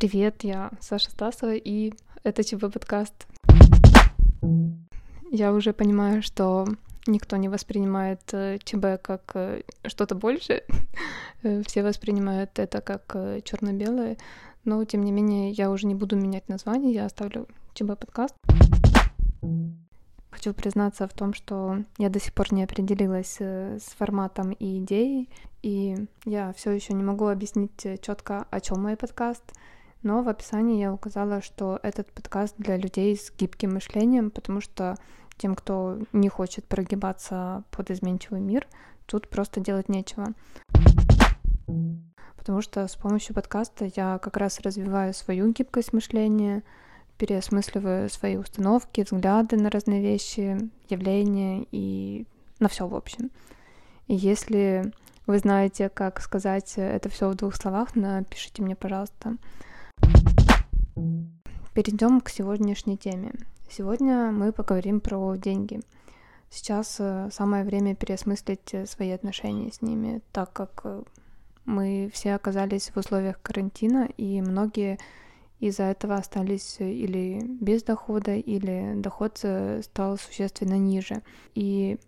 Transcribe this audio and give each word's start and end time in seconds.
Привет, 0.00 0.44
я 0.44 0.70
Саша 0.78 1.10
Стасова, 1.10 1.56
и 1.56 1.92
это 2.22 2.44
ЧБ 2.44 2.72
подкаст. 2.72 3.26
Я 5.32 5.52
уже 5.52 5.72
понимаю, 5.72 6.22
что 6.22 6.68
никто 7.08 7.36
не 7.36 7.48
воспринимает 7.48 8.20
э, 8.30 8.58
ЧБ 8.62 9.02
как 9.02 9.32
э, 9.34 9.62
что-то 9.84 10.14
большее. 10.14 10.62
Все 11.66 11.82
воспринимают 11.82 12.60
это 12.60 12.80
как 12.80 13.10
э, 13.14 13.40
черно-белое. 13.42 14.18
Но, 14.64 14.84
тем 14.84 15.02
не 15.02 15.10
менее, 15.10 15.50
я 15.50 15.68
уже 15.68 15.88
не 15.88 15.96
буду 15.96 16.14
менять 16.14 16.48
название, 16.48 16.94
я 16.94 17.06
оставлю 17.06 17.48
ЧБ 17.74 17.98
подкаст. 17.98 18.36
Хочу 20.30 20.54
признаться 20.54 21.08
в 21.08 21.12
том, 21.12 21.34
что 21.34 21.78
я 21.98 22.08
до 22.08 22.20
сих 22.20 22.34
пор 22.34 22.52
не 22.52 22.62
определилась 22.62 23.40
с 23.40 23.96
форматом 23.98 24.52
и 24.52 24.78
идеей, 24.78 25.28
и 25.64 26.06
я 26.24 26.52
все 26.52 26.70
еще 26.70 26.92
не 26.92 27.02
могу 27.02 27.26
объяснить 27.26 27.84
четко, 28.00 28.46
о 28.48 28.60
чем 28.60 28.82
мой 28.82 28.96
подкаст. 28.96 29.42
Но 30.02 30.22
в 30.22 30.28
описании 30.28 30.80
я 30.80 30.92
указала, 30.92 31.42
что 31.42 31.80
этот 31.82 32.10
подкаст 32.12 32.54
для 32.58 32.76
людей 32.76 33.16
с 33.16 33.32
гибким 33.36 33.74
мышлением, 33.74 34.30
потому 34.30 34.60
что 34.60 34.96
тем, 35.36 35.54
кто 35.54 35.98
не 36.12 36.28
хочет 36.28 36.64
прогибаться 36.64 37.64
под 37.70 37.90
изменчивый 37.90 38.40
мир, 38.40 38.66
тут 39.06 39.28
просто 39.28 39.60
делать 39.60 39.88
нечего. 39.88 40.34
Потому 42.36 42.62
что 42.62 42.86
с 42.86 42.96
помощью 42.96 43.34
подкаста 43.34 43.90
я 43.94 44.18
как 44.18 44.36
раз 44.36 44.60
развиваю 44.60 45.12
свою 45.14 45.52
гибкость 45.52 45.92
мышления, 45.92 46.62
переосмысливаю 47.18 48.08
свои 48.08 48.36
установки, 48.36 49.02
взгляды 49.02 49.56
на 49.56 49.70
разные 49.70 50.00
вещи, 50.00 50.70
явления 50.88 51.66
и 51.72 52.26
на 52.60 52.68
все 52.68 52.86
в 52.86 52.94
общем. 52.94 53.30
И 54.06 54.14
если 54.14 54.92
вы 55.26 55.38
знаете, 55.38 55.88
как 55.88 56.20
сказать 56.20 56.74
это 56.76 57.08
все 57.08 57.28
в 57.28 57.34
двух 57.34 57.54
словах, 57.56 57.94
напишите 57.96 58.62
мне, 58.62 58.76
пожалуйста. 58.76 59.36
Перейдем 61.74 62.20
к 62.20 62.28
сегодняшней 62.28 62.96
теме. 62.96 63.32
Сегодня 63.70 64.32
мы 64.32 64.52
поговорим 64.52 65.00
про 65.00 65.36
деньги. 65.36 65.80
Сейчас 66.50 66.96
э, 66.98 67.28
самое 67.30 67.64
время 67.64 67.94
переосмыслить 67.94 68.72
э, 68.72 68.86
свои 68.86 69.10
отношения 69.10 69.70
с 69.70 69.82
ними, 69.82 70.22
так 70.32 70.52
как 70.52 70.80
э, 70.84 71.02
мы 71.66 72.10
все 72.12 72.34
оказались 72.34 72.90
в 72.90 72.96
условиях 72.96 73.40
карантина, 73.42 74.08
и 74.16 74.40
многие 74.40 74.98
из-за 75.60 75.84
этого 75.84 76.14
остались 76.14 76.76
или 76.80 77.42
без 77.60 77.82
дохода, 77.82 78.34
или 78.34 78.94
доход 78.96 79.44
стал 79.82 80.16
существенно 80.16 80.78
ниже. 80.78 81.22
И 81.54 81.98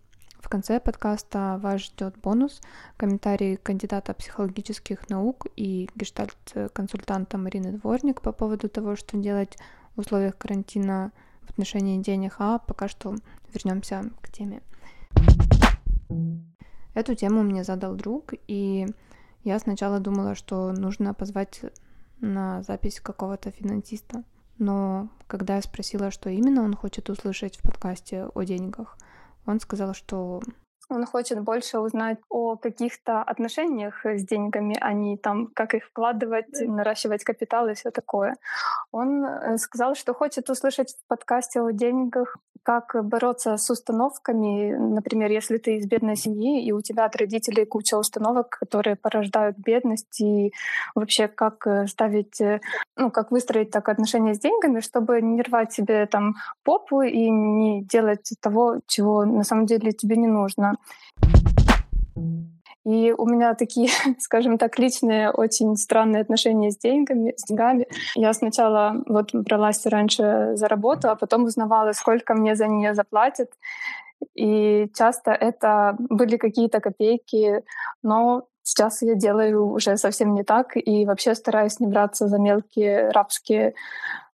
в 0.40 0.48
конце 0.48 0.80
подкаста 0.80 1.58
вас 1.62 1.82
ждет 1.82 2.16
бонус, 2.16 2.60
комментарий 2.96 3.56
кандидата 3.56 4.14
психологических 4.14 5.08
наук 5.10 5.46
и 5.56 5.88
гештальт-консультанта 5.94 7.38
Марины 7.38 7.72
Дворник 7.72 8.22
по 8.22 8.32
поводу 8.32 8.68
того, 8.68 8.96
что 8.96 9.18
делать 9.18 9.58
в 9.94 10.00
условиях 10.00 10.36
карантина 10.38 11.12
в 11.42 11.50
отношении 11.50 12.02
денег, 12.02 12.36
а 12.38 12.58
пока 12.58 12.88
что 12.88 13.14
вернемся 13.52 14.10
к 14.22 14.30
теме. 14.30 14.62
Эту 16.94 17.14
тему 17.14 17.42
мне 17.42 17.62
задал 17.62 17.94
друг, 17.94 18.32
и 18.48 18.86
я 19.44 19.58
сначала 19.58 20.00
думала, 20.00 20.34
что 20.34 20.72
нужно 20.72 21.14
позвать 21.14 21.60
на 22.20 22.62
запись 22.62 23.00
какого-то 23.00 23.50
финансиста. 23.50 24.24
Но 24.58 25.08
когда 25.26 25.56
я 25.56 25.62
спросила, 25.62 26.10
что 26.10 26.28
именно 26.28 26.62
он 26.62 26.74
хочет 26.74 27.08
услышать 27.08 27.56
в 27.56 27.62
подкасте 27.62 28.26
о 28.34 28.42
деньгах, 28.42 28.98
он 29.46 29.60
сказал, 29.60 29.94
что 29.94 30.40
он 30.90 31.06
хочет 31.06 31.40
больше 31.40 31.78
узнать 31.78 32.18
о 32.28 32.56
каких-то 32.56 33.22
отношениях 33.22 34.04
с 34.04 34.24
деньгами, 34.24 34.76
а 34.80 34.92
не 34.92 35.16
там, 35.16 35.46
как 35.54 35.74
их 35.74 35.84
вкладывать, 35.84 36.60
наращивать 36.60 37.22
капитал 37.22 37.68
и 37.68 37.74
все 37.74 37.92
такое. 37.92 38.34
Он 38.90 39.24
э, 39.24 39.56
сказал, 39.58 39.94
что 39.94 40.14
хочет 40.14 40.50
услышать 40.50 40.90
в 40.90 41.06
подкасте 41.06 41.60
о 41.60 41.70
деньгах, 41.70 42.36
как 42.62 42.94
бороться 43.04 43.56
с 43.56 43.70
установками. 43.70 44.74
Например, 44.74 45.30
если 45.30 45.58
ты 45.58 45.76
из 45.76 45.86
бедной 45.86 46.16
семьи, 46.16 46.64
и 46.64 46.72
у 46.72 46.80
тебя 46.82 47.04
от 47.04 47.16
родителей 47.16 47.64
куча 47.64 47.98
установок, 47.98 48.58
которые 48.60 48.96
порождают 48.96 49.56
бедность, 49.58 50.20
и 50.20 50.52
вообще 50.94 51.28
как 51.28 51.66
э, 51.66 51.86
ставить, 51.86 52.40
э, 52.40 52.60
ну, 52.96 53.10
как 53.10 53.30
выстроить 53.30 53.70
так 53.70 53.88
отношения 53.88 54.34
с 54.34 54.40
деньгами, 54.40 54.80
чтобы 54.80 55.20
не 55.22 55.42
рвать 55.42 55.72
себе 55.72 56.06
там 56.06 56.34
попу 56.64 57.02
и 57.02 57.30
не 57.30 57.82
делать 57.84 58.30
того, 58.40 58.80
чего 58.86 59.24
на 59.24 59.44
самом 59.44 59.66
деле 59.66 59.92
тебе 59.92 60.16
не 60.16 60.28
нужно. 60.28 60.76
И 62.84 63.12
у 63.12 63.26
меня 63.26 63.54
такие, 63.54 63.90
скажем 64.18 64.58
так, 64.58 64.78
личные, 64.78 65.30
очень 65.30 65.76
странные 65.76 66.22
отношения 66.22 66.70
с 66.70 66.78
деньгами, 66.78 67.34
с 67.36 67.44
деньгами. 67.44 67.86
Я 68.14 68.32
сначала 68.32 69.02
вот 69.06 69.34
бралась 69.34 69.84
раньше 69.86 70.52
за 70.54 70.68
работу, 70.68 71.10
а 71.10 71.16
потом 71.16 71.44
узнавала, 71.44 71.92
сколько 71.92 72.34
мне 72.34 72.54
за 72.54 72.66
нее 72.66 72.94
заплатят. 72.94 73.50
И 74.34 74.90
часто 74.94 75.32
это 75.32 75.96
были 75.98 76.36
какие-то 76.36 76.80
копейки, 76.80 77.62
но 78.02 78.46
сейчас 78.62 79.02
я 79.02 79.14
делаю 79.14 79.66
уже 79.70 79.96
совсем 79.96 80.34
не 80.34 80.44
так 80.44 80.76
и 80.76 81.06
вообще 81.06 81.34
стараюсь 81.34 81.80
не 81.80 81.86
браться 81.86 82.28
за 82.28 82.38
мелкие 82.38 83.10
рабские 83.10 83.74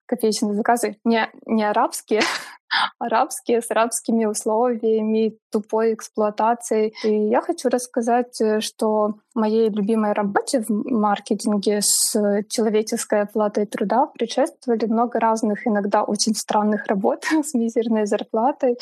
копеечные 0.06 0.54
заказы. 0.54 0.98
Не, 1.04 1.30
не 1.46 1.64
арабские, 1.64 2.20
арабские 2.98 3.60
с 3.60 3.70
арабскими 3.70 4.24
условиями, 4.24 5.36
тупой 5.50 5.94
эксплуатацией. 5.94 6.94
И 7.04 7.28
я 7.28 7.40
хочу 7.40 7.68
рассказать, 7.68 8.40
э, 8.40 8.60
что 8.60 9.14
моей 9.34 9.70
любимой 9.70 10.12
работе 10.12 10.60
в 10.60 10.70
маркетинге 10.70 11.80
с 11.82 12.14
человеческой 12.48 13.22
оплатой 13.22 13.66
труда 13.66 14.06
предшествовали 14.06 14.86
много 14.86 15.18
разных, 15.20 15.66
иногда 15.66 16.02
очень 16.02 16.34
странных 16.34 16.86
работ 16.86 17.24
с 17.44 17.54
мизерной 17.54 18.06
зарплатой. 18.06 18.78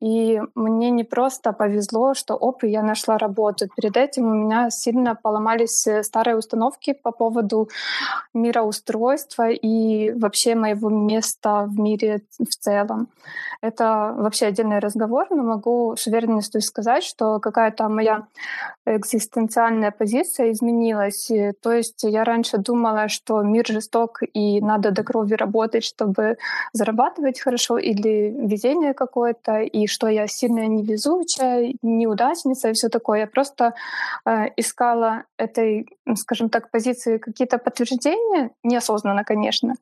И 0.00 0.40
мне 0.54 0.90
не 0.90 1.04
просто 1.04 1.52
повезло, 1.52 2.14
что 2.14 2.34
оп, 2.34 2.64
я 2.64 2.82
нашла 2.82 3.18
работу. 3.18 3.68
Перед 3.76 3.96
этим 3.96 4.26
у 4.26 4.34
меня 4.34 4.70
сильно 4.70 5.14
поломались 5.14 5.86
э, 5.86 6.02
старые 6.02 6.36
установки 6.36 6.92
по 6.92 7.12
поводу 7.12 7.68
мироустройства 8.34 9.50
и 9.50 10.12
вообще 10.12 10.54
моего 10.54 10.90
места 10.90 11.64
в 11.66 11.78
мире 11.78 12.22
в 12.38 12.54
целом. 12.56 13.08
Это 13.60 14.14
вообще 14.16 14.46
отдельный 14.46 14.78
разговор, 14.78 15.26
но 15.30 15.42
могу 15.42 15.94
с 15.96 16.06
уверенностью 16.06 16.60
сказать, 16.60 17.04
что 17.04 17.38
какая-то 17.38 17.88
моя 17.88 18.26
экзистенциальная 18.86 19.90
позиция 19.90 20.50
изменилась. 20.50 21.30
То 21.62 21.72
есть 21.72 22.02
я 22.02 22.24
раньше 22.24 22.58
думала, 22.58 23.08
что 23.08 23.42
мир 23.42 23.66
жесток 23.66 24.20
и 24.34 24.60
надо 24.60 24.90
до 24.90 25.04
крови 25.04 25.34
работать, 25.34 25.84
чтобы 25.84 26.38
зарабатывать 26.72 27.40
хорошо, 27.40 27.78
или 27.78 28.34
везение 28.36 28.94
какое-то, 28.94 29.60
и 29.60 29.86
что 29.86 30.08
я 30.08 30.26
сильная 30.26 30.66
невезучая, 30.66 31.74
неудачница 31.82 32.70
и 32.70 32.72
все 32.72 32.88
такое. 32.88 33.20
Я 33.20 33.26
просто 33.26 33.74
э, 34.24 34.48
искала 34.56 35.24
этой, 35.36 35.86
скажем 36.16 36.48
так, 36.48 36.70
позиции 36.70 37.18
какие-то 37.18 37.58
подтверждения, 37.58 38.50
неосознанно, 38.62 39.24
конечно, 39.24 39.74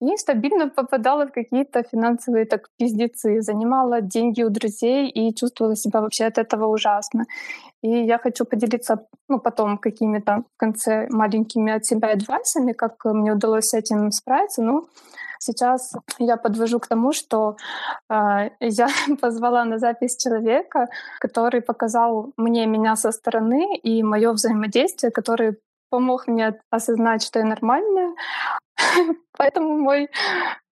и 0.00 0.16
стабильно 0.16 0.68
попадала 0.68 1.26
в 1.26 1.32
какие-то 1.32 1.82
финансовые 1.82 2.44
так 2.44 2.68
пиздецы, 2.78 3.40
занимала 3.40 4.00
деньги 4.00 4.42
у 4.42 4.50
друзей 4.50 5.08
и 5.08 5.34
чувствовала 5.34 5.76
себя 5.76 6.00
вообще 6.00 6.26
от 6.26 6.38
этого 6.38 6.66
ужасно. 6.66 7.24
И 7.82 7.88
я 7.88 8.18
хочу 8.18 8.44
поделиться 8.44 9.06
ну, 9.28 9.38
потом 9.38 9.78
какими-то 9.78 10.44
в 10.54 10.58
конце 10.58 11.06
маленькими 11.10 11.72
от 11.72 11.84
себя 11.86 12.12
адвайсами, 12.12 12.72
как 12.72 13.04
мне 13.04 13.32
удалось 13.32 13.66
с 13.66 13.74
этим 13.74 14.10
справиться. 14.10 14.62
Ну, 14.62 14.86
сейчас 15.38 15.92
я 16.18 16.36
подвожу 16.36 16.78
к 16.78 16.88
тому, 16.88 17.12
что 17.12 17.56
э, 18.10 18.50
я 18.60 18.88
позвала 19.20 19.64
на 19.64 19.78
запись 19.78 20.16
человека, 20.16 20.88
который 21.20 21.62
показал 21.62 22.32
мне 22.36 22.66
меня 22.66 22.96
со 22.96 23.12
стороны 23.12 23.76
и 23.76 24.02
мое 24.02 24.32
взаимодействие, 24.32 25.10
который 25.10 25.56
помог 25.90 26.26
мне 26.26 26.58
осознать, 26.70 27.22
что 27.22 27.38
я 27.38 27.44
нормальная. 27.44 28.14
Поэтому 29.36 29.78
мой, 29.78 30.08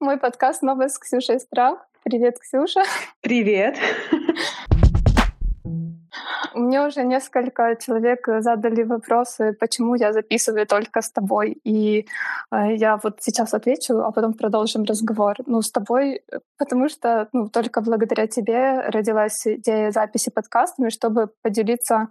мой 0.00 0.18
подкаст 0.18 0.62
«Новая 0.62 0.88
с 0.88 0.98
Ксюшей 0.98 1.40
страх». 1.40 1.78
Привет, 2.02 2.38
Ксюша. 2.38 2.82
Привет. 3.20 3.78
Мне 6.54 6.86
уже 6.86 7.02
несколько 7.02 7.76
человек 7.76 8.28
задали 8.40 8.84
вопросы, 8.84 9.56
почему 9.58 9.96
я 9.96 10.12
записываю 10.12 10.66
только 10.66 11.00
с 11.00 11.10
тобой. 11.10 11.58
И 11.64 12.06
э, 12.52 12.74
я 12.76 12.96
вот 13.02 13.18
сейчас 13.20 13.54
отвечу, 13.54 13.98
а 13.98 14.12
потом 14.12 14.34
продолжим 14.34 14.84
разговор. 14.84 15.36
Ну, 15.46 15.62
с 15.62 15.70
тобой, 15.72 16.22
потому 16.56 16.88
что 16.88 17.28
ну, 17.32 17.48
только 17.48 17.80
благодаря 17.80 18.28
тебе 18.28 18.80
родилась 18.88 19.46
идея 19.46 19.90
записи 19.90 20.30
подкастами, 20.30 20.90
чтобы 20.90 21.28
поделиться 21.42 22.08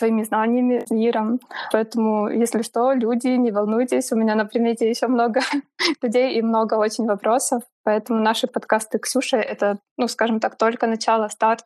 своими 0.00 0.24
знаниями, 0.24 0.84
миром. 0.90 1.40
Поэтому, 1.72 2.28
если 2.28 2.62
что, 2.62 2.92
люди, 2.92 3.28
не 3.28 3.50
волнуйтесь, 3.50 4.12
у 4.12 4.16
меня 4.16 4.34
на 4.34 4.46
примете 4.46 4.88
еще 4.88 5.06
много 5.06 5.40
людей 6.02 6.38
и 6.38 6.42
много 6.42 6.74
очень 6.74 7.06
вопросов. 7.06 7.62
Поэтому 7.84 8.20
наши 8.20 8.46
подкасты 8.46 8.98
Ксюши— 8.98 9.36
это, 9.52 9.78
ну, 9.98 10.08
скажем 10.08 10.40
так, 10.40 10.56
только 10.56 10.86
начало, 10.86 11.28
старт. 11.28 11.64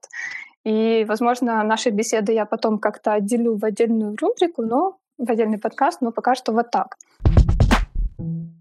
И, 0.66 1.04
возможно, 1.08 1.62
наши 1.62 1.90
беседы 1.90 2.32
я 2.32 2.44
потом 2.44 2.78
как-то 2.78 3.12
отделю 3.12 3.56
в 3.56 3.64
отдельную 3.64 4.16
рубрику, 4.20 4.62
но 4.62 4.96
в 5.18 5.30
отдельный 5.30 5.58
подкаст, 5.58 6.00
но 6.00 6.10
пока 6.10 6.34
что 6.34 6.52
вот 6.52 6.70
так. 6.70 6.96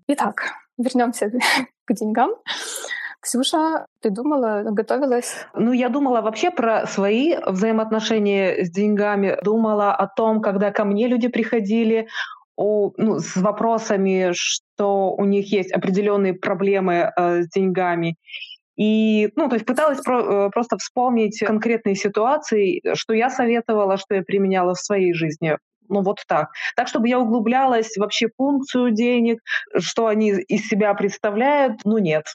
Итак, 0.07 0.43
вернемся 0.77 1.31
к 1.85 1.93
деньгам. 1.93 2.31
Ксюша, 3.23 3.85
ты 4.01 4.09
думала, 4.09 4.63
готовилась? 4.65 5.45
Ну, 5.53 5.71
я 5.71 5.87
думала 5.87 6.21
вообще 6.21 6.51
про 6.51 6.85
свои 6.85 7.35
взаимоотношения 7.47 8.65
с 8.65 8.69
деньгами. 8.69 9.37
Думала 9.41 9.95
о 9.95 10.07
том, 10.07 10.41
когда 10.41 10.71
ко 10.71 10.83
мне 10.83 11.07
люди 11.07 11.29
приходили, 11.29 12.07
о, 12.57 12.91
ну, 12.97 13.19
с 13.19 13.37
вопросами, 13.37 14.31
что 14.33 15.13
у 15.13 15.23
них 15.23 15.53
есть 15.53 15.71
определенные 15.71 16.33
проблемы 16.33 17.13
э, 17.15 17.43
с 17.43 17.49
деньгами. 17.49 18.17
И, 18.75 19.29
ну, 19.37 19.47
то 19.47 19.55
есть 19.55 19.65
пыталась 19.65 20.01
про, 20.01 20.47
э, 20.47 20.49
просто 20.49 20.77
вспомнить 20.77 21.39
конкретные 21.39 21.95
ситуации, 21.95 22.81
что 22.93 23.13
я 23.13 23.29
советовала, 23.29 23.95
что 23.95 24.15
я 24.15 24.23
применяла 24.23 24.73
в 24.73 24.81
своей 24.81 25.13
жизни. 25.13 25.57
Ну, 25.87 26.01
вот 26.01 26.19
так. 26.27 26.49
Так, 26.75 26.89
чтобы 26.89 27.07
я 27.07 27.19
углублялась 27.19 27.95
вообще 27.95 28.27
функцию 28.37 28.91
денег, 28.91 29.39
что 29.77 30.07
они 30.07 30.31
из 30.31 30.67
себя 30.67 30.93
представляют, 30.93 31.81
ну, 31.85 31.99
нет. 31.99 32.25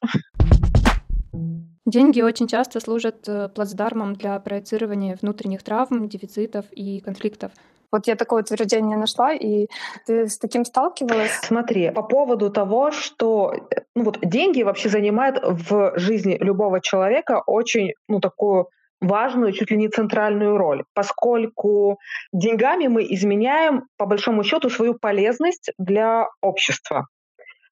Деньги 1.88 2.20
очень 2.20 2.48
часто 2.48 2.80
служат 2.80 3.26
э, 3.26 3.48
плацдармом 3.48 4.14
для 4.14 4.38
проецирования 4.40 5.16
внутренних 5.22 5.62
травм, 5.62 6.06
дефицитов 6.06 6.66
и 6.70 7.00
конфликтов. 7.00 7.50
Вот 7.90 8.06
я 8.06 8.14
такое 8.14 8.42
утверждение 8.42 8.98
нашла, 8.98 9.32
и 9.32 9.68
ты 10.06 10.28
с 10.28 10.36
таким 10.36 10.66
сталкивалась? 10.66 11.32
Смотри, 11.42 11.90
по 11.90 12.02
поводу 12.02 12.50
того, 12.50 12.90
что 12.90 13.54
ну 13.94 14.04
вот 14.04 14.18
деньги 14.20 14.62
вообще 14.62 14.90
занимают 14.90 15.40
в 15.42 15.98
жизни 15.98 16.36
любого 16.38 16.82
человека 16.82 17.42
очень 17.46 17.94
ну 18.06 18.20
такую 18.20 18.68
важную, 19.00 19.52
чуть 19.52 19.70
ли 19.70 19.78
не 19.78 19.88
центральную 19.88 20.58
роль, 20.58 20.84
поскольку 20.92 22.00
деньгами 22.34 22.88
мы 22.88 23.04
изменяем, 23.14 23.84
по 23.96 24.04
большому 24.04 24.44
счету, 24.44 24.68
свою 24.68 24.92
полезность 24.92 25.70
для 25.78 26.28
общества. 26.42 27.06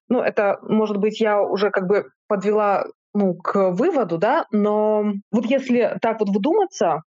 Ну, 0.09 0.21
это, 0.21 0.57
может 0.63 0.97
быть, 0.97 1.19
я 1.19 1.39
уже 1.39 1.69
как 1.69 1.85
бы 1.85 2.09
подвела 2.27 2.85
ну, 3.17 3.33
к 3.33 3.71
выводу, 3.71 4.19
да, 4.19 4.45
но 4.51 5.13
вот 5.31 5.45
если 5.45 5.97
так 6.01 6.19
вот 6.19 6.29
вдуматься, 6.29 7.01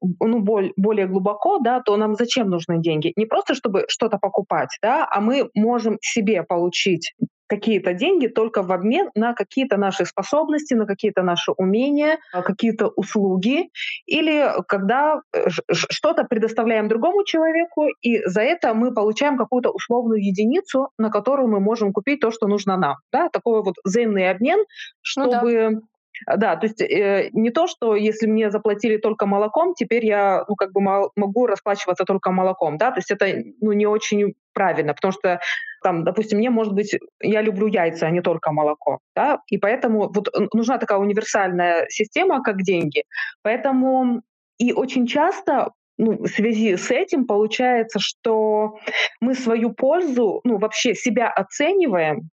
ну, 0.00 0.40
боль, 0.40 0.72
более 0.76 1.06
глубоко, 1.06 1.58
да, 1.58 1.80
то 1.80 1.96
нам 1.96 2.16
зачем 2.16 2.50
нужны 2.50 2.80
деньги? 2.80 3.12
Не 3.14 3.26
просто, 3.26 3.54
чтобы 3.54 3.84
что-то 3.88 4.18
покупать, 4.18 4.76
да, 4.82 5.06
а 5.08 5.20
мы 5.20 5.50
можем 5.54 5.98
себе 6.00 6.42
получить 6.42 7.14
какие-то 7.46 7.94
деньги 7.94 8.26
только 8.26 8.62
в 8.62 8.72
обмен 8.72 9.10
на 9.14 9.34
какие-то 9.34 9.76
наши 9.76 10.04
способности, 10.04 10.74
на 10.74 10.86
какие-то 10.86 11.22
наши 11.22 11.52
умения, 11.52 12.18
какие-то 12.32 12.88
услуги, 12.88 13.70
или 14.06 14.52
когда 14.66 15.20
э, 15.32 15.48
что-то 15.72 16.24
предоставляем 16.24 16.88
другому 16.88 17.24
человеку, 17.24 17.86
и 18.00 18.22
за 18.26 18.40
это 18.40 18.74
мы 18.74 18.92
получаем 18.92 19.36
какую-то 19.36 19.70
условную 19.70 20.24
единицу, 20.24 20.88
на 20.98 21.10
которую 21.10 21.48
мы 21.48 21.60
можем 21.60 21.92
купить 21.92 22.20
то, 22.20 22.30
что 22.30 22.46
нужно 22.46 22.76
нам. 22.76 22.96
Да? 23.12 23.28
Такой 23.28 23.62
вот 23.62 23.76
взаимный 23.84 24.30
обмен, 24.30 24.64
чтобы... 25.02 25.70
Ну 25.70 25.80
да 25.80 25.80
да, 26.26 26.56
то 26.56 26.66
есть 26.66 26.80
э, 26.80 27.30
не 27.32 27.50
то, 27.50 27.66
что 27.66 27.94
если 27.96 28.26
мне 28.26 28.50
заплатили 28.50 28.96
только 28.96 29.26
молоком, 29.26 29.74
теперь 29.74 30.06
я 30.06 30.44
ну, 30.48 30.54
как 30.54 30.72
бы 30.72 30.80
могу 30.80 31.46
расплачиваться 31.46 32.04
только 32.04 32.30
молоком, 32.30 32.78
да, 32.78 32.90
то 32.90 32.98
есть 32.98 33.10
это 33.10 33.26
ну, 33.60 33.72
не 33.72 33.86
очень 33.86 34.34
правильно, 34.52 34.94
потому 34.94 35.12
что 35.12 35.40
там, 35.82 36.04
допустим, 36.04 36.38
мне, 36.38 36.50
может 36.50 36.72
быть, 36.72 36.96
я 37.20 37.42
люблю 37.42 37.66
яйца, 37.66 38.06
а 38.06 38.10
не 38.10 38.22
только 38.22 38.52
молоко, 38.52 39.00
да, 39.14 39.40
и 39.48 39.58
поэтому 39.58 40.10
вот 40.12 40.28
нужна 40.52 40.78
такая 40.78 40.98
универсальная 40.98 41.86
система, 41.88 42.42
как 42.42 42.62
деньги, 42.62 43.04
поэтому 43.42 44.22
и 44.58 44.72
очень 44.72 45.06
часто 45.06 45.70
ну, 45.96 46.24
в 46.24 46.26
связи 46.26 46.76
с 46.76 46.90
этим 46.90 47.26
получается, 47.26 47.98
что 48.00 48.78
мы 49.20 49.34
свою 49.34 49.72
пользу, 49.72 50.40
ну, 50.44 50.58
вообще 50.58 50.94
себя 50.94 51.28
оцениваем 51.28 52.30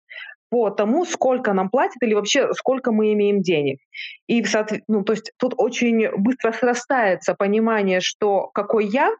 по 0.49 0.69
тому, 0.69 1.05
сколько 1.05 1.53
нам 1.53 1.69
платят 1.69 2.01
или 2.01 2.13
вообще 2.13 2.53
сколько 2.53 2.91
мы 2.91 3.13
имеем 3.13 3.41
денег. 3.41 3.79
И, 4.27 4.43
ну, 4.87 5.03
то 5.03 5.13
есть 5.13 5.31
тут 5.37 5.53
очень 5.57 6.09
быстро 6.17 6.51
срастается 6.51 7.33
понимание, 7.33 7.99
что 7.99 8.49
какой 8.53 8.85
я, 8.85 9.11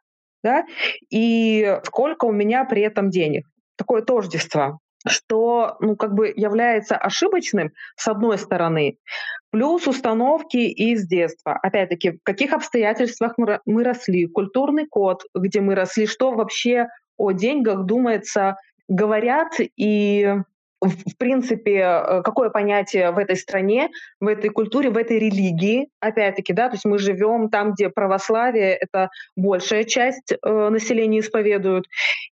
да, 0.43 0.65
и 1.09 1.79
сколько 1.83 2.25
у 2.25 2.31
меня 2.31 2.65
при 2.65 2.81
этом 2.81 3.09
денег. 3.09 3.45
Такое 3.75 4.01
тождество 4.01 4.79
что, 5.05 5.77
ну, 5.79 5.95
как 5.95 6.13
бы 6.13 6.33
является 6.35 6.95
ошибочным, 6.95 7.71
с 7.95 8.07
одной 8.07 8.37
стороны, 8.37 8.97
плюс 9.51 9.87
установки 9.87 10.57
из 10.57 11.07
детства. 11.07 11.57
Опять-таки, 11.61 12.11
в 12.11 12.23
каких 12.23 12.53
обстоятельствах 12.53 13.33
мы 13.37 13.83
росли, 13.83 14.27
культурный 14.27 14.87
код, 14.87 15.23
где 15.33 15.61
мы 15.61 15.75
росли, 15.75 16.07
что 16.07 16.31
вообще 16.31 16.87
о 17.17 17.31
деньгах 17.31 17.85
думается, 17.85 18.57
говорят 18.87 19.53
и 19.77 20.35
в 20.81 21.17
принципе, 21.17 21.79
э, 21.79 22.21
какое 22.23 22.49
понятие 22.49 23.11
в 23.11 23.17
этой 23.17 23.35
стране, 23.35 23.89
в 24.19 24.27
этой 24.27 24.49
культуре, 24.49 24.89
в 24.89 24.97
этой 24.97 25.17
религии, 25.19 25.89
опять-таки, 25.99 26.53
да, 26.53 26.69
то 26.69 26.75
есть 26.75 26.85
мы 26.85 26.99
живем 26.99 27.49
там, 27.49 27.73
где 27.73 27.89
православие— 27.89 28.75
это 28.81 29.09
большая 29.35 29.83
часть 29.85 30.31
э, 30.31 30.69
населения 30.69 31.19
исповедуют, 31.19 31.85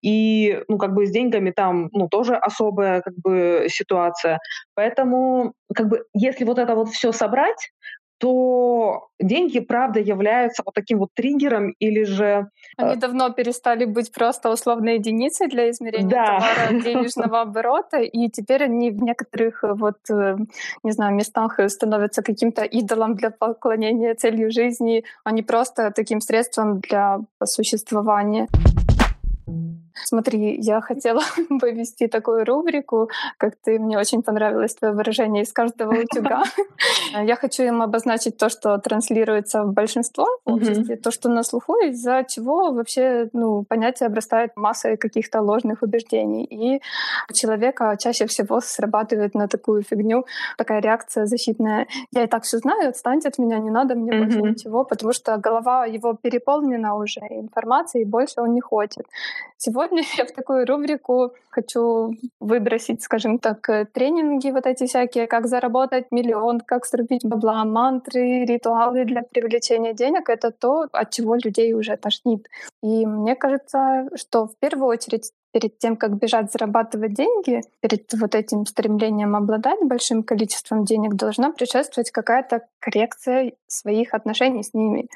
и, 0.02 0.62
ну, 0.68 0.78
как 0.78 0.94
бы 0.94 1.06
с 1.06 1.10
деньгами 1.10 1.50
там, 1.50 1.88
ну, 1.92 2.08
тоже 2.08 2.36
особая, 2.36 3.00
как 3.00 3.14
бы, 3.16 3.66
ситуация. 3.68 4.38
Поэтому, 4.74 5.54
как 5.74 5.88
бы, 5.88 6.04
если 6.14 6.44
вот 6.44 6.58
это 6.58 6.74
вот 6.76 6.90
все 6.90 7.12
собрать, 7.12 7.70
то 8.18 9.08
деньги, 9.20 9.60
правда, 9.60 10.00
являются 10.00 10.62
вот 10.64 10.74
таким 10.74 10.98
вот 10.98 11.10
триггером 11.14 11.74
или 11.78 12.04
же... 12.04 12.50
Они 12.76 12.94
э, 12.94 12.96
давно 12.96 13.30
перестали 13.30 13.84
быть 13.84 14.12
просто 14.12 14.50
условной 14.50 14.94
единицей 14.94 15.48
для 15.48 15.70
измерения 15.70 16.08
да. 16.08 16.24
товара 16.38 16.82
денежного 16.84 17.40
оборота, 17.42 17.98
и 17.98 18.28
теперь 18.28 18.64
они 18.64 18.90
в 18.90 19.02
некоторых 19.02 19.62
э, 19.64 19.72
вот, 19.72 19.98
э, 20.10 20.36
не 20.82 20.92
знаю, 20.92 21.14
местах 21.14 21.60
становятся 21.68 22.22
каким-то 22.22 22.64
идолом 22.64 23.14
для 23.14 23.30
поклонения 23.30 24.14
целью 24.14 24.50
жизни, 24.50 25.04
а 25.24 25.30
не 25.30 25.42
просто 25.42 25.92
таким 25.94 26.20
средством 26.20 26.80
для 26.80 27.20
существования. 27.44 28.48
Смотри, 30.04 30.56
я 30.60 30.80
хотела 30.80 31.22
повести 31.60 32.06
такую 32.08 32.44
рубрику, 32.44 33.08
как 33.36 33.54
ты, 33.64 33.78
мне 33.78 33.98
очень 33.98 34.22
понравилось 34.22 34.74
твое 34.74 34.94
выражение 34.94 35.42
из 35.42 35.52
каждого 35.52 35.92
утюга. 35.92 36.44
Я 37.22 37.36
хочу 37.36 37.62
им 37.62 37.82
обозначить 37.82 38.36
то, 38.36 38.48
что 38.48 38.78
транслируется 38.78 39.62
в 39.62 39.72
большинство 39.72 40.26
обществе, 40.44 40.96
то, 40.96 41.10
что 41.10 41.28
на 41.28 41.42
слуху, 41.42 41.74
из-за 41.86 42.24
чего 42.28 42.72
вообще 42.72 43.28
ну, 43.32 43.64
понятие 43.64 44.06
обрастает 44.06 44.56
массой 44.56 44.96
каких-то 44.96 45.40
ложных 45.40 45.82
убеждений. 45.82 46.44
И 46.44 46.80
у 47.30 47.32
человека 47.32 47.96
чаще 47.98 48.26
всего 48.26 48.60
срабатывает 48.60 49.34
на 49.34 49.48
такую 49.48 49.82
фигню 49.82 50.24
такая 50.56 50.80
реакция 50.80 51.26
защитная. 51.26 51.86
Я 52.12 52.24
и 52.24 52.26
так 52.26 52.44
все 52.44 52.58
знаю, 52.58 52.88
отстаньте 52.88 53.28
от 53.28 53.38
меня, 53.38 53.58
не 53.58 53.70
надо 53.70 53.94
мне 53.94 54.12
больше 54.12 54.40
ничего, 54.42 54.84
потому 54.84 55.12
что 55.12 55.36
голова 55.38 55.86
его 55.86 56.14
переполнена 56.14 56.94
уже 56.94 57.20
информацией, 57.20 58.04
и 58.04 58.06
больше 58.06 58.40
он 58.40 58.54
не 58.54 58.60
хочет. 58.60 59.06
Сегодня 59.88 60.04
я 60.18 60.24
в 60.24 60.32
такую 60.32 60.66
рубрику 60.66 61.32
хочу 61.50 62.12
выбросить, 62.40 63.02
скажем 63.02 63.38
так, 63.38 63.68
э, 63.68 63.86
тренинги 63.86 64.50
вот 64.50 64.66
эти 64.66 64.86
всякие, 64.86 65.26
как 65.26 65.46
заработать 65.46 66.06
миллион, 66.10 66.60
как 66.60 66.84
срубить 66.84 67.24
бабла, 67.24 67.64
мантры, 67.64 68.44
ритуалы 68.44 69.04
для 69.04 69.22
привлечения 69.22 69.94
денег. 69.94 70.28
Это 70.28 70.50
то, 70.50 70.86
от 70.92 71.10
чего 71.10 71.36
людей 71.36 71.72
уже 71.74 71.96
тошнит. 71.96 72.46
И 72.82 73.06
мне 73.06 73.34
кажется, 73.34 74.08
что 74.14 74.46
в 74.46 74.56
первую 74.58 74.88
очередь 74.88 75.32
перед 75.52 75.78
тем, 75.78 75.96
как 75.96 76.16
бежать 76.16 76.52
зарабатывать 76.52 77.14
деньги, 77.14 77.62
перед 77.80 78.12
вот 78.12 78.34
этим 78.34 78.66
стремлением 78.66 79.34
обладать 79.34 79.80
большим 79.82 80.22
количеством 80.22 80.84
денег, 80.84 81.14
должна 81.14 81.50
предшествовать 81.50 82.10
какая-то 82.10 82.66
коррекция 82.78 83.52
своих 83.66 84.12
отношений 84.14 84.62
с 84.62 84.74
ними. 84.74 85.08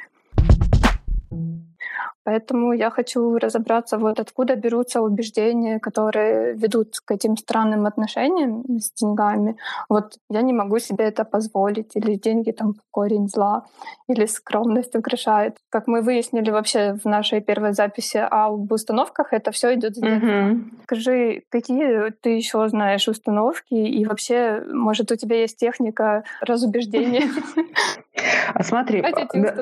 Поэтому 2.24 2.72
я 2.72 2.90
хочу 2.90 3.38
разобраться, 3.38 3.98
вот 3.98 4.20
откуда 4.20 4.54
берутся 4.54 5.00
убеждения, 5.00 5.80
которые 5.80 6.54
ведут 6.54 7.00
к 7.04 7.10
этим 7.10 7.36
странным 7.36 7.86
отношениям 7.86 8.64
с 8.78 8.92
деньгами. 8.92 9.56
Вот 9.88 10.18
я 10.30 10.42
не 10.42 10.52
могу 10.52 10.78
себе 10.78 11.04
это 11.04 11.24
позволить, 11.24 11.96
или 11.96 12.14
деньги 12.14 12.52
там 12.52 12.74
корень 12.90 13.28
зла, 13.28 13.64
или 14.08 14.26
скромность 14.26 14.94
украшает. 14.94 15.56
Как 15.70 15.88
мы 15.88 16.02
выяснили 16.02 16.50
вообще 16.50 16.94
в 17.02 17.08
нашей 17.08 17.40
первой 17.40 17.72
записи 17.72 18.18
об 18.18 18.70
установках, 18.70 19.32
это 19.32 19.50
все 19.50 19.74
идет 19.74 19.96
с 19.96 20.02
Mm-hmm. 20.02 20.82
Скажи, 20.84 21.42
какие 21.48 22.10
ты 22.20 22.30
еще 22.30 22.68
знаешь 22.68 23.08
установки, 23.08 23.74
и 23.74 24.04
вообще, 24.04 24.62
может, 24.72 25.10
у 25.12 25.16
тебя 25.16 25.40
есть 25.40 25.56
техника 25.58 26.24
разубеждения? 26.40 27.28
А 28.54 28.62
смотри, 28.62 29.02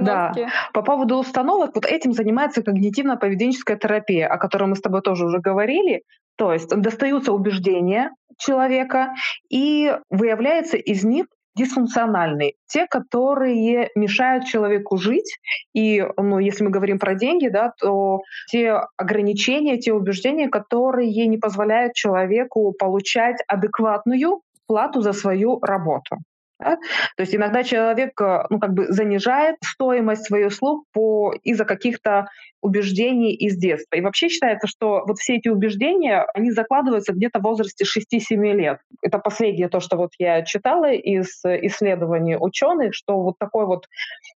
да, 0.00 0.32
по 0.72 0.82
поводу 0.82 1.16
установок, 1.18 1.74
вот 1.74 1.86
этим 1.86 2.12
занимается 2.12 2.62
когнитивно-поведенческая 2.62 3.76
терапия, 3.78 4.26
о 4.26 4.38
которой 4.38 4.64
мы 4.64 4.76
с 4.76 4.80
тобой 4.80 5.02
тоже 5.02 5.26
уже 5.26 5.38
говорили. 5.38 6.02
То 6.36 6.52
есть 6.52 6.68
достаются 6.68 7.32
убеждения 7.32 8.10
человека, 8.38 9.14
и 9.50 9.94
выявляется 10.08 10.76
из 10.76 11.04
них 11.04 11.26
дисфункциональные, 11.56 12.54
те, 12.66 12.86
которые 12.86 13.90
мешают 13.94 14.46
человеку 14.46 14.96
жить. 14.96 15.38
И 15.74 16.04
ну, 16.16 16.38
если 16.38 16.64
мы 16.64 16.70
говорим 16.70 16.98
про 16.98 17.14
деньги, 17.14 17.48
да, 17.48 17.72
то 17.78 18.20
те 18.48 18.80
ограничения, 18.96 19.78
те 19.78 19.92
убеждения, 19.92 20.48
которые 20.48 21.26
не 21.26 21.38
позволяют 21.38 21.94
человеку 21.94 22.72
получать 22.78 23.36
адекватную 23.46 24.40
плату 24.66 25.02
за 25.02 25.12
свою 25.12 25.60
работу. 25.60 26.16
Да? 26.60 26.76
То 27.16 27.22
есть 27.22 27.34
иногда 27.34 27.62
человек 27.62 28.20
э, 28.20 28.44
ну, 28.50 28.58
как 28.58 28.74
бы 28.74 28.86
занижает 28.88 29.56
стоимость 29.64 30.26
своих 30.26 30.48
услуг 30.48 30.84
по, 30.92 31.32
из-за 31.42 31.64
каких-то 31.64 32.28
убеждений 32.62 33.34
из 33.34 33.56
детства. 33.56 33.96
И 33.96 34.00
вообще 34.00 34.28
считается, 34.28 34.66
что 34.66 35.02
вот 35.06 35.18
все 35.18 35.36
эти 35.36 35.48
убеждения, 35.48 36.26
они 36.34 36.50
закладываются 36.50 37.12
где-то 37.12 37.38
в 37.38 37.42
возрасте 37.42 37.84
6-7 37.84 38.36
лет. 38.52 38.80
Это 39.02 39.18
последнее 39.18 39.68
то, 39.68 39.80
что 39.80 39.96
вот 39.96 40.12
я 40.18 40.42
читала 40.42 40.92
из 40.92 41.40
исследований 41.44 42.36
ученых, 42.36 42.94
что 42.94 43.20
вот 43.20 43.38
такой 43.38 43.66
вот, 43.66 43.88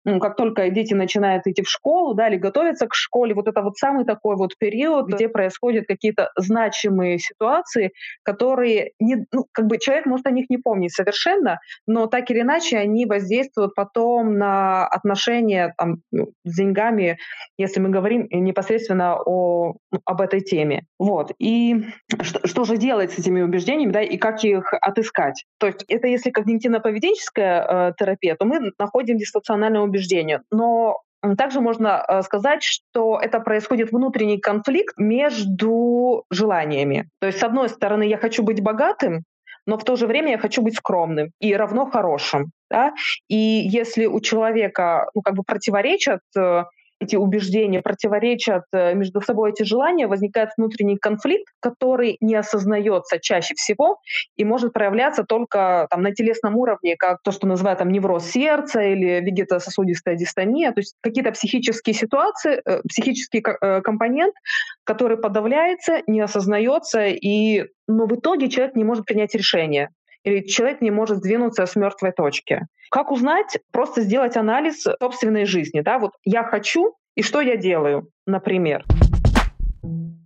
ну, 0.05 0.21
как 0.21 0.37
только 0.37 0.71
дети 0.71 0.95
начинают 0.95 1.47
идти 1.47 1.63
в 1.63 1.69
школу, 1.69 2.15
да, 2.15 2.29
или 2.29 2.37
готовятся 2.37 2.87
к 2.87 2.95
школе, 2.95 3.35
вот 3.35 3.49
это 3.49 3.61
вот 3.63 3.77
самый 3.77 4.05
такой 4.05 4.37
вот 4.37 4.57
период, 4.57 5.09
где 5.09 5.29
происходят 5.29 5.87
какие-то 5.87 6.31
значимые 6.37 7.19
ситуации, 7.19 7.93
которые 8.23 8.93
не, 9.01 9.27
ну, 9.33 9.47
как 9.51 9.67
бы 9.67 9.79
человек 9.79 10.07
может 10.07 10.27
о 10.27 10.31
них 10.31 10.49
не 10.49 10.59
помнить 10.59 10.93
совершенно, 10.93 11.59
но 11.87 12.07
так 12.13 12.31
или 12.31 12.43
иначе 12.43 12.77
они 12.77 13.07
воздействуют 13.07 13.75
потом 13.75 14.37
на 14.37 14.87
отношения 14.87 15.75
там, 15.79 16.03
ну, 16.13 16.29
с 16.45 16.57
деньгами, 16.57 17.19
если 17.57 17.81
мы 17.81 17.89
говорим 17.89 18.29
непосредственно 18.31 19.17
о, 19.17 19.77
об 20.05 20.21
этой 20.21 20.41
теме. 20.41 20.85
Вот. 20.99 21.33
И 21.39 21.87
что, 22.21 22.47
что 22.47 22.65
же 22.65 22.77
делать 22.77 23.13
с 23.13 23.19
этими 23.19 23.41
убеждениями, 23.41 23.93
да, 23.93 24.03
и 24.03 24.19
как 24.19 24.45
их 24.45 24.75
отыскать? 24.75 25.45
То 25.59 25.67
есть 25.67 25.85
это 25.89 26.07
если 26.07 26.31
когнитивно-поведенческая 26.31 27.91
э, 27.91 27.93
терапия, 27.99 28.37
то 28.37 28.45
мы 28.45 28.73
находим 28.79 29.17
дисфункциональное 29.17 29.81
убеждение. 29.81 30.43
Но 30.51 30.99
также 31.39 31.61
можно 31.61 32.05
э, 32.07 32.23
сказать, 32.23 32.63
что 32.63 33.19
это 33.21 33.41
происходит 33.41 33.93
внутренний 33.93 34.39
конфликт 34.39 34.99
между 34.99 36.25
желаниями. 36.31 37.09
То 37.21 37.29
есть, 37.29 37.39
с 37.39 37.43
одной 37.43 37.69
стороны, 37.69 38.03
я 38.05 38.19
хочу 38.19 38.43
быть 38.43 38.61
богатым, 38.61 39.23
но 39.67 39.79
в 39.79 39.85
то 39.85 39.97
же 39.97 40.07
время 40.07 40.33
я 40.33 40.39
хочу 40.39 40.63
быть 40.63 40.77
скромным 40.77 41.31
и 41.41 41.55
равно 41.55 41.87
хорошим. 41.87 42.51
Да? 42.71 42.95
И 43.29 43.37
если 43.37 44.07
у 44.07 44.21
человека 44.21 45.07
ну, 45.15 45.23
как 45.23 45.35
бы 45.35 45.43
противоречат 45.45 46.21
э, 46.37 46.65
эти 47.03 47.17
убеждения 47.17 47.83
противоречат 47.83 48.65
э, 48.73 48.95
между 48.95 49.21
собой 49.21 49.51
эти 49.51 49.63
желания, 49.65 50.07
возникает 50.07 50.51
внутренний 50.57 50.97
конфликт, 50.97 51.47
который 51.61 52.17
не 52.21 52.35
осознается 52.35 53.19
чаще 53.19 53.55
всего 53.55 53.99
и 54.37 54.45
может 54.45 54.73
проявляться 54.73 55.25
только 55.25 55.87
там, 55.91 56.03
на 56.03 56.13
телесном 56.13 56.57
уровне, 56.57 56.97
как 56.97 57.19
то, 57.23 57.33
что 57.33 57.47
называют 57.47 57.79
там, 57.79 57.91
невроз 57.91 58.27
сердца 58.27 58.81
или 58.81 59.21
вегетососудистая 59.21 60.17
дистония, 60.17 60.73
то 60.73 60.81
есть 60.81 60.95
какие-то 61.01 61.33
психические 61.33 61.95
ситуации, 61.95 62.63
э, 62.65 62.81
психический 62.89 63.43
э, 63.43 63.81
компонент, 63.81 64.35
который 64.85 65.17
подавляется, 65.17 66.03
не 66.07 66.21
осознается, 66.21 67.07
и, 67.07 67.67
но 67.89 68.07
в 68.07 68.15
итоге 68.15 68.49
человек 68.49 68.77
не 68.77 68.85
может 68.85 69.05
принять 69.05 69.35
решение 69.35 69.89
или 70.25 70.47
человек 70.47 70.81
не 70.81 70.91
может 70.91 71.19
сдвинуться 71.19 71.67
с 71.67 71.77
мертвой 71.77 72.13
точки. 72.13 72.67
Как 72.91 73.11
узнать? 73.11 73.59
Просто 73.73 74.03
сделать 74.03 74.37
анализ 74.37 74.85
собственной 75.01 75.47
жизни. 75.47 75.81
Да? 75.81 75.99
Вот 75.99 76.13
я 76.25 76.45
хочу, 76.45 76.95
и 77.15 77.23
что 77.23 77.41
я 77.41 77.57
делаю, 77.57 78.09
например. 78.27 78.85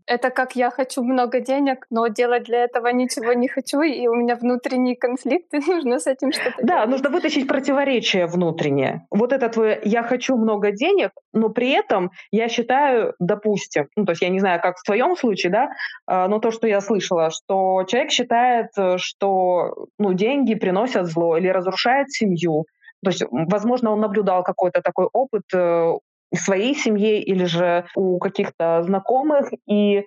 Это 0.06 0.30
как 0.30 0.54
я 0.56 0.70
хочу 0.70 1.02
много 1.02 1.40
денег, 1.40 1.86
но 1.90 2.06
делать 2.06 2.44
для 2.44 2.64
этого 2.64 2.88
ничего 2.88 3.32
не 3.32 3.48
хочу, 3.48 3.82
и 3.82 4.06
у 4.06 4.14
меня 4.14 4.36
внутренний 4.36 4.94
конфликт, 4.94 5.52
и 5.52 5.58
нужно 5.66 5.98
с 5.98 6.06
этим 6.06 6.32
что-то 6.32 6.56
Да, 6.62 6.74
делать. 6.74 6.90
нужно 6.90 7.10
вытащить 7.10 7.48
противоречие 7.48 8.26
внутреннее. 8.26 9.06
Вот 9.10 9.32
это 9.32 9.48
твое 9.48 9.80
«я 9.84 10.02
хочу 10.02 10.36
много 10.36 10.70
денег», 10.70 11.10
но 11.32 11.48
при 11.48 11.70
этом 11.70 12.10
я 12.30 12.48
считаю, 12.48 13.14
допустим, 13.18 13.88
ну, 13.96 14.04
то 14.04 14.12
есть 14.12 14.22
я 14.22 14.28
не 14.28 14.38
знаю, 14.38 14.60
как 14.60 14.76
в 14.78 14.84
твоем 14.84 15.16
случае, 15.16 15.52
да, 15.52 15.68
а, 16.06 16.28
но 16.28 16.38
то, 16.38 16.50
что 16.52 16.68
я 16.68 16.80
слышала, 16.80 17.30
что 17.30 17.84
человек 17.84 18.12
считает, 18.12 18.68
что 18.96 19.86
ну, 19.98 20.12
деньги 20.12 20.54
приносят 20.54 21.06
зло 21.06 21.36
или 21.36 21.48
разрушают 21.48 22.10
семью, 22.10 22.66
то 23.04 23.10
есть, 23.10 23.22
возможно, 23.30 23.92
он 23.92 24.00
наблюдал 24.00 24.42
какой-то 24.42 24.80
такой 24.82 25.06
опыт 25.12 25.42
э, 25.54 25.92
своей 26.34 26.74
семье 26.74 27.22
или 27.22 27.44
же 27.44 27.86
у 27.94 28.18
каких-то 28.18 28.82
знакомых, 28.82 29.50
и 29.66 30.04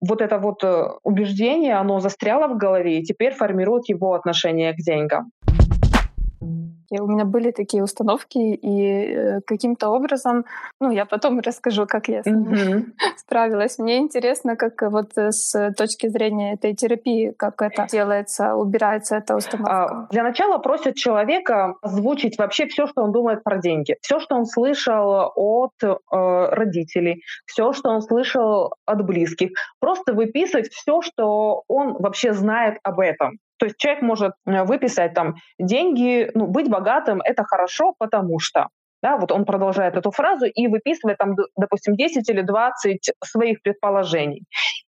вот 0.00 0.20
это 0.20 0.38
вот 0.38 0.64
э, 0.64 0.84
убеждение, 1.02 1.74
оно 1.74 2.00
застряло 2.00 2.48
в 2.48 2.56
голове 2.56 2.98
и 2.98 3.04
теперь 3.04 3.32
формирует 3.34 3.88
его 3.88 4.14
отношение 4.14 4.72
к 4.72 4.76
деньгам. 4.76 5.30
И 6.92 7.00
у 7.00 7.06
меня 7.06 7.24
были 7.24 7.52
такие 7.52 7.82
установки, 7.82 8.38
и 8.38 9.14
э, 9.14 9.40
каким-то 9.46 9.88
образом, 9.88 10.44
ну, 10.78 10.90
я 10.90 11.06
потом 11.06 11.40
расскажу, 11.46 11.86
как 11.86 12.08
я 12.08 12.20
mm-hmm. 12.20 12.84
справилась. 13.16 13.78
Мне 13.78 13.96
интересно, 13.98 14.56
как 14.56 14.82
вот 14.82 15.16
с 15.16 15.72
точки 15.72 16.08
зрения 16.08 16.52
этой 16.52 16.74
терапии, 16.74 17.32
как 17.36 17.62
это 17.62 17.86
делается, 17.90 18.54
убирается 18.56 19.16
эта 19.16 19.36
установка. 19.36 19.72
А, 19.72 20.06
для 20.10 20.22
начала 20.22 20.58
просят 20.58 20.96
человека 20.96 21.76
озвучить 21.80 22.36
вообще 22.38 22.66
все, 22.66 22.86
что 22.86 23.02
он 23.02 23.12
думает 23.12 23.42
про 23.42 23.56
деньги, 23.56 23.96
все, 24.02 24.20
что 24.20 24.36
он 24.36 24.44
слышал 24.44 25.32
от 25.34 25.72
э, 25.82 25.94
родителей, 26.10 27.22
все, 27.46 27.72
что 27.72 27.88
он 27.88 28.02
слышал 28.02 28.74
от 28.84 29.02
близких. 29.06 29.52
Просто 29.80 30.12
выписывать 30.12 30.68
все, 30.70 31.00
что 31.00 31.62
он 31.68 31.94
вообще 31.94 32.34
знает 32.34 32.78
об 32.82 33.00
этом. 33.00 33.38
То 33.62 33.66
есть 33.66 33.78
человек 33.78 34.02
может 34.02 34.32
э, 34.44 34.64
выписать 34.64 35.14
там 35.14 35.36
деньги, 35.56 36.28
ну, 36.34 36.48
быть 36.48 36.68
богатым– 36.68 37.20
это 37.24 37.44
хорошо, 37.44 37.94
потому 37.96 38.40
что. 38.40 38.66
Да, 39.00 39.16
вот 39.18 39.30
он 39.30 39.44
продолжает 39.44 39.94
эту 39.96 40.10
фразу 40.10 40.46
и 40.46 40.66
выписывает 40.66 41.18
там, 41.18 41.36
допустим, 41.56 41.94
10 41.94 42.28
или 42.28 42.42
20 42.42 43.12
своих 43.24 43.62
предположений. 43.62 44.42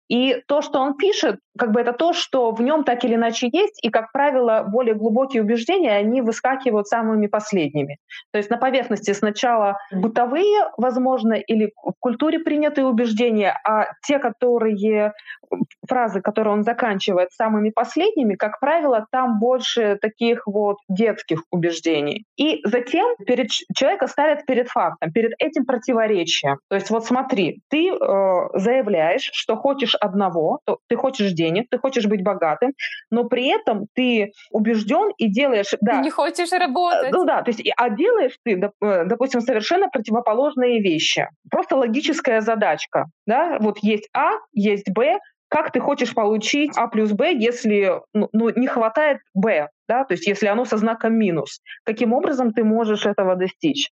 И 0.08 0.42
то, 0.46 0.60
что 0.62 0.80
он 0.80 0.96
пишет, 0.96 1.38
как 1.58 1.72
бы 1.72 1.80
это 1.80 1.92
то, 1.92 2.12
что 2.12 2.50
в 2.50 2.60
нем 2.60 2.84
так 2.84 3.04
или 3.04 3.14
иначе 3.14 3.48
есть, 3.50 3.82
и, 3.82 3.90
как 3.90 4.12
правило, 4.12 4.64
более 4.66 4.94
глубокие 4.94 5.42
убеждения, 5.42 5.92
они 5.92 6.20
выскакивают 6.20 6.88
самыми 6.88 7.26
последними. 7.26 7.98
То 8.32 8.38
есть 8.38 8.50
на 8.50 8.56
поверхности 8.56 9.12
сначала 9.12 9.78
бытовые, 9.92 10.70
возможно, 10.76 11.34
или 11.34 11.72
в 11.82 11.94
культуре 12.00 12.38
принятые 12.38 12.86
убеждения, 12.86 13.58
а 13.64 13.86
те, 14.06 14.18
которые 14.18 15.12
фразы, 15.88 16.20
которые 16.20 16.54
он 16.54 16.64
заканчивает 16.64 17.32
самыми 17.32 17.70
последними, 17.70 18.34
как 18.34 18.58
правило, 18.60 19.06
там 19.10 19.38
больше 19.38 19.98
таких 20.00 20.46
вот 20.46 20.78
детских 20.88 21.42
убеждений. 21.50 22.24
И 22.36 22.60
затем 22.64 23.14
перед, 23.26 23.50
человека 23.50 24.06
ставят 24.06 24.46
перед 24.46 24.68
фактом, 24.68 25.12
перед 25.12 25.32
этим 25.38 25.64
противоречием. 25.64 26.58
То 26.68 26.76
есть 26.76 26.90
вот 26.90 27.06
смотри, 27.06 27.60
ты 27.68 27.90
э, 27.90 27.94
заявляешь, 28.54 29.30
что 29.32 29.56
хочешь 29.56 29.93
одного, 30.00 30.60
то 30.64 30.78
ты 30.88 30.96
хочешь 30.96 31.32
денег, 31.32 31.66
ты 31.70 31.78
хочешь 31.78 32.06
быть 32.06 32.22
богатым, 32.22 32.72
но 33.10 33.24
при 33.24 33.48
этом 33.48 33.86
ты 33.94 34.32
убежден 34.50 35.10
и 35.18 35.28
делаешь... 35.28 35.74
Да, 35.80 35.96
ты 35.96 35.98
не 35.98 36.10
хочешь 36.10 36.52
работать. 36.52 37.12
Ну 37.12 37.24
да, 37.24 37.42
то 37.42 37.50
есть, 37.50 37.62
а 37.76 37.90
делаешь 37.90 38.36
ты, 38.44 38.60
э, 38.82 39.04
допустим, 39.04 39.40
совершенно 39.40 39.88
противоположные 39.88 40.80
вещи. 40.80 41.28
Просто 41.50 41.76
логическая 41.76 42.40
задачка. 42.40 43.06
Да? 43.26 43.58
Вот 43.60 43.78
есть 43.78 44.08
А, 44.14 44.32
есть 44.52 44.90
Б, 44.90 45.18
как 45.48 45.70
ты 45.70 45.78
хочешь 45.78 46.14
получить 46.14 46.72
А 46.76 46.88
плюс 46.88 47.12
Б, 47.12 47.32
если 47.32 48.00
ну, 48.12 48.28
ну, 48.32 48.50
не 48.50 48.66
хватает 48.66 49.18
Б, 49.34 49.68
да, 49.88 50.04
то 50.04 50.14
есть 50.14 50.26
если 50.26 50.46
оно 50.46 50.64
со 50.64 50.76
знаком 50.76 51.14
минус. 51.14 51.60
Каким 51.84 52.12
образом 52.12 52.52
ты 52.52 52.64
можешь 52.64 53.06
этого 53.06 53.36
достичь? 53.36 53.90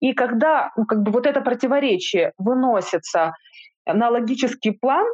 И 0.00 0.14
когда 0.14 0.70
ну, 0.76 0.84
как 0.84 1.02
бы 1.02 1.12
вот 1.12 1.26
это 1.26 1.40
противоречие 1.40 2.32
выносится 2.38 3.34
на 3.86 4.08
логический 4.08 4.72
план, 4.72 5.06
э, 5.06 5.12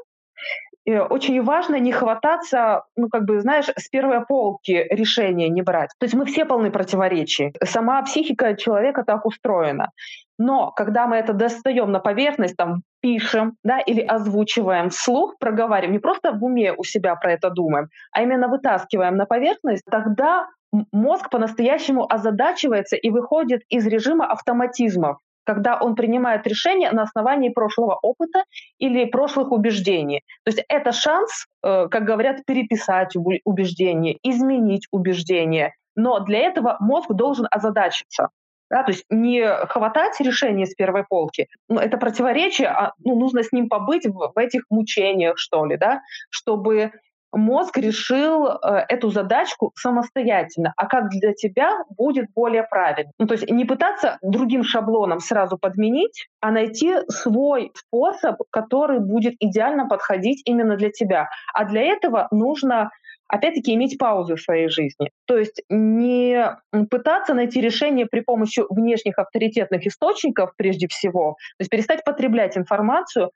очень 0.96 1.42
важно 1.42 1.76
не 1.76 1.92
хвататься, 1.92 2.84
ну, 2.96 3.08
как 3.08 3.24
бы, 3.24 3.40
знаешь, 3.40 3.66
с 3.76 3.88
первой 3.88 4.24
полки 4.24 4.86
решения 4.90 5.48
не 5.48 5.62
брать. 5.62 5.90
То 5.98 6.04
есть 6.04 6.14
мы 6.14 6.24
все 6.24 6.44
полны 6.44 6.70
противоречий. 6.70 7.52
Сама 7.62 8.02
психика 8.02 8.56
человека 8.56 9.04
так 9.04 9.26
устроена. 9.26 9.90
Но 10.38 10.70
когда 10.70 11.06
мы 11.06 11.16
это 11.16 11.32
достаем 11.32 11.90
на 11.90 11.98
поверхность, 11.98 12.56
там, 12.56 12.82
пишем, 13.00 13.56
да, 13.64 13.80
или 13.80 14.00
озвучиваем 14.00 14.90
вслух, 14.90 15.36
проговариваем, 15.38 15.92
не 15.92 15.98
просто 15.98 16.32
в 16.32 16.44
уме 16.44 16.72
у 16.72 16.84
себя 16.84 17.16
про 17.16 17.32
это 17.32 17.50
думаем, 17.50 17.88
а 18.12 18.22
именно 18.22 18.48
вытаскиваем 18.48 19.16
на 19.16 19.26
поверхность, 19.26 19.84
тогда 19.90 20.46
мозг 20.92 21.30
по-настоящему 21.30 22.06
озадачивается 22.12 22.96
и 22.96 23.10
выходит 23.10 23.62
из 23.68 23.86
режима 23.86 24.26
автоматизмов 24.26 25.18
когда 25.48 25.78
он 25.80 25.94
принимает 25.94 26.46
решение 26.46 26.92
на 26.92 27.04
основании 27.04 27.48
прошлого 27.48 27.98
опыта 28.02 28.44
или 28.78 29.06
прошлых 29.06 29.50
убеждений. 29.50 30.20
То 30.44 30.50
есть 30.50 30.62
это 30.68 30.92
шанс, 30.92 31.46
э, 31.62 31.88
как 31.90 32.04
говорят, 32.04 32.44
переписать 32.44 33.16
убеждения, 33.44 34.18
изменить 34.22 34.86
убеждения. 34.90 35.72
Но 35.96 36.20
для 36.20 36.40
этого 36.40 36.76
мозг 36.80 37.10
должен 37.14 37.46
озадачиться. 37.50 38.28
Да, 38.70 38.82
то 38.82 38.92
есть 38.92 39.06
не 39.08 39.48
хватать 39.68 40.20
решение 40.20 40.66
с 40.66 40.74
первой 40.74 41.04
полки, 41.08 41.46
ну, 41.70 41.80
это 41.80 41.96
противоречие, 41.96 42.68
а 42.68 42.92
ну, 43.02 43.18
нужно 43.18 43.42
с 43.42 43.50
ним 43.50 43.70
побыть 43.70 44.04
в, 44.04 44.32
в 44.34 44.38
этих 44.38 44.64
мучениях, 44.68 45.38
что 45.38 45.64
ли, 45.64 45.78
да, 45.78 46.02
чтобы 46.28 46.92
мозг 47.32 47.76
решил 47.78 48.46
э, 48.46 48.84
эту 48.88 49.10
задачку 49.10 49.72
самостоятельно, 49.76 50.72
а 50.76 50.86
как 50.86 51.08
для 51.10 51.32
тебя 51.32 51.84
будет 51.96 52.26
более 52.34 52.62
правильно. 52.62 53.12
Ну, 53.18 53.26
то 53.26 53.34
есть 53.34 53.50
не 53.50 53.64
пытаться 53.64 54.18
другим 54.22 54.62
шаблоном 54.64 55.20
сразу 55.20 55.58
подменить, 55.58 56.28
а 56.40 56.50
найти 56.50 56.94
свой 57.08 57.72
способ, 57.74 58.36
который 58.50 59.00
будет 59.00 59.34
идеально 59.40 59.86
подходить 59.88 60.42
именно 60.44 60.76
для 60.76 60.90
тебя. 60.90 61.28
А 61.52 61.64
для 61.64 61.82
этого 61.82 62.28
нужно 62.30 62.90
опять-таки 63.28 63.74
иметь 63.74 63.98
паузы 63.98 64.36
в 64.36 64.40
своей 64.40 64.68
жизни. 64.68 65.10
То 65.26 65.36
есть 65.36 65.62
не 65.68 66.56
пытаться 66.90 67.34
найти 67.34 67.60
решение 67.60 68.06
при 68.06 68.20
помощи 68.20 68.62
внешних 68.70 69.18
авторитетных 69.18 69.86
источников 69.86 70.52
прежде 70.56 70.88
всего, 70.88 71.36
то 71.58 71.62
есть 71.62 71.70
перестать 71.70 72.04
потреблять 72.04 72.56
информацию. 72.56 73.30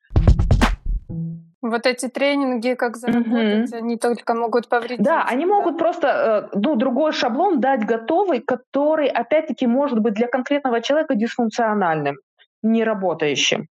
Вот 1.62 1.86
эти 1.86 2.08
тренинги, 2.08 2.74
как 2.74 2.96
заработать, 2.96 3.72
mm-hmm. 3.72 3.78
они 3.78 3.96
только 3.96 4.34
могут 4.34 4.68
повредить. 4.68 5.04
Да, 5.04 5.24
они 5.24 5.46
могут 5.46 5.78
просто 5.78 6.50
э, 6.52 6.58
ну, 6.58 6.74
другой 6.74 7.12
шаблон 7.12 7.60
дать 7.60 7.86
готовый, 7.86 8.40
который, 8.40 9.06
опять-таки, 9.06 9.68
может 9.68 10.00
быть 10.00 10.14
для 10.14 10.26
конкретного 10.26 10.80
человека 10.80 11.14
дисфункциональным, 11.14 12.16
неработающим. 12.62 13.68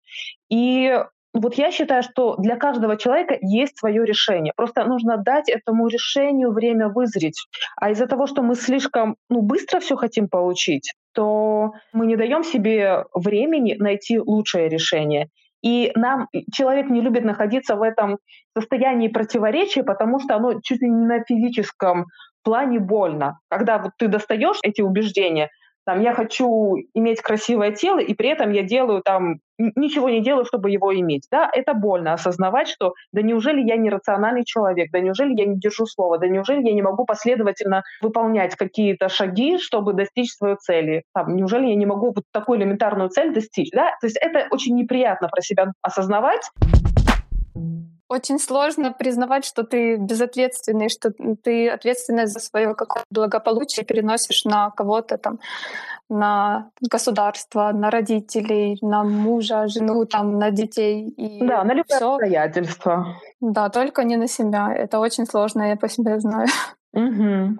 И 0.48 0.98
вот 1.34 1.54
я 1.54 1.70
считаю, 1.70 2.02
что 2.02 2.36
для 2.36 2.56
каждого 2.56 2.96
человека 2.96 3.36
есть 3.40 3.78
свое 3.78 4.04
решение. 4.04 4.52
Просто 4.56 4.84
нужно 4.84 5.16
дать 5.16 5.48
этому 5.48 5.88
решению 5.88 6.52
время 6.52 6.88
вызреть. 6.88 7.46
А 7.76 7.90
из-за 7.90 8.06
того, 8.06 8.26
что 8.26 8.42
мы 8.42 8.54
слишком 8.54 9.16
ну, 9.30 9.40
быстро 9.40 9.80
все 9.80 9.96
хотим 9.96 10.28
получить, 10.28 10.92
то 11.12 11.72
мы 11.92 12.06
не 12.06 12.16
даем 12.16 12.44
себе 12.44 13.04
времени 13.14 13.76
найти 13.78 14.18
лучшее 14.18 14.68
решение. 14.68 15.28
И 15.62 15.92
нам 15.94 16.28
человек 16.52 16.90
не 16.90 17.00
любит 17.00 17.24
находиться 17.24 17.76
в 17.76 17.82
этом 17.82 18.18
состоянии 18.56 19.08
противоречия, 19.08 19.84
потому 19.84 20.18
что 20.20 20.36
оно 20.36 20.60
чуть 20.62 20.82
ли 20.82 20.90
не 20.90 21.06
на 21.06 21.22
физическом 21.24 22.06
плане 22.42 22.80
больно. 22.80 23.38
Когда 23.48 23.78
вот 23.78 23.92
ты 23.96 24.08
достаешь 24.08 24.58
эти 24.62 24.80
убеждения, 24.80 25.50
там, 25.84 26.00
я 26.00 26.14
хочу 26.14 26.76
иметь 26.94 27.20
красивое 27.20 27.72
тело, 27.72 27.98
и 27.98 28.14
при 28.14 28.28
этом 28.28 28.52
я 28.52 28.62
делаю 28.62 29.02
там, 29.02 29.40
ничего 29.58 30.08
не 30.08 30.22
делаю, 30.22 30.44
чтобы 30.44 30.70
его 30.70 30.94
иметь. 30.94 31.26
Да, 31.30 31.48
это 31.52 31.74
больно 31.74 32.12
осознавать, 32.12 32.68
что 32.68 32.94
да 33.12 33.22
неужели 33.22 33.60
я 33.60 33.76
не 33.76 33.90
рациональный 33.90 34.44
человек, 34.44 34.90
да 34.92 35.00
неужели 35.00 35.34
я 35.38 35.46
не 35.46 35.58
держу 35.58 35.86
слова, 35.86 36.18
да 36.18 36.28
неужели 36.28 36.66
я 36.66 36.72
не 36.72 36.82
могу 36.82 37.04
последовательно 37.04 37.82
выполнять 38.00 38.56
какие-то 38.56 39.08
шаги, 39.08 39.58
чтобы 39.58 39.92
достичь 39.92 40.32
своей 40.32 40.56
цели. 40.56 41.04
Там, 41.14 41.36
неужели 41.36 41.66
я 41.66 41.74
не 41.74 41.86
могу 41.86 42.12
вот 42.14 42.24
такую 42.32 42.58
элементарную 42.58 43.10
цель 43.10 43.32
достичь, 43.32 43.70
да? 43.72 43.90
То 44.00 44.06
есть 44.06 44.18
это 44.20 44.46
очень 44.50 44.74
неприятно 44.76 45.28
про 45.28 45.40
себя 45.40 45.72
осознавать. 45.82 46.50
Очень 48.12 48.38
сложно 48.38 48.92
признавать, 48.92 49.46
что 49.46 49.62
ты 49.62 49.96
безответственный, 49.96 50.90
что 50.90 51.12
ты 51.42 51.70
ответственность 51.70 52.34
за 52.34 52.40
свое 52.40 52.74
какое 52.74 53.04
благополучие 53.10 53.86
переносишь 53.86 54.44
на 54.44 54.70
кого-то 54.70 55.16
там, 55.16 55.38
на 56.10 56.70
государство, 56.90 57.70
на 57.72 57.90
родителей, 57.90 58.76
на 58.82 59.02
мужа, 59.02 59.66
жену, 59.66 60.04
там, 60.04 60.38
на 60.38 60.50
детей. 60.50 61.08
И 61.08 61.46
да, 61.46 61.64
на 61.64 61.72
любые 61.72 61.96
всё. 61.96 62.16
обстоятельства. 62.16 63.16
Да, 63.40 63.70
только 63.70 64.04
не 64.04 64.16
на 64.16 64.28
себя. 64.28 64.70
Это 64.76 65.00
очень 65.00 65.24
сложно, 65.24 65.62
я 65.62 65.76
по 65.76 65.88
себе 65.88 66.20
знаю. 66.20 66.48
Угу. 66.92 67.58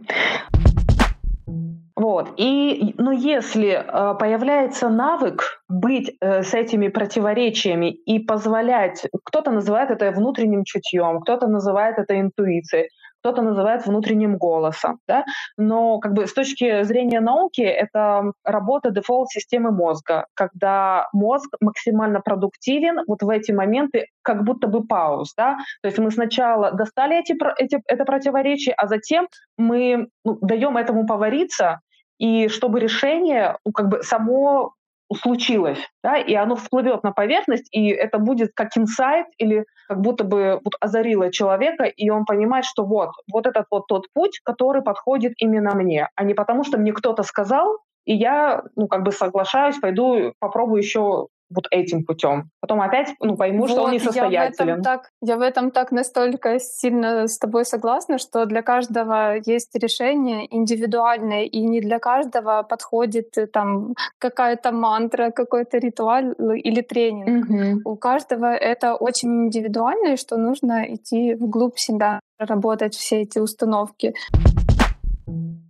Вот. 1.97 2.35
И, 2.37 2.95
но 2.99 3.13
если 3.13 3.71
э, 3.71 4.15
появляется 4.19 4.89
навык 4.89 5.63
быть 5.69 6.17
э, 6.21 6.43
с 6.43 6.55
этими 6.55 6.89
противоречиями 6.89 7.91
и 7.91 8.19
позволять, 8.19 9.07
кто-то 9.25 9.51
называет 9.51 9.91
это 9.91 10.11
внутренним 10.11 10.65
чутьем, 10.65 11.21
кто-то 11.21 11.49
называет 11.49 11.99
это 11.99 12.19
интуицией, 12.19 12.89
кто-то 13.23 13.43
называет 13.43 13.87
внутренним 13.87 14.37
голосом, 14.37 14.99
да? 15.07 15.25
но 15.57 15.99
как 15.99 16.13
бы 16.13 16.27
с 16.27 16.33
точки 16.33 16.83
зрения 16.83 17.21
науки 17.21 17.61
это 17.61 18.33
работа 18.45 18.91
дефолт-системы 18.91 19.71
мозга, 19.71 20.27
когда 20.35 21.09
мозг 21.13 21.49
максимально 21.61 22.21
продуктивен 22.21 23.01
вот 23.07 23.23
в 23.23 23.29
эти 23.29 23.53
моменты, 23.53 24.07
как 24.23 24.43
будто 24.43 24.67
бы 24.67 24.85
пауз, 24.85 25.35
да, 25.37 25.59
то 25.83 25.89
есть 25.89 25.99
мы 25.99 26.11
сначала 26.11 26.73
достали 26.73 27.19
эти, 27.19 27.37
эти, 27.59 27.81
это 27.87 28.05
противоречие, 28.05 28.75
а 28.75 28.89
затем 28.89 29.29
мы 29.57 30.09
ну, 30.25 30.39
даем 30.41 30.77
этому 30.77 31.07
повариться, 31.07 31.81
и 32.19 32.49
чтобы 32.49 32.81
решение 32.81 33.57
ну, 33.65 33.73
как 33.73 33.89
бы 33.89 34.03
само 34.03 34.75
случилось, 35.15 35.79
да, 36.03 36.17
и 36.17 36.35
оно 36.35 36.57
всплывет 36.57 37.03
на 37.03 37.13
поверхность, 37.13 37.69
и 37.71 37.89
это 37.89 38.19
будет 38.19 38.53
как 38.55 38.77
инсайт 38.77 39.27
или 39.39 39.65
как 39.89 40.01
будто 40.01 40.25
бы 40.25 40.61
вот 40.65 40.75
озарило 40.81 41.31
человека, 41.31 41.85
и 41.85 42.11
он 42.11 42.25
понимает, 42.25 42.65
что 42.65 42.85
вот, 42.85 43.11
вот 43.33 43.47
этот 43.47 43.67
вот 43.71 43.87
тот 43.89 44.07
путь, 44.15 44.41
который 44.45 44.83
подходит 44.83 45.35
именно 45.37 45.75
мне, 45.75 46.09
а 46.15 46.25
не 46.25 46.35
потому, 46.35 46.65
что 46.65 46.79
мне 46.79 46.93
кто-то 46.93 47.23
сказал, 47.23 47.79
и 48.05 48.15
я, 48.15 48.63
ну, 48.75 48.89
как 48.89 49.03
бы 49.05 49.13
соглашаюсь, 49.13 49.79
пойду 49.79 50.33
попробую 50.41 50.83
еще 50.83 51.29
вот 51.55 51.67
этим 51.71 52.05
путем. 52.05 52.51
Потом 52.61 52.81
опять 52.81 53.15
ну, 53.21 53.37
пойму, 53.37 53.61
вот, 53.61 53.71
что 53.71 53.83
он 53.83 53.93
несостоятелен. 53.93 54.69
Я 54.69 54.75
в, 54.77 54.79
этом 54.79 54.83
так, 54.83 55.11
я 55.21 55.37
в 55.37 55.41
этом 55.41 55.71
так 55.71 55.93
настолько 55.93 56.59
сильно 56.59 57.27
с 57.27 57.39
тобой 57.39 57.65
согласна, 57.65 58.19
что 58.19 58.47
для 58.47 58.63
каждого 58.63 59.37
есть 59.45 59.75
решение 59.75 60.47
индивидуальное, 60.55 61.45
и 61.45 61.61
не 61.61 61.81
для 61.81 61.99
каждого 61.99 62.63
подходит 62.63 63.37
э, 63.39 63.47
там 63.47 63.95
какая-то 64.19 64.73
мантра, 64.73 65.31
какой-то 65.31 65.79
ритуал 65.79 66.33
или 66.33 66.81
тренинг. 66.81 67.51
Угу. 67.51 67.93
У 67.93 67.97
каждого 67.97 68.53
это 68.53 68.95
очень 68.95 69.47
индивидуально, 69.47 70.15
и 70.15 70.17
что 70.17 70.37
нужно 70.37 70.95
идти 70.95 71.35
вглубь 71.35 71.79
себя, 71.79 72.21
работать 72.39 72.95
все 72.95 73.23
эти 73.23 73.39
установки. 73.39 74.15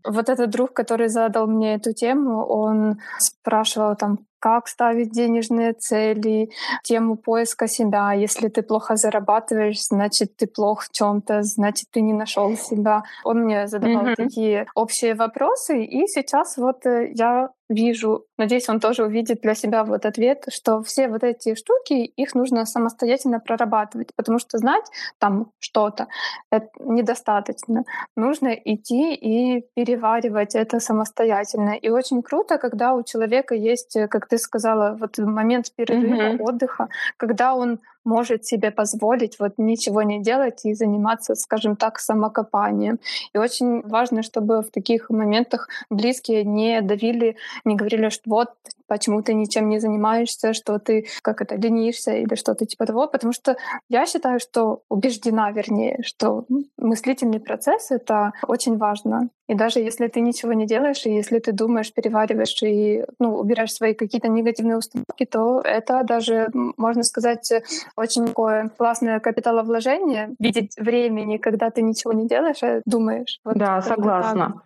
Вот 0.05 0.29
этот 0.29 0.51
друг, 0.51 0.73
который 0.73 1.09
задал 1.09 1.47
мне 1.47 1.75
эту 1.75 1.93
тему, 1.93 2.45
он 2.45 2.99
спрашивал 3.19 3.97
там, 3.97 4.19
как 4.43 4.67
ставить 4.67 5.13
денежные 5.13 5.73
цели, 5.73 6.51
тему 6.83 7.17
поиска 7.17 7.69
себя. 7.69 8.13
Если 8.13 8.49
ты 8.49 8.63
плохо 8.63 8.97
зарабатываешь, 8.97 9.87
значит, 9.87 10.37
ты 10.37 10.49
плох 10.49 10.83
в 10.83 10.91
чем-то, 10.91 11.43
значит, 11.43 11.87
ты 11.93 12.01
не 12.01 12.13
нашел 12.13 12.57
себя. 12.57 13.05
Он 13.25 13.45
мне 13.45 13.69
задавал 13.69 14.07
mm-hmm. 14.07 14.17
такие 14.17 14.67
общие 14.75 15.15
вопросы, 15.15 15.85
и 15.85 16.09
сейчас 16.09 16.57
вот 16.57 16.85
э, 16.87 17.13
я 17.15 17.51
вижу, 17.73 18.27
надеюсь, 18.39 18.69
он 18.69 18.81
тоже 18.81 19.05
увидит 19.05 19.41
для 19.41 19.55
себя 19.55 19.85
вот 19.85 20.07
ответ, 20.07 20.45
что 20.49 20.83
все 20.83 21.09
вот 21.09 21.23
эти 21.25 21.55
штуки, 21.55 21.93
их 21.93 22.35
нужно 22.35 22.67
самостоятельно 22.67 23.41
прорабатывать, 23.41 24.15
потому 24.17 24.39
что 24.39 24.59
знать 24.59 24.85
там 25.19 25.51
что-то 25.59 26.09
это 26.51 26.69
недостаточно. 26.81 27.85
Нужно 28.17 28.49
идти 28.49 29.15
и 29.15 29.65
переваривать 29.75 30.55
это 30.55 30.81
самостоятельно. 30.81 31.73
И 31.73 31.89
очень 31.89 32.23
круто, 32.23 32.59
когда 32.59 32.95
у 32.95 33.03
человека 33.03 33.55
есть, 33.55 33.97
как 34.11 34.29
ты 34.29 34.39
сказала, 34.39 34.97
вот 34.99 35.19
момент 35.19 35.75
перерыва, 35.75 36.35
mm-hmm. 36.35 36.43
отдыха, 36.43 36.89
когда 37.17 37.55
он 37.55 37.81
может 38.05 38.45
себе 38.45 38.71
позволить 38.71 39.39
вот 39.39 39.55
ничего 39.59 40.03
не 40.03 40.23
делать 40.23 40.65
и 40.65 40.75
заниматься, 40.75 41.35
скажем 41.35 41.77
так, 41.77 41.99
самокопанием. 41.99 42.99
И 43.35 43.39
очень 43.39 43.83
важно, 43.83 44.23
чтобы 44.23 44.63
в 44.63 44.71
таких 44.71 45.11
моментах 45.11 45.69
близкие 45.91 46.45
не 46.45 46.81
давили, 46.81 47.37
не 47.65 47.77
говорили, 47.77 48.09
что 48.09 48.23
вот 48.27 48.51
почему 48.93 49.23
ты 49.23 49.33
ничем 49.33 49.71
не 49.71 49.79
занимаешься, 49.79 50.53
что 50.53 50.79
ты 50.79 51.07
как 51.23 51.41
это 51.41 51.55
ленишься 51.57 52.13
или 52.13 52.35
что-то 52.35 52.67
типа 52.67 52.85
того, 52.85 53.09
потому 53.09 53.33
что 53.33 53.57
я 53.89 54.05
считаю, 54.05 54.39
что 54.39 54.83
убеждена, 54.91 55.51
вернее, 55.51 56.01
что 56.03 56.45
мыслительный 56.77 57.41
процесс— 57.41 57.91
это 57.91 58.33
очень 58.47 58.77
важно. 58.77 59.31
И 59.49 59.55
даже 59.55 59.81
если 59.81 60.09
ты 60.09 60.21
ничего 60.21 60.53
не 60.53 60.67
делаешь, 60.67 61.07
и 61.07 61.15
если 61.15 61.39
ты 61.39 61.53
думаешь, 61.53 61.93
перевариваешь 61.95 62.63
и 62.63 63.05
ну, 63.19 63.39
убираешь 63.39 63.73
свои 63.73 63.95
какие-то 63.95 64.29
негативные 64.29 64.77
установки, 64.77 65.25
то 65.25 65.63
это 65.65 66.03
даже, 66.05 66.49
можно 66.77 67.03
сказать, 67.03 67.51
очень 67.97 68.27
такое 68.27 68.71
классное 68.77 69.21
капиталовложение 69.21 70.35
видеть 70.39 70.77
времени, 70.77 71.39
когда 71.39 71.71
ты 71.71 71.81
ничего 71.81 72.13
не 72.13 72.29
делаешь, 72.29 72.63
а 72.63 72.83
думаешь. 72.85 73.41
Вот 73.43 73.57
да, 73.57 73.81
согласна. 73.81 74.63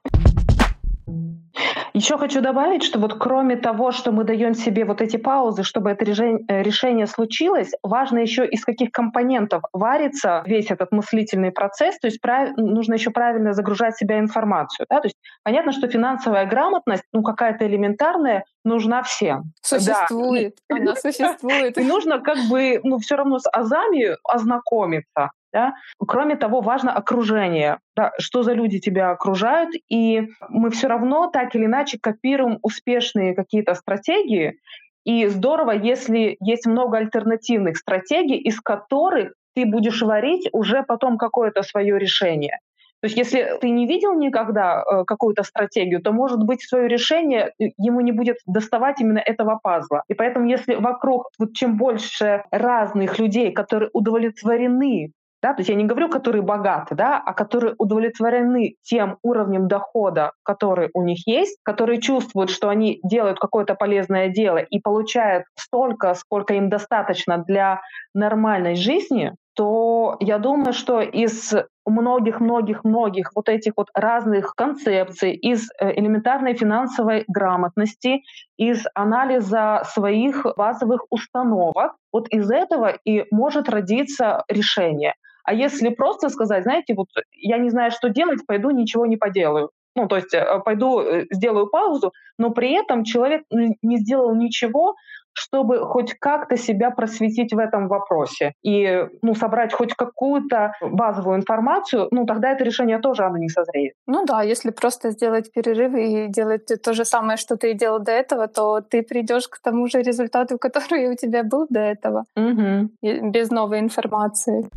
Еще 1.97 2.19
хочу 2.19 2.43
добавить, 2.43 2.83
что 2.83 2.99
вот 2.99 3.15
кроме 3.15 3.57
того, 3.57 3.91
что 3.91 4.13
мы 4.13 4.25
даем 4.25 4.53
себе 4.53 4.85
вот 4.85 5.01
эти 5.01 5.17
паузы, 5.17 5.63
чтобы 5.63 5.89
это 5.91 6.05
э, 6.05 6.63
решение 6.63 7.07
случилось, 7.07 7.73
важно 7.83 8.19
еще 8.19 8.47
из 8.47 8.67
каких 8.67 8.91
компонентов 8.91 9.63
варится 9.73 10.43
весь 10.45 10.71
этот 10.71 10.93
мыслительный 10.93 11.53
процесс, 11.53 11.99
то 11.99 12.09
есть 12.09 12.21
прав... 12.21 12.51
нужно 12.59 12.95
еще 12.95 13.11
правильно 13.11 13.55
загружать 13.55 13.97
себя 13.97 14.19
информацию. 14.19 14.85
Да? 14.91 15.01
То 15.01 15.07
есть 15.07 15.17
понятно, 15.43 15.73
что 15.73 15.89
финансовая 15.89 16.45
грамотность, 16.45 17.05
ну 17.15 17.23
какая-то 17.23 17.67
элементарная, 17.67 18.45
нужна 18.63 19.03
всем. 19.03 19.53
Существует, 19.63 20.57
да. 20.69 20.77
она 20.77 20.97
существует. 20.97 21.79
И 21.79 21.83
нужно 21.83 22.21
как 22.21 22.37
бы, 22.51 22.79
ну 22.85 22.99
все 22.99 23.17
равно 23.17 23.39
с 23.39 23.49
азами 23.51 24.17
ознакомиться. 24.23 25.31
Да? 25.57 25.73
Кроме 26.07 26.37
того, 26.37 26.61
важно 26.61 26.93
окружение, 26.93 27.79
да, 27.97 28.13
что 28.19 28.43
за 28.43 28.53
люди 28.53 28.79
тебя 28.79 29.11
окружают, 29.11 29.71
и 29.89 30.29
мы 30.51 30.69
все 30.69 30.87
равно 30.87 31.31
так 31.31 31.55
или 31.55 31.65
иначе 31.65 31.99
копируем 31.99 32.59
успешные 32.61 33.35
какие-то 33.35 33.73
стратегии, 33.75 34.61
и 35.07 35.27
здорово, 35.29 35.71
если 35.71 36.37
есть 36.41 36.67
много 36.67 36.99
альтернативных 36.99 37.79
стратегий, 37.79 38.37
из 38.37 38.61
которых 38.61 39.33
ты 39.55 39.65
будешь 39.65 40.03
варить 40.03 40.47
уже 40.53 40.83
потом 40.83 41.17
какое-то 41.17 41.63
свое 41.63 41.99
решение. 41.99 42.59
То 43.01 43.07
есть 43.07 43.17
если 43.17 43.59
ты 43.61 43.71
не 43.71 43.87
видел 43.87 44.15
никогда 44.15 44.83
э, 44.83 45.05
какую-то 45.05 45.43
стратегию, 45.43 46.03
то, 46.03 46.13
может 46.13 46.43
быть, 46.43 46.63
свое 46.63 46.89
решение 46.89 47.53
э, 47.59 47.69
ему 47.79 48.01
не 48.01 48.13
будет 48.13 48.37
доставать 48.47 49.01
именно 49.01 49.19
этого 49.19 49.59
пазла. 49.63 50.03
И 50.09 50.15
поэтому 50.15 50.47
если 50.49 50.75
вокруг, 50.75 51.31
вот 51.39 51.53
чем 51.55 51.77
больше 51.77 52.45
разных 52.51 53.19
людей, 53.19 53.53
которые 53.53 53.91
удовлетворены 53.93 55.13
да, 55.43 55.53
то 55.53 55.61
есть 55.61 55.69
я 55.69 55.75
не 55.75 55.85
говорю, 55.85 56.09
которые 56.09 56.43
богаты, 56.43 56.95
да, 56.95 57.23
а 57.25 57.33
которые 57.35 57.75
удовлетворены 57.79 58.77
тем 58.83 59.19
уровнем 59.23 59.69
дохода, 59.69 60.33
который 60.43 60.91
у 60.95 61.03
них 61.03 61.27
есть, 61.27 61.59
которые 61.63 62.01
чувствуют, 62.01 62.51
что 62.51 62.69
они 62.69 63.01
делают 63.05 63.39
какое-то 63.39 63.75
полезное 63.75 64.29
дело 64.29 64.59
и 64.59 64.81
получают 64.81 65.45
столько, 65.55 66.15
сколько 66.15 66.55
им 66.55 66.69
достаточно 66.69 67.39
для 67.39 67.81
нормальной 68.15 68.77
жизни, 68.77 69.35
то 69.57 70.19
я 70.21 70.39
думаю, 70.39 70.75
что 70.75 71.01
из 71.01 71.55
многих-многих-многих 71.87 73.33
вот 73.35 73.49
этих 73.49 73.73
вот 73.77 73.89
разных 73.95 74.55
концепций, 74.55 75.33
из 75.33 75.71
э, 75.81 75.99
элементарной 75.99 76.55
финансовой 76.55 77.25
грамотности, 77.27 78.23
из 78.59 78.85
анализа 78.95 79.83
своих 79.87 80.47
базовых 80.57 81.07
установок, 81.09 81.95
вот 82.13 82.29
из 82.29 82.51
этого 82.51 82.99
и 83.05 83.25
может 83.31 83.71
родиться 83.71 84.45
решение. 84.49 85.15
А 85.43 85.55
если 85.55 85.89
просто 85.89 86.29
сказать, 86.29 86.65
знаете, 86.65 86.95
вот 86.95 87.09
я 87.33 87.57
не 87.57 87.71
знаю, 87.71 87.93
что 87.93 88.11
делать, 88.11 88.47
пойду 88.47 88.71
ничего 88.71 89.07
не 89.07 89.17
поделаю. 89.17 89.71
Ну, 89.95 90.07
то 90.07 90.17
есть 90.17 90.35
э, 90.35 90.61
пойду, 90.65 91.01
э, 91.01 91.25
сделаю 91.31 91.69
паузу, 91.69 92.13
но 92.37 92.51
при 92.51 92.73
этом 92.73 93.05
человек 93.05 93.45
не 93.51 93.97
сделал 93.97 94.35
ничего, 94.35 94.97
чтобы 95.37 95.87
хоть 95.87 96.15
как-то 96.15 96.57
себя 96.57 96.91
просветить 96.91 97.53
в 97.53 97.59
этом 97.59 97.89
вопросе 97.89 98.53
и 98.63 99.07
ну, 99.23 99.35
собрать 99.35 99.73
хоть 99.73 99.95
какую-то 99.95 100.73
базовую 100.81 101.37
информацию, 101.37 102.09
ну 102.11 102.27
тогда 102.27 102.53
это 102.53 102.65
решение 102.65 102.99
тоже 102.99 103.25
оно 103.25 103.37
не 103.37 103.49
созреет. 103.49 103.95
Ну 104.07 104.25
да, 104.25 104.43
если 104.43 104.71
просто 104.71 105.11
сделать 105.11 105.53
перерыв 105.53 105.95
и 105.95 106.29
делать 106.29 106.67
то 106.83 106.93
же 106.95 107.05
самое, 107.05 107.37
что 107.37 107.57
ты 107.57 107.75
делал 107.75 108.01
до 108.01 108.13
этого, 108.13 108.49
то 108.49 108.81
ты 108.81 109.03
придешь 109.03 109.49
к 109.49 109.59
тому 109.63 109.87
же 109.89 110.03
результату, 110.03 110.59
который 110.61 111.09
у 111.09 111.15
тебя 111.15 111.45
был 111.45 111.67
до 111.69 111.81
этого, 111.81 112.25
угу. 112.35 112.91
без 113.03 113.51
новой 113.51 113.81
информации. 113.81 114.69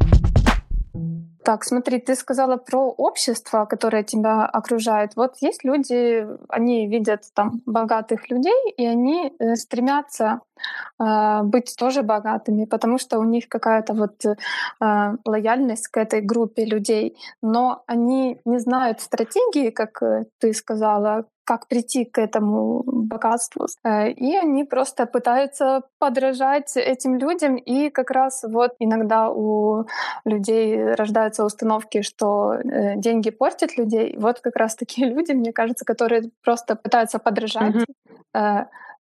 Так, 1.44 1.64
смотри, 1.64 2.00
ты 2.00 2.16
сказала 2.16 2.58
про 2.58 2.90
общество, 2.98 3.66
которое 3.66 4.04
тебя 4.04 4.46
окружает. 4.46 5.16
Вот 5.16 5.36
есть 5.42 5.64
люди, 5.64 6.28
они 6.50 6.88
видят 6.88 7.24
там 7.34 7.62
богатых 7.66 8.30
людей, 8.30 8.74
и 8.78 8.86
они 8.86 9.32
э, 9.40 9.56
стремятся 9.56 10.42
э, 11.00 11.44
быть 11.44 11.76
тоже 11.78 12.04
богатыми, 12.04 12.66
потому 12.66 12.98
что 12.98 13.20
у 13.20 13.24
них 13.24 13.48
какая-то 13.48 13.94
вот 13.94 14.26
э, 14.26 14.36
лояльность 15.26 15.88
к 15.88 15.98
этой 15.98 16.22
группе 16.22 16.66
людей, 16.66 17.16
но 17.42 17.84
они 17.88 18.42
не 18.46 18.60
знают 18.60 19.00
стратегии, 19.00 19.70
как 19.70 20.04
э, 20.04 20.26
ты 20.40 20.54
сказала, 20.54 21.26
как 21.50 21.68
прийти 21.68 22.06
к 22.06 22.22
этому 22.22 22.84
богатству. 22.86 23.66
Э, 23.84 24.12
и 24.12 24.38
они 24.38 24.66
просто 24.66 25.08
пытаются 25.08 25.82
подражать 26.00 26.78
этим 26.78 27.18
людям. 27.18 27.56
И 27.56 27.90
как 27.90 28.12
раз 28.12 28.44
вот 28.44 28.76
иногда 28.80 29.32
у 29.32 29.86
людей 30.26 30.94
рождаются 30.94 31.44
установки, 31.44 32.04
что 32.04 32.54
э, 32.54 32.98
деньги 32.98 33.32
портят 33.32 33.78
людей. 33.78 34.16
Вот 34.20 34.42
как 34.42 34.56
раз 34.58 34.76
такие 34.76 35.10
люди, 35.16 35.32
мне 35.32 35.52
кажется, 35.52 35.86
которые 35.86 36.30
просто 36.44 36.76
пытаются 36.76 37.18
подражать. 37.18 37.76
Mm-hmm 37.76 37.99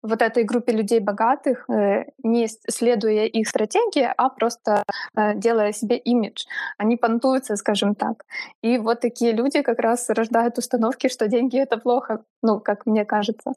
вот 0.02 0.22
этой 0.22 0.44
группе 0.44 0.72
людей 0.72 1.00
богатых, 1.00 1.70
э, 1.70 2.06
не 2.24 2.48
следуя 2.48 3.26
их 3.26 3.48
стратегии, 3.48 4.10
а 4.18 4.30
просто 4.30 4.84
э, 5.15 5.36
делая 5.36 5.74
себе 5.74 5.98
имидж. 5.98 6.46
Они 6.78 6.96
понтуются, 6.96 7.56
скажем 7.56 7.96
так. 7.96 8.24
И 8.62 8.78
вот 8.78 9.02
такие 9.02 9.34
люди 9.34 9.62
как 9.62 9.80
раз 9.80 10.10
рождают 10.10 10.58
установки, 10.58 11.10
что 11.10 11.28
деньги— 11.28 11.58
это 11.60 11.78
плохо, 11.78 12.24
ну, 12.42 12.60
как 12.60 12.86
мне 12.86 13.04
кажется. 13.06 13.52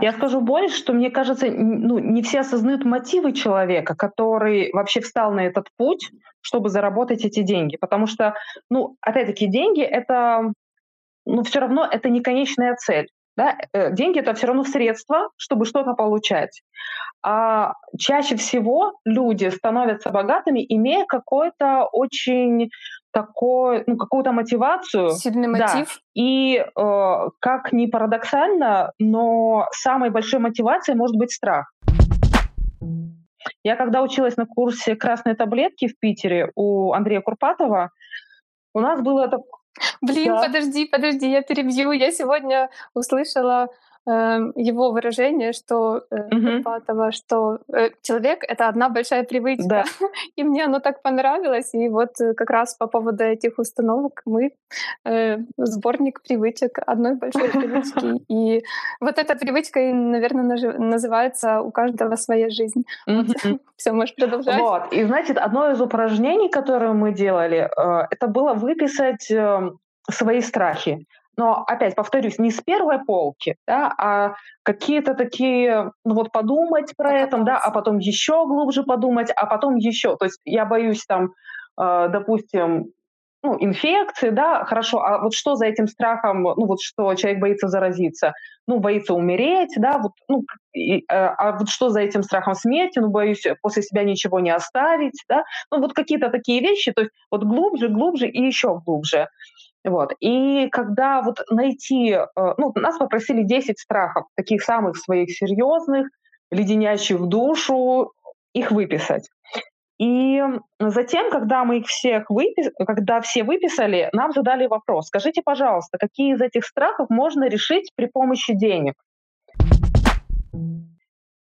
Я 0.00 0.12
скажу 0.12 0.40
больше, 0.40 0.76
что 0.76 0.92
мне 0.92 1.10
кажется, 1.10 1.46
ну, 1.50 1.98
не 1.98 2.22
все 2.22 2.40
осознают 2.40 2.84
мотивы 2.84 3.32
человека, 3.32 3.94
который 3.94 4.70
вообще 4.72 5.00
встал 5.00 5.32
на 5.32 5.46
этот 5.46 5.68
путь, 5.76 6.10
чтобы 6.40 6.70
заработать 6.70 7.24
эти 7.24 7.42
деньги. 7.42 7.76
Потому 7.76 8.06
что, 8.06 8.34
ну, 8.68 8.96
опять-таки, 9.00 9.46
деньги— 9.46 9.82
это 9.82 10.52
ну, 11.26 11.42
все 11.42 11.60
равно 11.60 11.88
это 11.90 12.10
не 12.10 12.20
конечная 12.20 12.74
цель. 12.74 13.08
Да? 13.36 13.56
Э, 13.72 13.92
деньги 13.92 14.20
это 14.20 14.34
все 14.34 14.46
равно 14.46 14.64
средство, 14.64 15.30
чтобы 15.36 15.64
что-то 15.64 15.94
получать. 15.94 16.62
А 17.22 17.74
чаще 17.98 18.36
всего 18.36 18.98
люди 19.04 19.48
становятся 19.48 20.10
богатыми, 20.10 20.64
имея 20.68 21.04
какой-то 21.06 21.88
очень 21.90 22.70
такой, 23.12 23.84
ну, 23.86 23.96
какую-то 23.96 24.32
мотивацию. 24.32 25.10
Сильный 25.10 25.48
мотив. 25.48 25.86
Да. 25.86 26.00
И 26.14 26.56
э, 26.56 27.28
как 27.40 27.72
ни 27.72 27.86
парадоксально, 27.86 28.92
но 28.98 29.66
самой 29.70 30.10
большой 30.10 30.40
мотивацией 30.40 30.98
может 30.98 31.16
быть 31.16 31.32
страх. 31.32 31.72
Я 33.62 33.76
когда 33.76 34.02
училась 34.02 34.36
на 34.36 34.46
курсе 34.46 34.96
красной 34.96 35.34
таблетки 35.34 35.88
в 35.88 35.98
Питере 35.98 36.50
у 36.54 36.92
Андрея 36.92 37.20
Курпатова, 37.20 37.90
у 38.74 38.80
нас 38.80 39.00
было 39.00 39.26
это 39.26 39.38
Блин, 40.00 40.32
да. 40.32 40.42
подожди, 40.42 40.86
подожди, 40.86 41.30
я 41.30 41.42
перебью. 41.42 41.92
Я 41.92 42.12
сегодня 42.12 42.70
услышала 42.94 43.68
его 44.06 44.92
выражение, 44.92 45.52
что 45.52 46.04
угу. 46.10 47.12
что 47.12 47.58
э, 47.72 47.90
человек 48.02 48.44
это 48.46 48.68
одна 48.68 48.88
большая 48.88 49.24
привычка. 49.24 49.68
Да. 49.68 49.84
И 50.36 50.44
мне 50.44 50.64
оно 50.64 50.80
так 50.80 51.02
понравилось. 51.02 51.72
И 51.74 51.88
вот 51.88 52.20
э, 52.20 52.34
как 52.34 52.50
раз 52.50 52.74
по 52.74 52.86
поводу 52.86 53.24
этих 53.24 53.58
установок 53.58 54.20
мы 54.26 54.52
э, 55.06 55.38
сборник 55.56 56.22
привычек 56.22 56.78
одной 56.86 57.14
большой 57.14 57.48
привычки. 57.48 58.22
И 58.28 58.62
вот 59.00 59.18
эта 59.18 59.36
привычка, 59.36 59.80
наверное, 59.80 60.78
называется 60.78 61.62
у 61.62 61.70
каждого 61.70 62.16
своя 62.16 62.50
жизнь. 62.50 62.84
Вот. 63.06 63.26
Все, 63.76 63.92
можешь 63.92 64.14
продолжать. 64.14 64.60
Вот. 64.60 64.92
И 64.92 65.04
значит, 65.04 65.38
одно 65.38 65.70
из 65.70 65.80
упражнений, 65.80 66.50
которое 66.50 66.92
мы 66.92 67.12
делали, 67.12 67.70
это 68.10 68.28
было 68.28 68.54
выписать 68.54 69.30
эм, 69.30 69.78
свои 70.10 70.40
страхи 70.40 71.06
но 71.36 71.64
опять 71.66 71.94
повторюсь, 71.94 72.38
не 72.38 72.50
с 72.50 72.60
первой 72.60 73.04
полки, 73.04 73.56
да, 73.66 73.92
а 73.98 74.34
какие-то 74.62 75.14
такие, 75.14 75.92
ну 76.04 76.14
вот 76.14 76.32
подумать 76.32 76.92
про 76.96 77.12
это, 77.12 77.38
да, 77.38 77.58
а 77.58 77.70
потом 77.70 77.98
еще 77.98 78.46
глубже 78.46 78.82
подумать, 78.82 79.30
а 79.34 79.46
потом 79.46 79.76
еще. 79.76 80.16
То 80.16 80.26
есть 80.26 80.40
я 80.44 80.64
боюсь 80.64 81.04
там, 81.06 81.32
э, 81.80 82.08
допустим, 82.10 82.92
ну, 83.44 83.58
инфекции, 83.60 84.30
да, 84.30 84.64
хорошо, 84.64 85.02
а 85.02 85.22
вот 85.22 85.34
что 85.34 85.54
за 85.54 85.66
этим 85.66 85.86
страхом, 85.86 86.42
ну, 86.44 86.66
вот 86.66 86.80
что 86.80 87.14
человек 87.14 87.40
боится 87.40 87.68
заразиться? 87.68 88.32
Ну, 88.66 88.78
боится 88.78 89.12
умереть, 89.12 89.74
да, 89.76 89.98
вот, 89.98 90.12
ну, 90.28 90.44
и, 90.72 91.04
а, 91.10 91.34
а 91.34 91.58
вот 91.58 91.68
что 91.68 91.90
за 91.90 92.00
этим 92.00 92.22
страхом 92.22 92.54
смерти? 92.54 93.00
Ну, 93.00 93.10
боюсь 93.10 93.44
после 93.60 93.82
себя 93.82 94.02
ничего 94.02 94.40
не 94.40 94.50
оставить, 94.50 95.22
да, 95.28 95.44
ну, 95.70 95.80
вот 95.80 95.92
какие-то 95.92 96.30
такие 96.30 96.62
вещи, 96.62 96.92
то 96.92 97.02
есть 97.02 97.12
вот 97.30 97.44
глубже, 97.44 97.88
глубже 97.88 98.28
и 98.28 98.40
еще 98.40 98.80
глубже. 98.80 99.28
Вот. 99.84 100.14
И 100.20 100.68
когда 100.70 101.20
вот 101.20 101.40
найти, 101.50 102.12
э, 102.12 102.26
ну, 102.34 102.72
нас 102.74 102.96
попросили 102.96 103.42
10 103.42 103.78
страхов, 103.78 104.26
таких 104.34 104.62
самых 104.62 104.96
своих 104.96 105.30
серьезных, 105.30 106.08
леденящих 106.50 107.20
душу, 107.20 108.12
их 108.54 108.70
выписать. 108.70 109.28
И 109.98 110.42
затем, 110.80 111.30
когда 111.30 111.64
мы 111.64 111.78
их 111.78 111.86
всех 111.86 112.28
выпис... 112.28 112.70
когда 112.78 113.20
все 113.20 113.44
выписали, 113.44 114.08
нам 114.12 114.32
задали 114.32 114.66
вопрос: 114.66 115.06
скажите, 115.06 115.42
пожалуйста, 115.44 115.98
какие 115.98 116.34
из 116.34 116.40
этих 116.40 116.64
страхов 116.64 117.10
можно 117.10 117.48
решить 117.48 117.90
при 117.94 118.06
помощи 118.06 118.54
денег? 118.54 118.94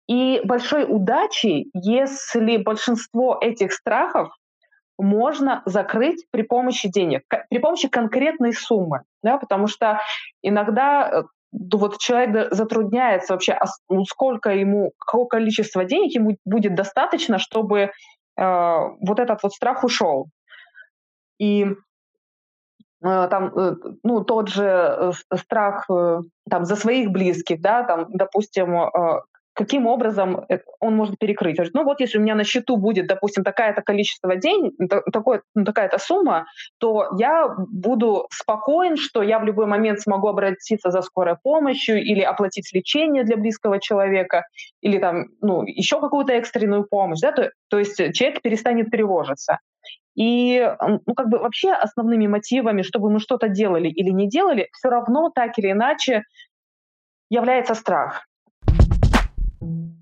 И 0.08 0.40
большой 0.44 0.84
удачей, 0.88 1.70
если 1.72 2.56
большинство 2.56 3.38
этих 3.40 3.72
страхов 3.72 4.30
можно 5.02 5.62
закрыть 5.66 6.26
при 6.30 6.42
помощи 6.42 6.88
денег, 6.88 7.22
при 7.48 7.58
помощи 7.58 7.88
конкретной 7.88 8.52
суммы, 8.52 9.02
да, 9.22 9.38
потому 9.38 9.66
что 9.66 10.00
иногда 10.42 11.08
э, 11.10 11.22
вот 11.52 11.98
человек 11.98 12.52
затрудняется 12.52 13.32
вообще, 13.32 13.58
ну, 13.88 14.04
сколько 14.04 14.50
ему, 14.50 14.92
какое 14.98 15.26
количество 15.26 15.84
денег 15.84 16.14
ему 16.14 16.36
будет 16.44 16.74
достаточно, 16.74 17.38
чтобы 17.38 17.80
э, 17.80 17.90
вот 18.36 19.18
этот 19.18 19.42
вот 19.42 19.52
страх 19.52 19.84
ушел. 19.84 20.28
И 21.38 21.64
э, 21.64 23.28
там, 23.30 23.58
э, 23.58 23.74
ну, 24.02 24.24
тот 24.24 24.48
же 24.48 25.12
страх 25.34 25.86
там 25.88 26.64
за 26.64 26.76
своих 26.76 27.10
близких, 27.10 27.60
да, 27.60 27.82
там, 27.84 28.06
допустим, 28.10 28.76
каким 29.60 29.86
образом 29.86 30.46
э, 30.48 30.60
он 30.80 30.96
может 30.96 31.18
перекрыть. 31.18 31.58
Ну 31.74 31.84
вот 31.84 32.00
если 32.00 32.18
у 32.18 32.22
меня 32.22 32.34
на 32.34 32.44
счету 32.44 32.78
будет, 32.78 33.06
допустим, 33.06 33.44
такое-то 33.44 33.82
количество 33.82 34.34
денег, 34.36 34.72
такое, 35.12 35.42
ну, 35.54 35.64
такая-то 35.64 35.98
сумма, 35.98 36.46
то 36.78 37.08
я 37.18 37.54
буду 37.58 38.26
спокоен, 38.32 38.96
что 38.96 39.22
я 39.22 39.38
в 39.38 39.44
любой 39.44 39.66
момент 39.66 40.00
смогу 40.00 40.28
обратиться 40.28 40.90
за 40.90 41.02
скорой 41.02 41.36
помощью 41.42 42.02
или 42.02 42.22
оплатить 42.22 42.72
лечение 42.72 43.22
для 43.22 43.36
близкого 43.36 43.78
человека, 43.80 44.44
или 44.80 44.98
там, 44.98 45.26
ну, 45.42 45.62
еще 45.64 46.00
какую-то 46.00 46.32
экстренную 46.32 46.84
помощь, 46.84 47.20
да, 47.20 47.32
то, 47.32 47.50
то 47.68 47.78
есть 47.78 47.96
человек 48.14 48.40
перестанет 48.40 48.90
тревожиться. 48.90 49.58
И 50.14 50.58
ну, 51.06 51.14
как 51.14 51.28
бы 51.28 51.38
вообще 51.38 51.72
основными 51.72 52.26
мотивами, 52.26 52.80
чтобы 52.80 53.10
мы 53.10 53.20
что-то 53.20 53.48
делали 53.48 53.88
или 53.88 54.10
не 54.10 54.26
делали, 54.26 54.68
все 54.72 54.88
равно 54.88 55.30
так 55.34 55.58
или 55.58 55.70
иначе 55.70 56.22
является 57.28 57.74
страх. 57.74 58.26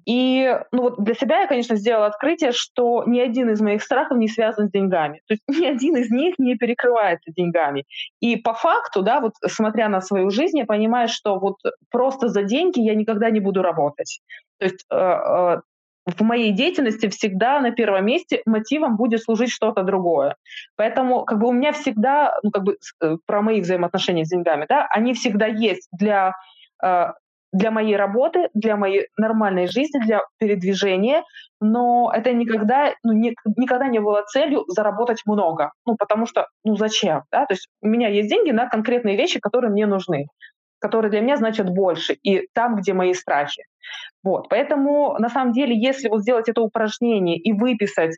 И 0.09 0.59
ну 0.73 0.85
вот 0.85 1.05
для 1.05 1.13
себя 1.13 1.43
я, 1.43 1.47
конечно, 1.47 1.77
сделала 1.77 2.07
открытие, 2.07 2.53
что 2.53 3.05
ни 3.05 3.21
один 3.21 3.51
из 3.51 3.61
моих 3.61 3.83
страхов 3.83 4.17
не 4.17 4.27
связан 4.27 4.69
с 4.69 4.73
деньгами. 4.73 5.21
То 5.29 5.35
есть 5.35 5.43
ни 5.49 5.67
один 5.67 5.97
из 5.99 6.11
них 6.11 6.37
не 6.39 6.57
перекрывается 6.57 7.31
деньгами. 7.31 7.85
И 8.21 8.37
по 8.37 8.55
факту, 8.55 9.03
да, 9.03 9.21
вот 9.21 9.35
смотря 9.47 9.91
на 9.91 10.01
свою 10.01 10.31
жизнь, 10.31 10.57
я 10.59 10.65
понимаю, 10.65 11.09
что 11.09 11.39
вот 11.39 11.57
просто 11.91 12.29
за 12.29 12.43
деньги 12.43 12.81
я 12.81 12.95
никогда 12.95 13.29
не 13.29 13.41
буду 13.41 13.61
работать. 13.61 14.21
То 14.59 14.65
есть 14.65 14.87
э, 14.91 14.97
э, 14.97 15.61
в 16.07 16.21
моей 16.23 16.53
деятельности 16.53 17.11
всегда 17.11 17.61
на 17.61 17.73
первом 17.73 18.07
месте 18.07 18.41
мотивом 18.47 18.97
будет 18.97 19.23
служить 19.23 19.51
что-то 19.51 19.83
другое. 19.83 20.37
Поэтому 20.77 21.27
как 21.27 21.39
бы 21.39 21.49
у 21.49 21.53
меня 21.53 21.73
всегда, 21.73 22.35
ну 22.43 22.51
как 22.51 22.63
бы 22.63 22.79
э, 23.03 23.19
про 23.27 23.43
мои 23.43 23.61
взаимоотношения 23.61 24.25
с 24.25 24.31
деньгами, 24.31 24.65
да, 24.67 24.87
они 24.91 25.13
всегда 25.13 25.47
есть 25.47 25.87
для 25.93 26.33
для 27.53 27.71
моей 27.71 27.97
работы, 27.97 28.49
для 28.55 28.77
моей 28.77 29.09
нормальной 29.17 29.67
жизни, 29.67 30.01
для 30.01 30.23
передвижения, 30.39 31.23
но 31.61 32.13
это 32.15 32.33
никогда, 32.33 32.95
ну, 33.03 33.13
не, 33.13 33.35
никогда 33.57 33.89
не 33.89 34.01
было 34.01 34.23
целью 34.23 34.65
заработать 34.69 35.23
много, 35.25 35.73
ну, 35.87 35.97
потому 35.97 36.27
что, 36.27 36.47
ну, 36.65 36.77
зачем, 36.77 37.23
да, 37.33 37.47
то 37.47 37.55
есть 37.55 37.69
у 37.81 37.89
меня 37.89 38.09
есть 38.09 38.29
деньги 38.29 38.51
на 38.51 38.69
конкретные 38.69 39.17
вещи, 39.17 39.41
которые 39.41 39.71
мне 39.71 39.87
нужны, 39.87 40.27
которые 40.79 41.11
для 41.11 41.21
меня 41.21 41.37
значат 41.37 41.71
больше, 41.71 42.15
и 42.23 42.49
там, 42.53 42.77
где 42.77 42.93
мои 42.93 43.15
страхи. 43.15 43.65
Вот, 44.23 44.49
поэтому, 44.49 45.17
на 45.19 45.29
самом 45.31 45.53
деле, 45.53 45.77
если 45.77 46.09
вот 46.09 46.21
сделать 46.21 46.49
это 46.49 46.61
упражнение 46.61 47.37
и 47.37 47.53
выписать 47.53 48.17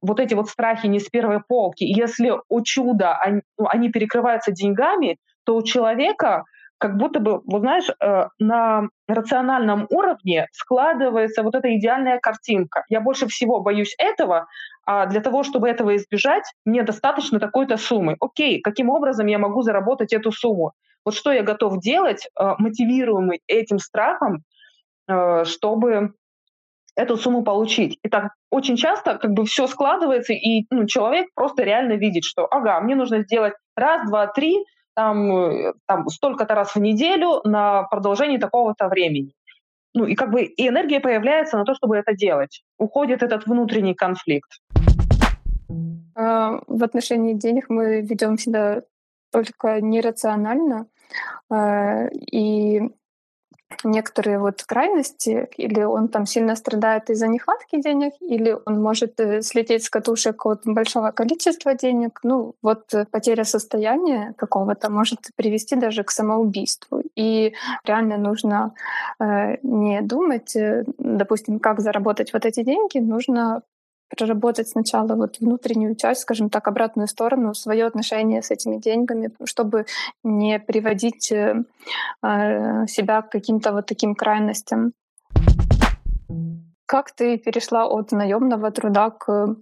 вот 0.00 0.20
эти 0.20 0.34
вот 0.34 0.48
страхи 0.48 0.86
не 0.86 1.00
с 1.00 1.08
первой 1.08 1.40
полки, 1.40 1.82
если 1.82 2.32
у 2.48 2.62
чуда 2.62 3.16
они, 3.16 3.42
ну, 3.58 3.66
они 3.68 3.90
перекрываются 3.90 4.52
деньгами, 4.52 5.16
то 5.44 5.56
у 5.56 5.62
человека 5.62 6.44
как 6.78 6.96
будто 6.96 7.20
бы, 7.20 7.40
вот 7.44 7.60
знаешь, 7.60 7.88
э, 7.88 8.28
на 8.38 8.88
рациональном 9.08 9.86
уровне 9.90 10.46
складывается 10.52 11.42
вот 11.42 11.54
эта 11.54 11.76
идеальная 11.76 12.18
картинка. 12.20 12.84
Я 12.88 13.00
больше 13.00 13.26
всего 13.26 13.60
боюсь 13.60 13.94
этого, 13.98 14.46
а 14.86 15.06
для 15.06 15.20
того, 15.20 15.42
чтобы 15.42 15.68
этого 15.68 15.96
избежать, 15.96 16.44
мне 16.64 16.82
достаточно 16.82 17.40
такой-то 17.40 17.76
суммы. 17.76 18.16
Окей, 18.20 18.60
каким 18.60 18.90
образом 18.90 19.26
я 19.26 19.38
могу 19.38 19.62
заработать 19.62 20.12
эту 20.12 20.32
сумму? 20.32 20.72
Вот 21.04 21.14
что 21.14 21.32
я 21.32 21.42
готов 21.42 21.80
делать, 21.80 22.28
э, 22.38 22.54
мотивируемый 22.58 23.40
этим 23.48 23.78
страхом, 23.78 24.44
э, 25.08 25.44
чтобы 25.44 26.14
эту 26.94 27.16
сумму 27.16 27.44
получить. 27.44 27.98
И 28.02 28.08
так 28.08 28.32
очень 28.50 28.76
часто 28.76 29.18
как 29.18 29.32
бы 29.32 29.44
все 29.46 29.66
складывается, 29.66 30.32
и 30.32 30.66
ну, 30.70 30.86
человек 30.86 31.28
просто 31.34 31.62
реально 31.62 31.92
видит, 31.92 32.24
что 32.24 32.46
ага, 32.50 32.80
мне 32.80 32.96
нужно 32.96 33.22
сделать 33.22 33.54
раз, 33.76 34.08
два, 34.08 34.26
три, 34.26 34.64
там, 34.98 35.30
э, 35.30 35.74
там 35.86 36.08
столько-то 36.08 36.56
раз 36.56 36.74
в 36.74 36.80
неделю 36.80 37.40
на 37.44 37.84
продолжении 37.84 38.38
такого-то 38.38 38.88
времени. 38.88 39.32
Ну 39.94 40.06
и 40.06 40.16
как 40.16 40.32
бы 40.32 40.42
и 40.42 40.68
энергия 40.68 40.98
появляется 40.98 41.56
на 41.56 41.64
то, 41.64 41.74
чтобы 41.74 41.96
это 41.96 42.14
делать. 42.16 42.64
Уходит 42.78 43.22
этот 43.22 43.46
внутренний 43.46 43.94
конфликт. 43.94 44.50
А, 46.16 46.60
в 46.66 46.82
отношении 46.82 47.34
денег 47.34 47.66
мы 47.70 48.00
ведем 48.00 48.38
себя 48.38 48.82
только 49.30 49.80
нерационально. 49.80 50.86
А, 51.48 52.08
и 52.32 52.90
некоторые 53.84 54.38
вот 54.38 54.62
крайности, 54.62 55.48
или 55.56 55.82
он 55.82 56.08
там 56.08 56.26
сильно 56.26 56.56
страдает 56.56 57.10
из-за 57.10 57.28
нехватки 57.28 57.80
денег, 57.80 58.12
или 58.20 58.56
он 58.66 58.82
может 58.82 59.20
э, 59.20 59.42
слететь 59.42 59.84
с 59.84 59.90
катушек 59.90 60.46
от 60.46 60.62
большого 60.64 61.10
количества 61.10 61.74
денег. 61.74 62.20
Ну, 62.22 62.54
вот 62.62 62.94
э, 62.94 63.04
потеря 63.10 63.44
состояния 63.44 64.34
какого-то 64.36 64.90
может 64.90 65.20
привести 65.36 65.76
даже 65.76 66.02
к 66.02 66.10
самоубийству. 66.10 67.02
И 67.14 67.54
реально 67.84 68.16
нужно 68.16 68.74
э, 69.20 69.56
не 69.62 70.00
думать, 70.02 70.56
э, 70.56 70.84
допустим, 70.98 71.58
как 71.58 71.80
заработать 71.80 72.32
вот 72.32 72.46
эти 72.46 72.62
деньги, 72.62 72.98
нужно 72.98 73.62
проработать 74.08 74.68
сначала 74.68 75.14
вот 75.14 75.38
внутреннюю 75.40 75.94
часть, 75.96 76.22
скажем 76.22 76.50
так, 76.50 76.68
обратную 76.68 77.08
сторону, 77.08 77.54
свое 77.54 77.86
отношение 77.86 78.42
с 78.42 78.50
этими 78.50 78.76
деньгами, 78.76 79.30
чтобы 79.44 79.86
не 80.24 80.58
приводить 80.58 81.32
э, 81.32 81.62
а, 82.22 82.86
себя 82.86 83.22
к 83.22 83.30
каким-то 83.30 83.72
вот 83.72 83.86
таким 83.86 84.14
крайностям. 84.14 84.92
Как 86.86 87.10
ты 87.10 87.36
перешла 87.38 87.86
от 87.86 88.12
наемного 88.12 88.70
труда 88.70 89.10
к 89.10 89.56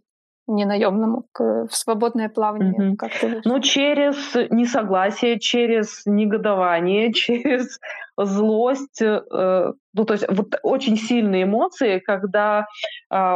ненаемному, 0.46 1.24
к 1.32 1.66
в 1.68 1.74
свободное 1.74 2.28
плавание? 2.28 2.90
Угу. 2.90 2.96
Как 2.96 3.12
ты 3.18 3.40
ну, 3.44 3.60
через 3.60 4.34
несогласие, 4.50 5.40
через 5.40 6.02
негодование, 6.06 7.12
через 7.12 7.80
злость, 8.16 9.02
э, 9.02 9.72
ну, 9.92 10.04
то 10.04 10.14
есть 10.14 10.24
вот 10.28 10.54
очень 10.62 10.96
сильные 10.96 11.42
эмоции, 11.42 11.98
когда 11.98 12.66
э, 13.12 13.34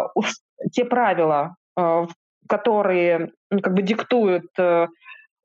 те 0.73 0.85
правила, 0.85 1.57
э, 1.79 2.07
которые 2.49 3.33
ну, 3.51 3.61
как 3.61 3.75
бы 3.75 3.83
диктуют 3.83 4.47
э, 4.59 4.87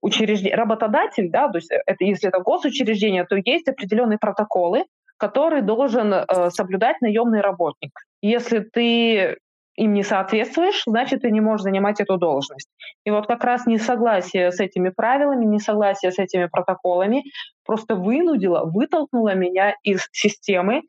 учреждение, 0.01 0.55
работодатель, 0.55 1.29
да, 1.29 1.49
то 1.49 1.57
есть 1.57 1.71
это, 1.71 2.03
если 2.03 2.29
это 2.29 2.39
госучреждение, 2.39 3.25
то 3.25 3.35
есть 3.35 3.67
определенные 3.67 4.17
протоколы, 4.17 4.85
которые 5.17 5.61
должен 5.61 6.13
э, 6.13 6.49
соблюдать 6.49 7.01
наемный 7.01 7.41
работник. 7.41 7.91
Если 8.21 8.59
ты 8.59 9.37
им 9.75 9.93
не 9.93 10.03
соответствуешь, 10.03 10.83
значит, 10.85 11.21
ты 11.21 11.31
не 11.31 11.41
можешь 11.41 11.63
занимать 11.63 11.99
эту 11.99 12.17
должность. 12.17 12.69
И 13.03 13.11
вот 13.11 13.27
как 13.27 13.43
раз 13.43 13.65
несогласие 13.65 14.51
с 14.51 14.59
этими 14.59 14.89
правилами, 14.89 15.45
несогласие 15.45 16.11
с 16.11 16.19
этими 16.19 16.45
протоколами 16.45 17.23
просто 17.65 17.95
вынудило, 17.95 18.63
вытолкнуло 18.65 19.35
меня 19.35 19.75
из 19.83 20.07
системы 20.11 20.83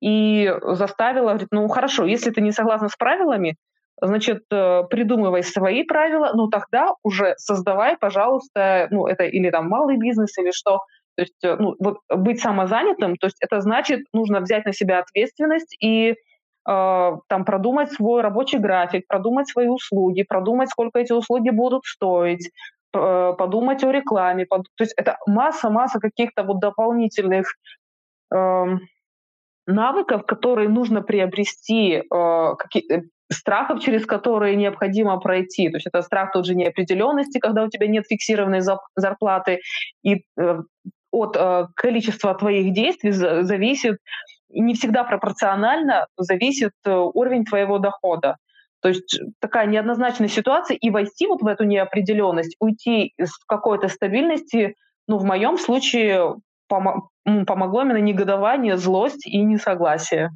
и 0.00 0.52
заставило 0.62 1.30
говорить, 1.30 1.48
ну 1.50 1.68
хорошо, 1.68 2.06
если 2.06 2.30
ты 2.30 2.40
не 2.40 2.52
согласна 2.52 2.88
с 2.88 2.96
правилами, 2.96 3.56
значит, 4.00 4.44
э, 4.50 4.82
придумывай 4.90 5.42
свои 5.42 5.84
правила, 5.84 6.32
ну 6.34 6.48
тогда 6.48 6.94
уже 7.02 7.34
создавай, 7.36 7.96
пожалуйста, 7.98 8.88
ну 8.90 9.06
это 9.06 9.24
или 9.24 9.50
там 9.50 9.68
малый 9.68 9.96
бизнес, 9.96 10.36
или 10.38 10.50
что. 10.50 10.80
То 11.16 11.22
есть, 11.22 11.44
э, 11.44 11.56
ну, 11.58 11.74
вот 11.78 11.98
быть 12.08 12.40
самозанятым, 12.40 13.16
то 13.16 13.26
есть 13.26 13.36
это 13.40 13.60
значит, 13.60 14.00
нужно 14.12 14.40
взять 14.40 14.64
на 14.64 14.72
себя 14.72 15.00
ответственность 15.00 15.76
и 15.82 16.10
э, 16.10 16.14
там 16.64 17.44
продумать 17.44 17.92
свой 17.92 18.22
рабочий 18.22 18.58
график, 18.58 19.06
продумать 19.06 19.48
свои 19.48 19.68
услуги, 19.68 20.22
продумать, 20.22 20.70
сколько 20.70 20.98
эти 20.98 21.12
услуги 21.12 21.50
будут 21.50 21.84
стоить, 21.84 22.50
э, 22.94 23.32
подумать 23.38 23.84
о 23.84 23.92
рекламе. 23.92 24.46
Под... 24.46 24.62
То 24.76 24.84
есть 24.84 24.94
это 24.96 25.18
масса-масса 25.26 26.00
каких-то 26.00 26.42
вот 26.42 26.60
дополнительных 26.60 27.54
э, 28.34 28.64
навыков, 29.66 30.24
которые 30.26 30.68
нужно 30.68 31.02
приобрести, 31.02 32.02
э, 32.02 32.54
какие, 32.58 33.10
страхов, 33.32 33.80
через 33.80 34.06
которые 34.06 34.56
необходимо 34.56 35.18
пройти. 35.18 35.68
То 35.70 35.76
есть 35.76 35.86
это 35.86 36.02
страх 36.02 36.32
тот 36.32 36.46
же 36.46 36.54
неопределенности, 36.54 37.38
когда 37.38 37.64
у 37.64 37.68
тебя 37.68 37.86
нет 37.86 38.06
фиксированной 38.08 38.60
зарплаты, 38.96 39.60
и 40.02 40.24
э, 40.36 40.60
от 41.12 41.36
э, 41.36 41.66
количества 41.74 42.34
твоих 42.34 42.72
действий 42.72 43.12
зависит, 43.12 43.98
не 44.50 44.74
всегда 44.74 45.04
пропорционально 45.04 46.06
зависит 46.16 46.72
э, 46.84 46.92
уровень 46.92 47.44
твоего 47.44 47.78
дохода. 47.78 48.36
То 48.82 48.88
есть 48.88 49.20
такая 49.40 49.66
неоднозначная 49.66 50.28
ситуация, 50.28 50.76
и 50.76 50.90
войти 50.90 51.26
вот 51.26 51.42
в 51.42 51.46
эту 51.46 51.64
неопределенность, 51.64 52.56
уйти 52.60 53.12
из 53.18 53.36
какой-то 53.46 53.88
стабильности, 53.88 54.74
ну, 55.06 55.18
в 55.18 55.24
моем 55.24 55.58
случае 55.58 56.36
помогло 56.66 57.82
именно 57.82 57.98
негодование, 57.98 58.76
злость 58.76 59.26
и 59.26 59.42
несогласие. 59.42 60.30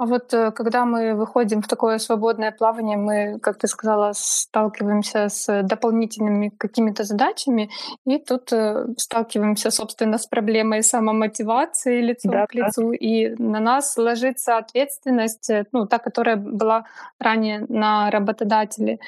А 0.00 0.06
вот 0.06 0.32
э, 0.32 0.50
когда 0.52 0.86
мы 0.86 1.14
выходим 1.14 1.60
в 1.60 1.68
такое 1.68 1.98
свободное 1.98 2.52
плавание, 2.52 2.96
мы, 2.96 3.38
как 3.38 3.58
ты 3.58 3.66
сказала, 3.66 4.12
сталкиваемся 4.14 5.28
с 5.28 5.62
дополнительными 5.62 6.48
какими-то 6.56 7.04
задачами, 7.04 7.68
и 8.06 8.18
тут 8.18 8.50
э, 8.50 8.86
сталкиваемся, 8.96 9.70
собственно, 9.70 10.16
с 10.16 10.26
проблемой 10.26 10.82
самомотивации 10.82 12.00
лицом 12.00 12.32
да, 12.32 12.46
к 12.46 12.54
лицу, 12.54 12.92
да. 12.92 12.96
и 12.96 13.34
на 13.36 13.60
нас 13.60 13.98
ложится 13.98 14.56
ответственность, 14.56 15.50
э, 15.50 15.66
ну, 15.72 15.86
та, 15.86 15.98
которая 15.98 16.36
была 16.36 16.86
ранее 17.18 17.66
на 17.68 18.10
работодателе. 18.10 19.00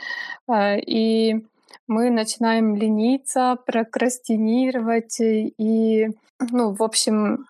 И 0.86 1.42
мы 1.88 2.10
начинаем 2.10 2.76
лениться, 2.76 3.56
прокрастинировать 3.64 5.20
и, 5.20 6.10
ну, 6.50 6.74
в 6.74 6.82
общем, 6.82 7.46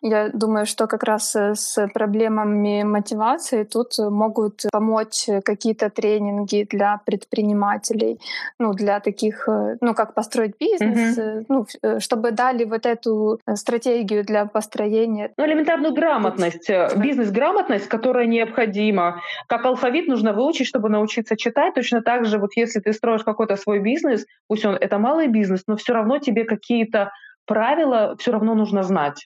Я 0.00 0.30
думаю, 0.30 0.66
что 0.66 0.86
как 0.86 1.02
раз 1.02 1.36
э, 1.36 1.54
с 1.54 1.88
проблемами 1.92 2.82
мотивации 2.84 3.64
тут 3.64 3.98
могут 3.98 4.62
помочь 4.72 5.26
какие-то 5.44 5.90
тренинги 5.90 6.66
для 6.70 7.00
предпринимателей, 7.04 8.18
ну, 8.58 8.72
для 8.72 9.00
таких, 9.00 9.48
э, 9.48 9.76
ну, 9.80 9.94
как 9.94 10.14
построить 10.14 10.54
бизнес, 10.58 11.18
mm-hmm. 11.18 11.44
ну, 11.48 11.66
чтобы 12.00 12.30
дали 12.32 12.64
вот 12.64 12.86
эту 12.86 13.40
стратегию 13.54 14.24
для 14.24 14.46
построения. 14.46 15.32
Ну, 15.36 15.44
элементарную 15.46 15.92
грамотность, 15.94 16.70
бизнес-грамотность, 16.96 17.86
которая 17.88 18.26
необходима. 18.26 19.20
Как 19.48 19.64
алфавит 19.64 20.08
нужно 20.08 20.32
выучить, 20.32 20.66
чтобы 20.66 20.88
научиться 20.88 21.36
читать. 21.36 21.74
Точно 21.74 22.00
так 22.02 22.24
же, 22.24 22.38
вот 22.38 22.50
если 22.56 22.80
ты 22.80 22.92
строишь 22.92 23.24
какой-то 23.24 23.56
свой 23.56 23.80
бизнес, 23.80 24.26
пусть 24.48 24.64
он 24.64 24.76
это 24.76 24.98
малый 24.98 25.28
бизнес, 25.28 25.64
но 25.66 25.76
все 25.76 25.92
равно 25.92 26.18
тебе 26.18 26.44
какие-то 26.44 27.10
правила 27.46 28.16
все 28.18 28.32
равно 28.32 28.54
нужно 28.54 28.82
знать. 28.82 29.24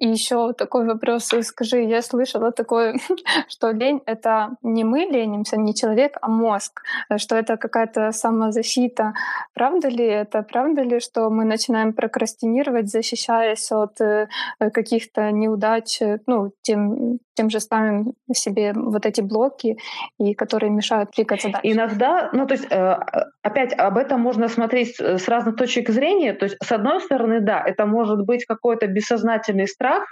И 0.00 0.08
еще 0.08 0.54
такой 0.54 0.86
вопрос, 0.86 1.30
скажи, 1.42 1.82
я 1.82 2.00
слышала 2.00 2.52
такое, 2.52 2.96
что 3.48 3.70
лень— 3.70 4.00
это 4.06 4.56
не 4.62 4.82
мы 4.82 5.00
ленимся, 5.00 5.58
не 5.58 5.74
человек, 5.74 6.16
а 6.22 6.28
мозг, 6.28 6.80
что 7.18 7.36
это 7.36 7.58
какая-то 7.58 8.10
самозащита. 8.12 9.12
Правда 9.52 9.88
ли 9.88 10.06
это? 10.06 10.42
Правда 10.42 10.80
ли, 10.80 11.00
что 11.00 11.28
мы 11.28 11.44
начинаем 11.44 11.92
прокрастинировать, 11.92 12.88
защищаясь 12.88 13.70
от 13.72 14.00
э, 14.00 14.28
каких-то 14.72 15.30
неудач, 15.32 16.00
ну, 16.26 16.50
тем, 16.62 17.18
тем 17.34 17.50
же 17.50 17.60
ставим 17.60 18.14
себе 18.32 18.72
вот 18.74 19.04
эти 19.04 19.20
блоки, 19.20 19.76
и 20.18 20.32
которые 20.32 20.70
мешают 20.70 21.10
двигаться 21.14 21.50
дальше? 21.50 21.70
Иногда, 21.70 22.30
ну, 22.32 22.46
то 22.46 22.54
есть, 22.54 22.66
э, 22.70 22.98
опять 23.42 23.74
об 23.74 23.98
этом 23.98 24.22
можно 24.22 24.48
смотреть 24.48 24.98
с 24.98 25.28
разных 25.28 25.56
точек 25.56 25.90
зрения. 25.90 26.32
То 26.32 26.46
есть, 26.46 26.56
с 26.64 26.72
одной 26.72 27.02
стороны, 27.02 27.40
да, 27.40 27.62
это 27.62 27.84
может 27.84 28.24
быть 28.24 28.46
какой-то 28.46 28.86
бессознательный 28.86 29.68
страх, 29.68 29.89
страх, 29.90 30.04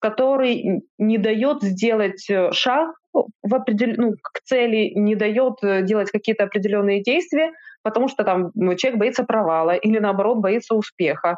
который 0.00 0.82
не 0.98 1.18
дает 1.18 1.62
сделать 1.62 2.28
э, 2.30 2.52
шаг 2.52 2.94
в 3.12 3.54
определ... 3.54 3.94
ну, 3.96 4.12
к 4.22 4.40
цели, 4.44 4.92
не 4.94 5.14
дает 5.14 5.54
э, 5.62 5.82
делать 5.82 6.10
какие-то 6.10 6.44
определенные 6.44 7.02
действия, 7.02 7.52
потому 7.82 8.08
что 8.08 8.24
там 8.24 8.52
человек 8.76 8.98
боится 8.98 9.24
провала 9.24 9.72
или 9.72 9.98
наоборот 9.98 10.38
боится 10.38 10.74
успеха. 10.74 11.36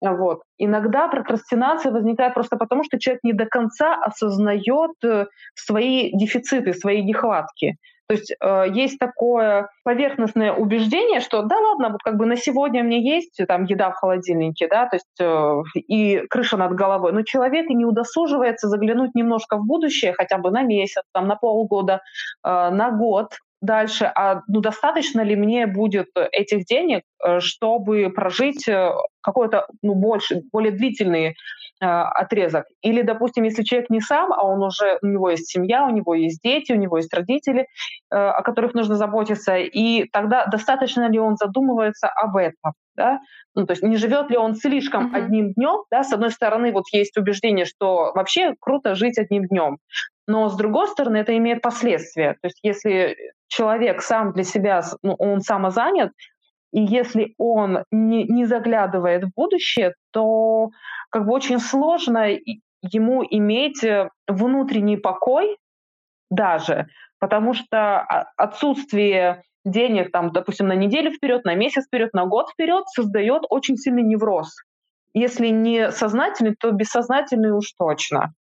Вот. 0.00 0.42
Иногда 0.58 1.06
прокрастинация 1.06 1.92
возникает 1.92 2.34
просто 2.34 2.56
потому, 2.56 2.82
что 2.82 2.98
человек 2.98 3.22
не 3.22 3.32
до 3.32 3.46
конца 3.46 3.94
осознает 4.02 4.96
э, 5.04 5.26
свои 5.54 6.10
дефициты, 6.12 6.74
свои 6.74 7.04
нехватки. 7.04 7.76
То 8.12 8.16
есть 8.16 8.34
э, 8.38 8.66
есть 8.74 8.98
такое 8.98 9.70
поверхностное 9.84 10.52
убеждение, 10.52 11.20
что 11.20 11.40
да 11.40 11.56
ладно, 11.58 11.88
вот 11.88 12.02
как 12.02 12.18
бы 12.18 12.26
на 12.26 12.36
сегодня 12.36 12.82
мне 12.82 13.02
есть 13.02 13.40
там 13.48 13.64
еда 13.64 13.90
в 13.90 13.94
холодильнике, 13.94 14.68
да, 14.68 14.86
то 14.86 14.96
есть 14.96 15.18
э, 15.18 15.80
и 15.88 16.18
крыша 16.28 16.58
над 16.58 16.74
головой, 16.74 17.12
но 17.12 17.22
человек 17.22 17.70
и 17.70 17.74
не 17.74 17.86
удосуживается 17.86 18.68
заглянуть 18.68 19.14
немножко 19.14 19.56
в 19.56 19.64
будущее, 19.64 20.12
хотя 20.12 20.36
бы 20.36 20.50
на 20.50 20.60
месяц, 20.60 21.04
там, 21.14 21.26
на 21.26 21.36
полгода, 21.36 22.02
э, 22.44 22.48
на 22.50 22.90
год, 22.90 23.28
дальше, 23.62 24.12
а 24.14 24.42
ну, 24.46 24.60
достаточно 24.60 25.22
ли 25.22 25.36
мне 25.36 25.66
будет 25.66 26.08
этих 26.32 26.66
денег, 26.66 27.04
э, 27.24 27.40
чтобы 27.40 28.10
прожить 28.10 28.68
э, 28.68 28.90
какой-то 29.22 29.66
ну, 29.82 29.94
больше, 29.94 30.42
более 30.52 30.72
длительный 30.72 31.28
э, 31.28 31.84
отрезок. 31.84 32.66
Или, 32.82 33.02
допустим, 33.02 33.44
если 33.44 33.62
человек 33.62 33.90
не 33.90 34.00
сам, 34.00 34.32
а 34.32 34.44
он 34.44 34.62
уже, 34.62 34.98
у 35.02 35.06
него 35.06 35.30
есть 35.30 35.48
семья, 35.48 35.84
у 35.84 35.90
него 35.90 36.14
есть 36.14 36.40
дети, 36.42 36.72
у 36.72 36.76
него 36.76 36.96
есть 36.96 37.12
родители, 37.14 37.62
э, 37.62 38.16
о 38.16 38.42
которых 38.42 38.74
нужно 38.74 38.96
заботиться, 38.96 39.56
и 39.56 40.04
тогда 40.12 40.46
достаточно 40.46 41.08
ли 41.08 41.18
он 41.18 41.36
задумывается 41.36 42.08
об 42.08 42.36
этом? 42.36 42.72
Да? 42.94 43.20
Ну, 43.54 43.66
то 43.66 43.72
есть 43.72 43.82
не 43.82 43.96
живет 43.96 44.30
ли 44.30 44.36
он 44.36 44.54
слишком 44.54 45.06
uh-huh. 45.06 45.18
одним 45.18 45.52
днем? 45.54 45.84
Да? 45.90 46.02
С 46.02 46.12
одной 46.12 46.30
стороны, 46.30 46.72
вот 46.72 46.84
есть 46.92 47.16
убеждение, 47.16 47.64
что 47.64 48.12
вообще 48.14 48.54
круто 48.60 48.94
жить 48.94 49.18
одним 49.18 49.46
днем. 49.46 49.78
Но 50.26 50.48
с 50.48 50.56
другой 50.56 50.88
стороны, 50.88 51.16
это 51.16 51.36
имеет 51.36 51.62
последствия. 51.62 52.36
То 52.42 52.48
есть 52.48 52.58
если 52.62 53.16
человек 53.48 54.02
сам 54.02 54.32
для 54.32 54.44
себя, 54.44 54.82
ну, 55.02 55.14
он 55.18 55.40
самозанят, 55.40 56.12
и 56.72 56.80
если 56.80 57.34
он 57.38 57.84
не, 57.90 58.24
не 58.24 58.46
заглядывает 58.46 59.24
в 59.24 59.30
будущее, 59.36 59.94
то 60.10 60.70
как 61.10 61.26
бы 61.26 61.32
очень 61.32 61.58
сложно 61.58 62.26
ему 62.82 63.24
иметь 63.28 63.84
э, 63.84 64.08
внутренний 64.26 64.96
покой 64.96 65.56
даже, 66.30 66.86
потому 67.20 67.52
что 67.52 68.00
отсутствие 68.36 69.42
денег, 69.64 70.10
там, 70.10 70.32
допустим, 70.32 70.66
на 70.66 70.74
неделю 70.74 71.12
вперед, 71.12 71.44
на 71.44 71.54
месяц 71.54 71.86
вперед, 71.86 72.12
на 72.14 72.24
год 72.24 72.50
вперед 72.50 72.84
создает 72.88 73.42
очень 73.50 73.76
сильный 73.76 74.02
невроз. 74.02 74.56
Если 75.14 75.48
не 75.48 75.90
сознательный, 75.92 76.56
то 76.58 76.70
бессознательный 76.70 77.52
уж 77.52 77.72
точно. 77.78 78.32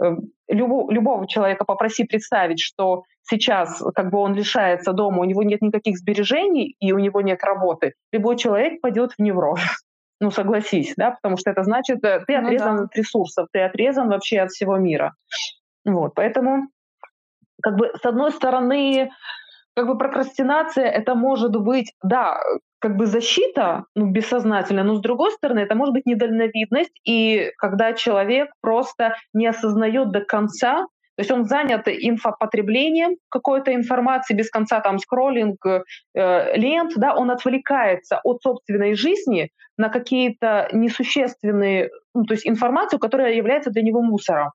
Эм, 0.00 0.30
любого, 0.48 0.90
любого 0.92 1.26
человека 1.26 1.64
попроси 1.64 2.04
представить, 2.04 2.60
что 2.60 3.02
сейчас 3.22 3.82
как 3.94 4.10
бы 4.10 4.18
он 4.18 4.34
лишается 4.34 4.92
дома, 4.92 5.20
у 5.20 5.24
него 5.24 5.42
нет 5.42 5.60
никаких 5.60 5.98
сбережений 5.98 6.76
и 6.78 6.92
у 6.92 6.98
него 6.98 7.20
нет 7.20 7.42
работы, 7.42 7.94
любой 8.12 8.36
человек 8.36 8.80
пойдет 8.80 9.12
в 9.16 9.22
невроз. 9.22 9.60
Ну, 10.20 10.32
согласись, 10.32 10.94
да, 10.96 11.12
потому 11.12 11.36
что 11.36 11.48
это 11.50 11.62
значит, 11.62 12.02
э, 12.02 12.24
ты 12.26 12.34
отрезан 12.34 12.72
ну, 12.72 12.78
да. 12.78 12.84
от 12.86 12.96
ресурсов, 12.96 13.46
ты 13.52 13.60
отрезан 13.60 14.08
вообще 14.08 14.40
от 14.40 14.50
всего 14.50 14.76
мира. 14.76 15.14
Вот, 15.84 16.14
поэтому, 16.16 16.70
как 17.62 17.76
бы, 17.76 17.92
с 17.94 18.04
одной 18.04 18.32
стороны, 18.32 19.12
как 19.78 19.86
бы 19.86 19.96
прокрастинация 19.96 20.86
это 20.86 21.14
может 21.14 21.56
быть, 21.56 21.92
да, 22.02 22.40
как 22.80 22.96
бы 22.96 23.06
защита, 23.06 23.84
ну, 23.94 24.10
бессознательно, 24.10 24.82
но 24.82 24.96
с 24.96 25.00
другой 25.00 25.30
стороны, 25.30 25.60
это 25.60 25.76
может 25.76 25.94
быть 25.94 26.04
недальновидность, 26.04 26.90
и 27.04 27.52
когда 27.58 27.92
человек 27.92 28.50
просто 28.60 29.14
не 29.32 29.46
осознает 29.46 30.10
до 30.10 30.20
конца, 30.20 30.78
то 31.14 31.20
есть 31.20 31.30
он 31.30 31.44
занят 31.44 31.86
инфопотреблением 31.86 33.18
какой-то 33.28 33.72
информации, 33.72 34.34
без 34.34 34.50
конца 34.50 34.80
там 34.80 34.98
скроллинг 34.98 35.64
э, 35.64 36.56
лент, 36.56 36.94
да, 36.96 37.14
он 37.14 37.30
отвлекается 37.30 38.20
от 38.24 38.42
собственной 38.42 38.94
жизни 38.94 39.50
на 39.76 39.90
какие-то 39.90 40.68
несущественные, 40.72 41.90
ну, 42.14 42.24
то 42.24 42.34
есть 42.34 42.48
информацию, 42.48 42.98
которая 42.98 43.34
является 43.34 43.70
для 43.70 43.82
него 43.82 44.02
мусором 44.02 44.50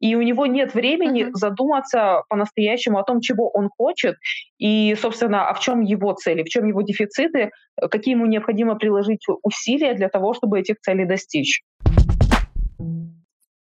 и 0.00 0.14
у 0.14 0.22
него 0.22 0.46
нет 0.46 0.74
времени 0.74 1.24
uh-huh. 1.24 1.34
задуматься 1.34 2.22
по-настоящему 2.28 2.98
о 2.98 3.04
том, 3.04 3.20
чего 3.20 3.48
он 3.48 3.68
хочет, 3.76 4.16
и, 4.58 4.94
собственно, 4.94 5.48
а 5.48 5.54
в 5.54 5.60
чем 5.60 5.80
его 5.80 6.12
цели, 6.12 6.42
в 6.42 6.48
чем 6.48 6.66
его 6.66 6.82
дефициты, 6.82 7.50
какие 7.90 8.14
ему 8.14 8.26
необходимо 8.26 8.76
приложить 8.76 9.24
усилия 9.42 9.94
для 9.94 10.08
того, 10.08 10.34
чтобы 10.34 10.60
этих 10.60 10.80
целей 10.80 11.04
достичь. 11.04 11.62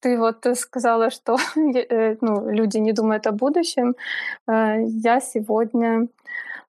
Ты 0.02 0.18
вот 0.18 0.44
сказала, 0.56 1.10
что 1.10 1.36
э, 1.56 2.16
ну, 2.20 2.50
люди 2.50 2.78
не 2.78 2.92
думают 2.92 3.26
о 3.26 3.32
будущем. 3.32 3.94
Э, 4.48 4.82
я 4.82 5.20
сегодня 5.20 6.08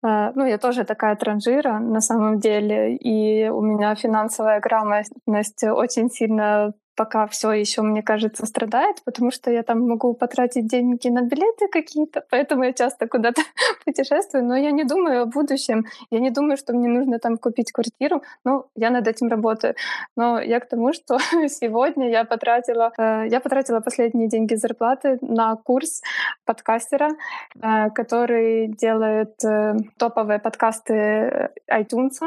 э, 0.04 0.32
ну, 0.36 0.46
я 0.46 0.58
тоже 0.58 0.84
такая 0.84 1.16
транжира 1.16 1.80
на 1.80 2.02
самом 2.02 2.40
деле, 2.40 2.96
и 2.96 3.48
у 3.50 3.62
меня 3.62 3.94
финансовая 3.96 4.60
грамотность 4.60 5.64
очень 5.64 6.10
сильно 6.10 6.74
пока 7.00 7.26
все 7.28 7.54
еще, 7.54 7.82
мне 7.82 8.04
кажется, 8.04 8.46
страдает, 8.46 8.98
потому 9.06 9.32
что 9.32 9.50
я 9.52 9.64
там 9.64 9.88
могу 9.88 10.14
потратить 10.14 10.68
деньги 10.68 11.08
на 11.08 11.22
билеты 11.22 11.70
какие-то, 11.72 12.26
поэтому 12.30 12.64
я 12.64 12.74
часто 12.74 13.08
куда-то 13.08 13.42
путешествую, 13.86 14.44
но 14.44 14.58
я 14.58 14.72
не 14.72 14.84
думаю 14.84 15.22
о 15.22 15.26
будущем, 15.26 15.86
я 16.12 16.20
не 16.20 16.30
думаю, 16.30 16.58
что 16.58 16.74
мне 16.74 16.90
нужно 16.90 17.18
там 17.20 17.38
купить 17.38 17.72
квартиру, 17.72 18.22
ну, 18.44 18.66
я 18.76 18.90
над 18.90 19.08
этим 19.08 19.30
работаю. 19.30 19.76
Но 20.18 20.42
я 20.42 20.60
к 20.60 20.68
тому, 20.68 20.92
что 20.92 21.20
сегодня 21.48 22.10
я 22.10 22.26
потратила, 22.26 22.92
э, 22.98 23.28
я 23.30 23.40
потратила 23.40 23.80
последние 23.80 24.28
деньги 24.28 24.56
зарплаты 24.56 25.20
на 25.22 25.56
курс 25.56 26.02
подкастера, 26.46 27.12
э, 27.56 27.92
который 27.96 28.68
делает 28.68 29.42
э, 29.46 29.76
топовые 29.98 30.40
подкасты 30.40 31.50
iTunes, 31.72 32.20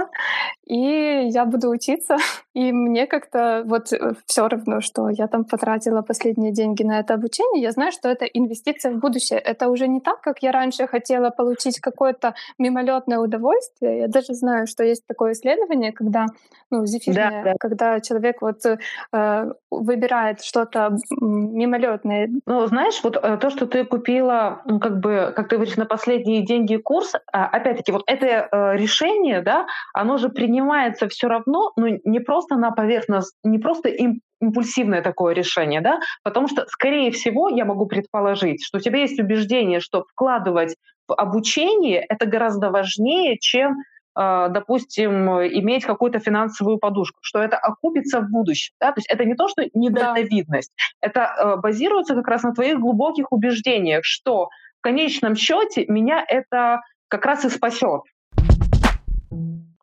и 0.67 1.29
я 1.31 1.45
буду 1.45 1.69
учиться, 1.69 2.17
и 2.55 2.73
мне 2.73 3.07
как-то 3.07 3.65
вот 3.67 3.89
все 4.27 4.49
равно 4.49 4.62
равно, 4.67 4.81
что 4.81 5.09
я 5.09 5.27
там 5.27 5.45
потратила 5.45 6.03
последние 6.03 6.53
деньги 6.53 6.83
на 6.83 7.01
это 7.01 7.15
обучение, 7.15 7.63
я 7.63 7.73
знаю, 7.73 7.93
что 7.93 8.09
это 8.09 8.25
инвестиция 8.25 8.93
в 8.93 8.99
будущее. 8.99 9.39
Это 9.39 9.69
уже 9.69 9.89
не 9.89 10.01
так, 10.01 10.21
как 10.21 10.43
я 10.43 10.53
раньше 10.53 10.87
хотела 10.87 11.31
получить 11.31 11.81
какое-то 11.81 12.35
мимолетное 12.59 13.19
удовольствие. 13.19 13.99
Я 14.01 14.09
даже 14.09 14.35
знаю, 14.35 14.67
что 14.67 14.85
есть 14.85 15.07
такое 15.07 15.33
исследование, 15.33 15.93
когда, 15.93 16.27
ну, 16.71 16.87
зефирное, 16.87 17.43
да, 17.45 17.53
да. 17.53 17.55
когда 17.59 18.01
человек 18.01 18.43
вот 18.43 18.65
э, 18.65 19.53
выбирает 19.71 20.43
что-то 20.43 20.97
мимолетное. 21.21 22.31
Ну, 22.47 22.67
знаешь, 22.67 23.01
вот 23.03 23.17
э, 23.17 23.37
то, 23.37 23.51
что 23.51 23.67
ты 23.67 23.85
купила, 23.85 24.63
ну, 24.67 24.79
как 24.81 25.01
бы, 25.01 25.33
как 25.35 25.49
ты 25.49 25.57
говоришь, 25.57 25.77
на 25.77 25.87
последние 25.87 26.45
деньги 26.45 26.77
курс, 26.77 27.15
а, 27.33 27.47
опять-таки, 27.47 27.93
вот 27.93 28.03
это 28.07 28.49
э, 28.51 28.77
решение, 28.77 29.43
да, 29.43 29.67
оно 29.95 30.19
же 30.19 30.29
принимается 30.29 31.09
все 31.09 31.29
равно, 31.29 31.73
ну, 31.77 32.01
не 32.05 32.21
просто 32.21 32.57
на 32.57 32.71
поверхность, 32.71 33.35
не 33.45 33.59
просто 33.59 33.89
им 33.89 34.21
импульсивное 34.43 35.03
такое 35.03 35.35
решение, 35.35 35.81
да, 35.81 36.01
потому 36.23 36.49
что, 36.49 36.67
скорее 36.67 37.11
всего, 37.13 37.49
я 37.49 37.65
могу 37.65 37.87
предположить, 37.87 38.65
что 38.65 38.79
у 38.79 38.81
тебя 38.81 39.01
есть 39.01 39.19
убеждение, 39.19 39.81
что 39.81 40.05
вкладывать 40.05 40.77
в 41.09 41.15
обучение 41.15 42.05
это 42.09 42.27
гораздо 42.27 42.71
важнее, 42.71 43.39
чем 43.39 43.79
э, 44.17 44.49
допустим, 44.51 45.31
иметь 45.41 45.85
какую-то 45.85 46.19
финансовую 46.19 46.79
подушку, 46.79 47.19
что 47.23 47.41
это 47.41 47.57
окупится 47.57 48.21
в 48.21 48.31
будущем. 48.31 48.75
Да? 48.81 48.93
То 48.93 48.99
есть 48.99 49.09
это 49.09 49.25
не 49.25 49.35
то, 49.35 49.49
что 49.49 49.65
недальновидность, 49.75 50.73
да. 50.77 51.09
это 51.09 51.21
э, 51.21 51.57
базируется 51.57 52.15
как 52.15 52.29
раз 52.29 52.43
на 52.43 52.53
твоих 52.53 52.79
глубоких 52.79 53.33
убеждениях, 53.33 54.05
что 54.05 54.49
в 54.79 54.83
конечном 54.83 55.37
счете 55.37 55.87
меня 55.87 56.25
это 56.27 56.83
как 57.09 57.25
раз 57.25 57.45
и 57.45 57.49
спасет. 57.49 58.03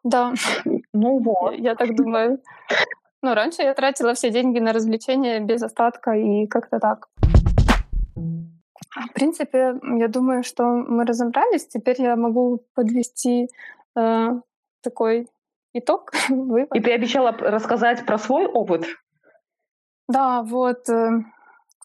Да. 0.03 0.33
Ну 0.93 1.19
вот. 1.19 1.53
Я, 1.53 1.71
я 1.71 1.75
так 1.75 1.95
думаю. 1.95 2.39
Ну, 3.21 3.33
раньше 3.33 3.63
я 3.63 3.73
тратила 3.73 4.13
все 4.13 4.29
деньги 4.29 4.59
на 4.59 4.71
развлечения 4.71 5.39
без 5.39 5.61
остатка 5.61 6.11
и 6.13 6.47
как-то 6.47 6.79
так. 6.79 7.09
В 8.15 9.13
принципе, 9.13 9.79
я 9.97 10.07
думаю, 10.07 10.43
что 10.43 10.63
мы 10.63 11.05
разобрались. 11.05 11.67
Теперь 11.67 12.01
я 12.01 12.15
могу 12.15 12.63
подвести 12.73 13.49
э, 13.95 14.27
такой 14.81 15.27
итог. 15.73 16.11
Вывод. 16.29 16.73
И 16.73 16.79
ты 16.79 16.93
обещала 16.93 17.31
рассказать 17.31 18.05
про 18.05 18.17
свой 18.17 18.45
опыт? 18.45 18.85
Да, 20.07 20.41
вот. 20.41 20.89
Э, 20.89 21.23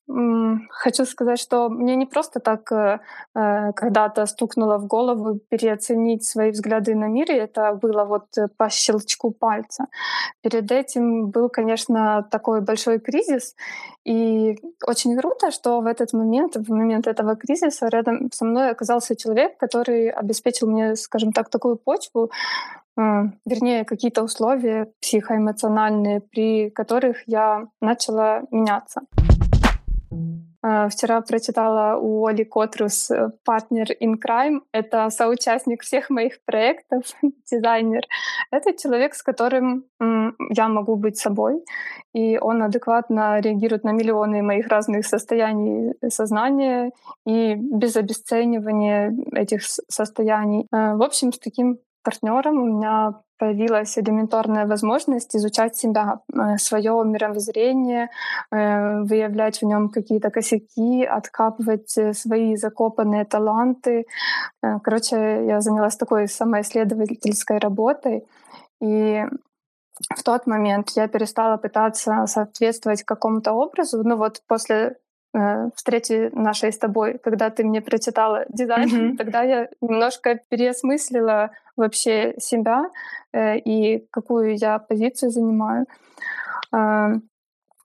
Хочу 0.07 1.07
сказать, 1.07 1.39
что 1.39 1.71
мне 1.71 1.97
не 1.97 2.05
просто 2.05 2.39
так 2.39 2.71
э, 2.73 3.01
э, 3.35 3.73
когда-то 3.73 4.27
стукнуло 4.27 4.77
в 4.77 4.87
голову 4.87 5.41
переоценить 5.49 6.25
свои 6.25 6.51
взгляды 6.51 6.95
на 6.95 7.09
мир, 7.09 7.31
и 7.31 7.35
это 7.35 7.73
было 7.73 8.05
вот 8.05 8.27
э, 8.37 8.49
по 8.59 8.69
щелчку 8.69 9.31
пальца. 9.31 9.87
Перед 10.43 10.71
этим 10.71 11.31
был, 11.31 11.49
конечно, 11.49 12.23
такой 12.31 12.61
большой 12.61 12.99
кризис, 12.99 13.57
и 14.05 14.57
очень 14.87 15.17
круто, 15.17 15.51
что 15.51 15.81
в 15.81 15.87
этот 15.87 16.13
момент, 16.13 16.57
в 16.57 16.71
момент 16.71 17.07
этого 17.07 17.35
кризиса 17.35 17.89
рядом 17.89 18.31
со 18.31 18.45
мной 18.45 18.71
оказался 18.71 19.17
человек, 19.17 19.57
который 19.57 20.11
обеспечил 20.11 20.71
мне, 20.71 20.97
скажем 20.97 21.33
так, 21.33 21.49
такую 21.49 21.77
почву, 21.77 22.31
вернее, 22.97 23.85
какие-то 23.85 24.23
условия 24.23 24.93
психоэмоциональные, 25.01 26.21
при 26.21 26.71
которых 26.71 27.27
я 27.27 27.67
начала 27.81 28.43
меняться. 28.51 29.01
А, 30.67 30.89
вчера 30.89 31.21
прочитала 31.21 31.99
у 31.99 32.25
Оли 32.25 32.45
Котрус 32.45 33.11
э, 33.11 33.29
«Партнер 33.45 33.87
in 34.01 34.15
Crime». 34.17 34.61
Это 34.73 35.11
соучастник 35.11 35.83
всех 35.83 36.09
моих 36.09 36.43
проектов, 36.47 37.03
дизайнер. 37.51 38.03
Это 38.51 38.73
человек, 38.73 39.15
с 39.15 39.23
которым 39.23 39.85
я 40.01 40.69
могу 40.69 40.97
быть 40.97 41.19
собой, 41.19 41.63
и 42.15 42.39
он 42.39 42.63
адекватно 42.63 43.41
реагирует 43.41 43.85
на 43.85 43.93
миллионы 43.93 44.43
моих 44.43 44.69
разных 44.69 45.07
состояний 45.07 45.93
сознания 46.09 46.93
и 47.27 47.55
без 47.55 47.97
обесценивания 47.97 49.13
этих 49.33 49.61
состояний. 49.65 50.67
Э, 50.73 50.95
в 50.95 51.03
общем, 51.03 51.31
с 51.35 51.39
таким 51.39 51.79
партнером 52.05 52.63
у 52.63 52.67
меня 52.67 53.15
появилась 53.39 53.99
элементарная 53.99 54.67
возможность 54.67 55.37
изучать 55.37 55.77
себя, 55.77 56.21
э, 56.33 56.57
свое 56.59 57.03
мировоззрение, 57.05 58.09
э, 58.53 59.01
выявлять 59.03 59.61
в 59.61 59.65
нем 59.65 59.89
какие-то 59.89 60.31
косяки, 60.31 61.05
откапывать 61.05 61.99
э, 61.99 62.13
свои 62.13 62.57
закопанные 62.57 63.25
таланты. 63.25 64.07
Короче, 64.83 65.17
я 65.47 65.61
занялась 65.61 65.97
такой 65.97 66.29
самоисследовательской 66.29 67.59
работой. 67.59 68.25
И 68.81 69.25
в 70.17 70.23
тот 70.23 70.47
момент 70.47 70.91
я 70.97 71.09
перестала 71.09 71.57
пытаться 71.57 72.27
соответствовать 72.27 73.03
какому-то 73.03 73.53
образу. 73.53 74.03
Ну 74.05 74.17
вот 74.17 74.43
после 74.47 74.97
встречи 75.75 76.31
нашей 76.33 76.71
с 76.71 76.79
тобой, 76.79 77.19
когда 77.19 77.51
ты 77.51 77.65
мне 77.65 77.81
прочитала 77.81 78.45
дизайн, 78.49 78.89
mm-hmm. 78.89 79.17
тогда 79.17 79.43
я 79.43 79.69
немножко 79.81 80.39
переосмыслила 80.49 81.51
вообще 81.77 82.35
себя 82.39 82.91
э, 83.33 83.59
и 83.59 84.07
какую 84.11 84.57
я 84.57 84.79
позицию 84.79 85.31
занимаю. 85.31 85.87
Э, 86.73 87.15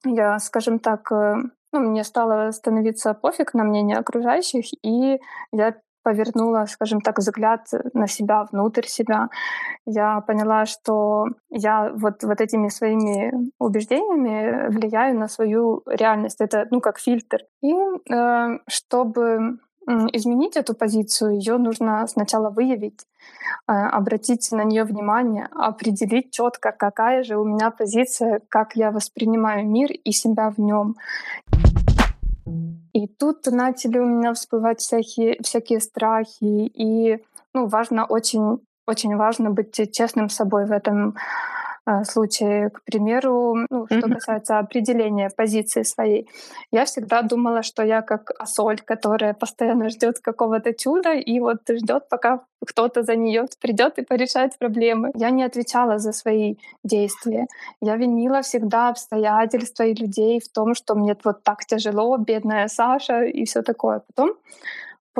я, 0.06 0.40
скажем 0.40 0.80
так, 0.80 1.12
э, 1.12 1.36
ну, 1.72 1.80
мне 1.80 2.04
стало 2.04 2.52
становиться 2.52 3.14
пофиг 3.14 3.54
на 3.54 3.64
мнение 3.64 3.98
окружающих, 3.98 4.66
и 4.84 5.20
я 5.52 5.76
повернула, 6.04 6.66
скажем 6.66 7.02
так, 7.02 7.20
взгляд 7.20 7.68
на 7.94 8.08
себя, 8.08 8.46
внутрь 8.52 8.86
себя. 8.86 9.30
Я 9.86 10.22
поняла, 10.22 10.66
что 10.66 11.28
я 11.50 11.92
вот, 11.94 12.24
вот 12.24 12.42
этими 12.42 12.70
своими 12.70 13.32
убеждениями 13.60 14.70
влияю 14.70 15.20
на 15.20 15.28
свою 15.28 15.84
реальность. 15.86 16.42
Это, 16.42 16.68
ну, 16.72 16.82
как 16.82 17.00
фильтр. 17.00 17.40
И 17.62 17.74
э, 17.74 18.60
чтобы 18.68 19.60
изменить 20.14 20.56
эту 20.56 20.74
позицию, 20.74 21.36
ее 21.36 21.58
нужно 21.58 22.06
сначала 22.08 22.50
выявить, 22.50 23.06
э, 23.68 23.72
обратить 23.72 24.52
на 24.52 24.64
нее 24.64 24.84
внимание, 24.84 25.48
определить 25.52 26.32
четко, 26.32 26.72
какая 26.72 27.24
же 27.24 27.38
у 27.38 27.46
меня 27.46 27.72
позиция, 27.72 28.42
как 28.50 28.76
я 28.76 28.92
воспринимаю 28.92 29.68
мир 29.68 29.92
и 29.92 30.12
себя 30.12 30.50
в 30.52 30.60
нем. 30.60 30.96
И 32.94 33.08
тут 33.08 33.46
начали 33.48 34.00
у 34.00 34.06
меня 34.06 34.34
всплывать 34.34 34.80
всякие, 34.80 35.38
всякие 35.42 35.80
страхи, 35.80 36.68
и 36.68 37.24
ну, 37.54 37.68
важно 37.68 38.06
очень, 38.06 38.60
очень 38.88 39.16
важно 39.16 39.52
быть 39.52 39.92
честным 39.92 40.30
собой 40.30 40.66
в 40.66 40.72
этом 40.72 41.16
случае. 42.04 42.70
К 42.70 42.82
примеру, 42.84 43.56
ну, 43.70 43.86
что 43.86 43.96
mm-hmm. 43.96 44.14
касается 44.14 44.60
определения 44.60 45.30
позиции 45.30 45.84
своей, 45.84 46.28
я 46.72 46.86
всегда 46.86 47.22
думала, 47.22 47.64
что 47.64 47.84
я 47.84 48.02
как 48.02 48.32
соль, 48.46 48.80
которая 48.80 49.34
постоянно 49.34 49.90
ждет 49.90 50.20
какого-то 50.20 50.74
чуда 50.74 51.14
и 51.14 51.40
вот 51.40 51.58
ждет, 51.70 52.10
пока 52.10 52.42
кто-то 52.66 53.04
за 53.04 53.16
нее 53.16 53.46
придет 53.62 54.00
и 54.00 54.06
порешает 54.06 54.58
проблемы. 54.60 55.12
Я 55.16 55.30
не 55.30 55.44
отвечала 55.44 56.00
за 56.00 56.12
свои 56.12 56.56
действия. 56.84 57.48
Я 57.82 57.96
винила 57.96 58.42
всегда 58.42 58.90
обстоятельства 58.90 59.84
и 59.84 59.94
людей 59.94 60.40
в 60.40 60.50
том, 60.52 60.76
что 60.76 60.96
мне 60.96 61.16
вот 61.24 61.44
так 61.44 61.66
тяжело, 61.66 62.18
бедная 62.18 62.68
Саша 62.68 63.24
и 63.24 63.46
все 63.46 63.62
такое. 63.62 64.02
Потом 64.08 64.36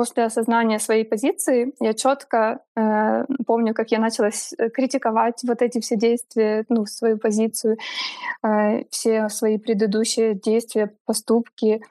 после 0.00 0.24
осознания 0.24 0.78
своей 0.78 1.04
позиции 1.04 1.74
я 1.78 1.92
четко 1.92 2.60
э, 2.74 3.26
помню, 3.46 3.74
как 3.74 3.92
я 3.92 3.98
начала 3.98 4.28
э, 4.28 4.70
критиковать 4.70 5.42
вот 5.44 5.60
эти 5.60 5.78
все 5.80 5.96
действия, 5.96 6.64
ну, 6.70 6.86
свою 6.86 7.18
позицию, 7.18 7.76
э, 8.42 8.84
все 8.90 9.28
свои 9.28 9.58
предыдущие 9.58 10.34
действия, 10.34 10.90
поступки. 11.04 11.82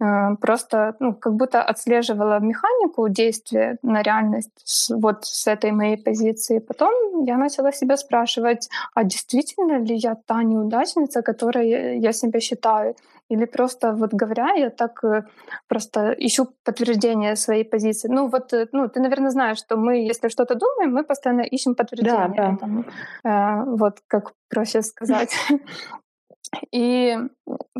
Э, 0.00 0.36
просто, 0.40 0.96
ну, 1.00 1.14
как 1.14 1.34
будто 1.34 1.62
отслеживала 1.62 2.40
механику 2.40 3.08
действия 3.08 3.76
на 3.82 4.02
реальность 4.02 4.88
вот 4.88 5.26
с 5.26 5.46
этой 5.46 5.72
моей 5.72 5.98
позиции. 5.98 6.58
Потом 6.58 7.24
я 7.24 7.36
начала 7.36 7.72
себя 7.72 7.98
спрашивать, 7.98 8.70
а 8.94 9.04
действительно 9.04 9.78
ли 9.78 9.94
я 9.94 10.14
та 10.14 10.42
неудачница, 10.42 11.20
которой 11.20 12.00
я 12.00 12.12
себя 12.12 12.40
считаю? 12.40 12.94
Или 13.30 13.46
просто 13.46 13.92
вот 13.92 14.12
говоря, 14.12 14.52
я 14.54 14.70
так 14.70 15.02
э, 15.04 15.22
просто 15.68 16.14
ищу 16.18 16.48
подтверждение 16.64 17.36
своей 17.36 17.64
позиции. 17.64 18.08
Ну 18.08 18.28
вот, 18.28 18.52
э, 18.52 18.66
ну 18.72 18.88
ты, 18.88 19.00
наверное, 19.00 19.30
знаешь, 19.30 19.58
что 19.58 19.76
мы, 19.76 20.06
если 20.06 20.28
что-то 20.28 20.54
думаем, 20.54 20.92
мы 20.92 21.04
постоянно 21.04 21.42
ищем 21.42 21.74
подтверждение 21.74 22.28
да, 22.36 22.58
да. 22.60 23.60
Э, 23.62 23.64
вот 23.64 24.00
как 24.06 24.32
проще 24.50 24.82
сказать. 24.82 25.34
И, 26.72 27.16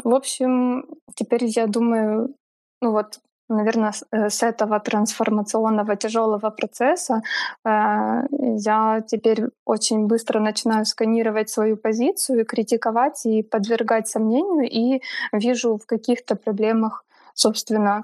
в 0.04 0.14
общем, 0.14 0.86
теперь 1.14 1.44
я 1.44 1.66
думаю, 1.66 2.34
ну 2.80 2.92
вот 2.92 3.18
наверное, 3.52 3.92
э, 4.10 4.30
с 4.30 4.42
этого 4.42 4.80
трансформационного 4.80 5.96
тяжелого 5.96 6.50
процесса 6.50 7.22
э, 7.64 8.22
я 8.56 9.02
теперь 9.06 9.48
очень 9.64 10.06
быстро 10.06 10.40
начинаю 10.40 10.84
сканировать 10.84 11.50
свою 11.50 11.76
позицию, 11.76 12.44
критиковать 12.46 13.26
и 13.26 13.42
подвергать 13.42 14.08
сомнению, 14.08 14.68
и 14.68 15.02
вижу 15.32 15.76
в 15.76 15.86
каких-то 15.86 16.36
проблемах, 16.36 17.04
собственно, 17.34 18.02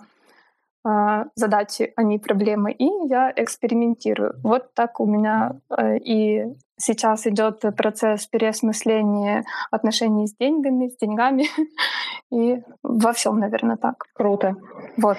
э, 0.85 1.25
задачи, 1.35 1.93
а 1.97 2.03
не 2.03 2.19
проблемы. 2.19 2.73
И 2.73 2.89
я 3.09 3.33
экспериментирую. 3.37 4.35
Вот 4.43 4.75
так 4.75 5.01
у 5.01 5.07
меня 5.07 5.61
и 6.05 6.45
сейчас 6.79 7.27
идет 7.27 7.65
процесс 7.77 8.27
переосмысления 8.27 9.45
отношений 9.71 10.27
с 10.27 10.37
деньгами, 10.37 10.89
с 10.89 10.97
деньгами 10.97 11.47
и 12.31 12.63
во 12.83 13.13
всем, 13.13 13.39
наверное, 13.39 13.77
так. 13.77 14.05
Круто. 14.15 14.55
Вот. 14.97 15.19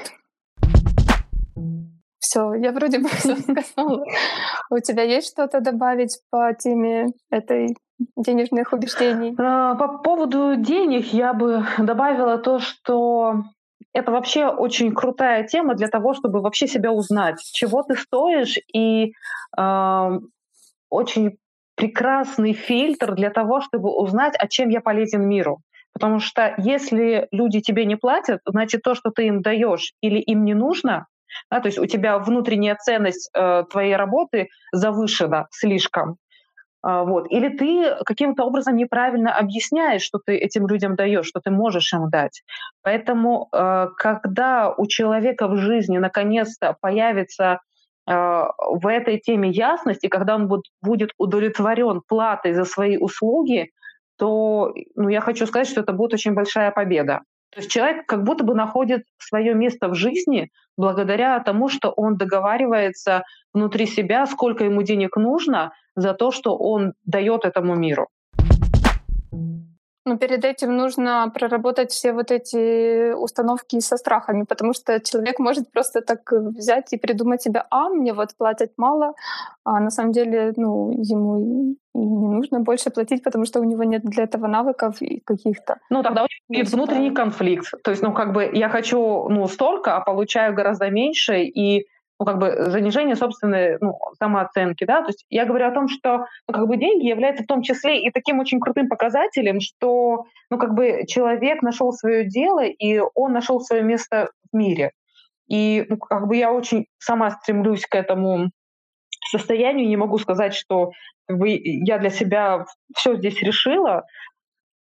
Все, 2.20 2.54
я 2.54 2.72
вроде 2.72 3.00
бы 3.00 3.10
все 3.10 3.36
сказала. 3.38 4.04
У 4.70 4.80
тебя 4.80 5.04
есть 5.04 5.30
что-то 5.32 5.62
добавить 5.62 6.20
по 6.30 6.54
теме 6.54 7.08
этой 7.30 7.76
денежных 8.16 8.74
убеждений? 8.74 9.36
А, 9.38 9.76
по 9.76 9.98
поводу 10.00 10.56
денег 10.56 11.08
я 11.14 11.34
бы 11.34 11.66
добавила 11.78 12.38
то, 12.38 12.60
что 12.60 13.44
это 13.94 14.12
вообще 14.12 14.48
очень 14.48 14.94
крутая 14.94 15.48
тема 15.48 15.76
для 15.76 15.88
того, 15.88 16.14
чтобы 16.14 16.42
вообще 16.42 16.68
себя 16.68 16.92
узнать, 16.92 17.42
чего 17.42 17.84
ты 17.84 17.96
стоишь, 17.96 18.58
и 18.74 19.14
э, 19.58 20.20
очень 20.90 21.38
прекрасный 21.76 22.54
фильтр 22.54 23.16
для 23.16 23.30
того, 23.30 23.62
чтобы 23.62 23.90
узнать, 23.90 24.36
а 24.38 24.48
чем 24.48 24.70
я 24.70 24.82
полезен 24.82 25.28
миру. 25.28 25.62
Потому 25.94 26.20
что 26.20 26.54
если 26.58 27.28
люди 27.32 27.62
тебе 27.62 27.86
не 27.86 27.96
платят, 27.96 28.42
значит 28.46 28.84
то, 28.84 28.96
что 28.96 29.10
ты 29.10 29.28
им 29.28 29.42
даешь 29.42 29.94
или 30.02 30.20
им 30.20 30.44
не 30.44 30.54
нужно, 30.54 31.08
Да, 31.52 31.60
то 31.60 31.68
есть 31.68 31.80
у 31.80 31.86
тебя 31.86 32.18
внутренняя 32.20 32.76
ценность 32.76 33.30
э, 33.34 33.64
твоей 33.70 33.96
работы 33.96 34.50
завышена 34.72 35.48
слишком. 35.52 36.18
А, 36.82 37.04
вот. 37.04 37.28
Или 37.30 37.50
ты 37.50 37.96
каким-то 38.06 38.46
образом 38.46 38.76
неправильно 38.76 39.36
объясняешь, 39.36 40.02
что 40.02 40.20
ты 40.24 40.36
этим 40.36 40.68
людям 40.68 40.96
даешь, 40.96 41.28
что 41.28 41.42
ты 41.42 41.52
можешь 41.52 41.94
им 41.94 42.10
дать. 42.10 42.44
Поэтому, 42.84 43.50
э, 43.52 43.88
когда 43.98 44.74
у 44.76 44.88
человека 44.88 45.48
в 45.48 45.58
жизни 45.58 45.98
наконец-то 45.98 46.76
появится 46.80 47.60
э, 48.08 48.14
в 48.14 48.88
этой 48.88 49.20
теме 49.20 49.50
ясность, 49.50 50.04
и 50.04 50.08
когда 50.10 50.36
он 50.36 50.50
будет 50.82 51.12
удовлетворен 51.18 52.02
платой 52.08 52.54
за 52.54 52.64
свои 52.66 52.98
услуги, 52.98 53.72
то 54.18 54.74
ну, 54.96 55.10
я 55.10 55.22
хочу 55.22 55.48
сказать, 55.48 55.68
что 55.68 55.82
это 55.82 55.94
будет 55.94 56.14
очень 56.14 56.34
большая 56.34 56.72
победа. 56.72 57.22
То 57.52 57.62
есть 57.62 57.72
человек 57.72 58.06
как 58.06 58.24
будто 58.24 58.44
бы 58.44 58.54
находит 58.54 59.04
свое 59.18 59.56
место 59.56 59.88
в 59.88 59.96
жизни 59.96 60.52
благодаря 60.78 61.40
тому, 61.40 61.68
что 61.68 61.90
он 61.92 62.16
договаривается 62.16 63.24
внутри 63.54 63.86
себя, 63.86 64.26
сколько 64.28 64.64
ему 64.64 64.84
денег 64.84 65.18
нужно 65.18 65.74
за 65.96 66.14
то, 66.14 66.32
что 66.32 66.56
он 66.56 66.94
дает 67.06 67.46
этому 67.46 67.76
миру. 67.76 68.08
Но 70.06 70.18
перед 70.18 70.46
этим 70.46 70.76
нужно 70.76 71.30
проработать 71.34 71.92
все 71.92 72.14
вот 72.14 72.32
эти 72.32 73.14
установки 73.14 73.80
со 73.80 73.98
страхами, 73.98 74.44
потому 74.44 74.74
что 74.74 75.00
человек 75.00 75.40
может 75.40 75.72
просто 75.72 76.02
так 76.02 76.32
взять 76.32 76.94
и 76.94 76.98
придумать 76.98 77.42
себе, 77.42 77.64
а 77.70 77.90
мне 77.90 78.14
вот 78.14 78.30
платят 78.38 78.72
мало, 78.78 79.14
а 79.64 79.80
на 79.80 79.90
самом 79.90 80.12
деле 80.12 80.54
ну, 80.56 80.92
ему 80.92 81.76
и 81.96 82.00
не 82.00 82.28
нужно 82.28 82.60
больше 82.60 82.90
платить, 82.92 83.24
потому 83.24 83.46
что 83.46 83.60
у 83.60 83.64
него 83.64 83.84
нет 83.84 84.04
для 84.04 84.24
этого 84.24 84.48
навыков 84.48 85.02
и 85.02 85.20
каких-то. 85.22 85.78
Ну, 85.90 86.04
тогда 86.04 86.24
у 86.24 86.26
него 86.26 86.62
есть 86.62 86.74
внутренний 86.74 87.12
конфликт. 87.12 87.72
То 87.84 87.92
есть, 87.92 88.04
ну, 88.04 88.14
как 88.14 88.34
бы 88.34 88.50
я 88.54 88.70
хочу, 88.70 89.28
ну, 89.30 89.48
столько, 89.48 89.96
а 89.96 90.02
получаю 90.02 90.54
гораздо 90.54 90.90
меньше, 90.90 91.44
и 91.44 91.88
ну, 92.20 92.26
как 92.26 92.38
бы 92.38 92.70
занижение 92.70 93.16
собственной 93.16 93.78
ну, 93.80 93.98
самооценки, 94.20 94.84
да, 94.84 95.02
то 95.02 95.08
есть 95.08 95.26
я 95.30 95.46
говорю 95.46 95.68
о 95.68 95.72
том, 95.72 95.88
что 95.88 96.26
ну, 96.48 96.54
как 96.54 96.68
бы 96.68 96.76
деньги 96.76 97.08
являются 97.08 97.44
в 97.44 97.48
том 97.48 97.62
числе 97.62 98.04
и 98.04 98.12
таким 98.12 98.40
очень 98.40 98.60
крутым 98.60 98.90
показателем, 98.90 99.62
что 99.62 100.26
ну, 100.50 100.58
как 100.58 100.74
бы 100.74 101.06
человек 101.08 101.62
нашел 101.62 101.94
свое 101.94 102.26
дело, 102.26 102.66
и 102.66 103.02
он 103.16 103.32
нашел 103.32 103.62
свое 103.62 103.84
место 103.84 104.32
в 104.52 104.58
мире. 104.58 104.92
И 105.48 105.86
ну, 105.88 105.98
как 105.98 106.28
бы 106.28 106.36
я 106.36 106.52
очень 106.52 106.88
сама 106.98 107.32
стремлюсь 107.32 107.86
к 107.86 107.96
этому 107.96 108.52
состоянию, 109.32 109.88
не 109.88 109.98
могу 109.98 110.18
сказать, 110.18 110.54
что 110.54 110.92
как 111.30 111.38
бы, 111.38 111.50
я 111.50 112.00
для 112.00 112.10
себя 112.10 112.66
все 112.94 113.16
здесь 113.16 113.42
решила, 113.42 114.04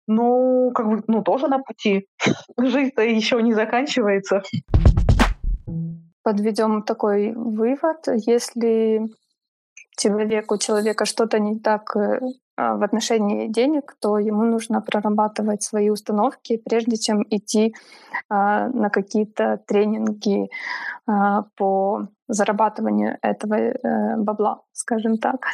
но 0.07 0.71
как 0.71 0.87
бы, 0.87 1.03
ну, 1.09 1.23
тоже 1.25 1.49
на 1.49 1.59
пути. 1.59 2.07
Жизнь-то 2.59 3.03
еще 3.03 3.43
не 3.43 3.55
заканчивается 3.55 4.43
подведем 6.27 6.83
такой 6.83 7.33
вывод. 7.37 8.09
Если 8.09 9.07
человеку, 9.97 10.55
у 10.55 10.59
человека 10.59 11.05
что-то 11.05 11.39
не 11.39 11.61
так 11.61 11.97
э, 11.97 12.21
а, 12.57 12.75
в 12.75 12.83
отношении 12.83 13.47
денег, 13.47 13.95
то 14.01 14.19
ему 14.19 14.43
нужно 14.43 14.81
прорабатывать 14.81 15.63
свои 15.63 15.89
установки, 15.89 16.57
прежде 16.57 16.97
чем 16.97 17.23
идти 17.31 17.77
а, 18.29 18.69
на 18.71 18.91
какие-то 18.91 19.61
тренинги 19.69 20.51
а, 21.07 21.45
по 21.57 22.09
зарабатыванию 22.27 23.19
этого 23.23 23.55
э, 23.55 24.17
бабла, 24.17 24.63
скажем 24.73 25.19
так 25.19 25.47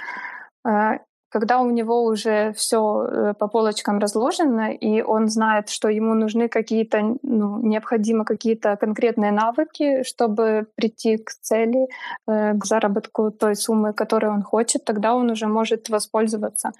когда 1.32 1.60
у 1.60 1.70
него 1.70 2.04
уже 2.04 2.52
все 2.52 2.78
э, 2.78 3.34
по 3.34 3.48
полочкам 3.48 3.98
разложено, 3.98 4.70
и 4.70 5.00
он 5.00 5.28
знает, 5.28 5.70
что 5.70 5.88
ему 5.88 6.14
нужны 6.14 6.48
какие-то, 6.48 7.16
ну, 7.22 7.58
необходимы 7.62 8.26
какие-то 8.26 8.76
конкретные 8.76 9.32
навыки, 9.32 10.02
чтобы 10.02 10.66
прийти 10.76 11.16
к 11.16 11.30
цели, 11.30 11.88
э, 12.28 12.52
к 12.52 12.66
заработку 12.66 13.30
той 13.30 13.56
суммы, 13.56 13.94
которую 13.94 14.34
он 14.34 14.42
хочет, 14.42 14.84
тогда 14.84 15.14
он 15.14 15.30
уже 15.30 15.46
может 15.46 15.88
воспользоваться 15.88 16.72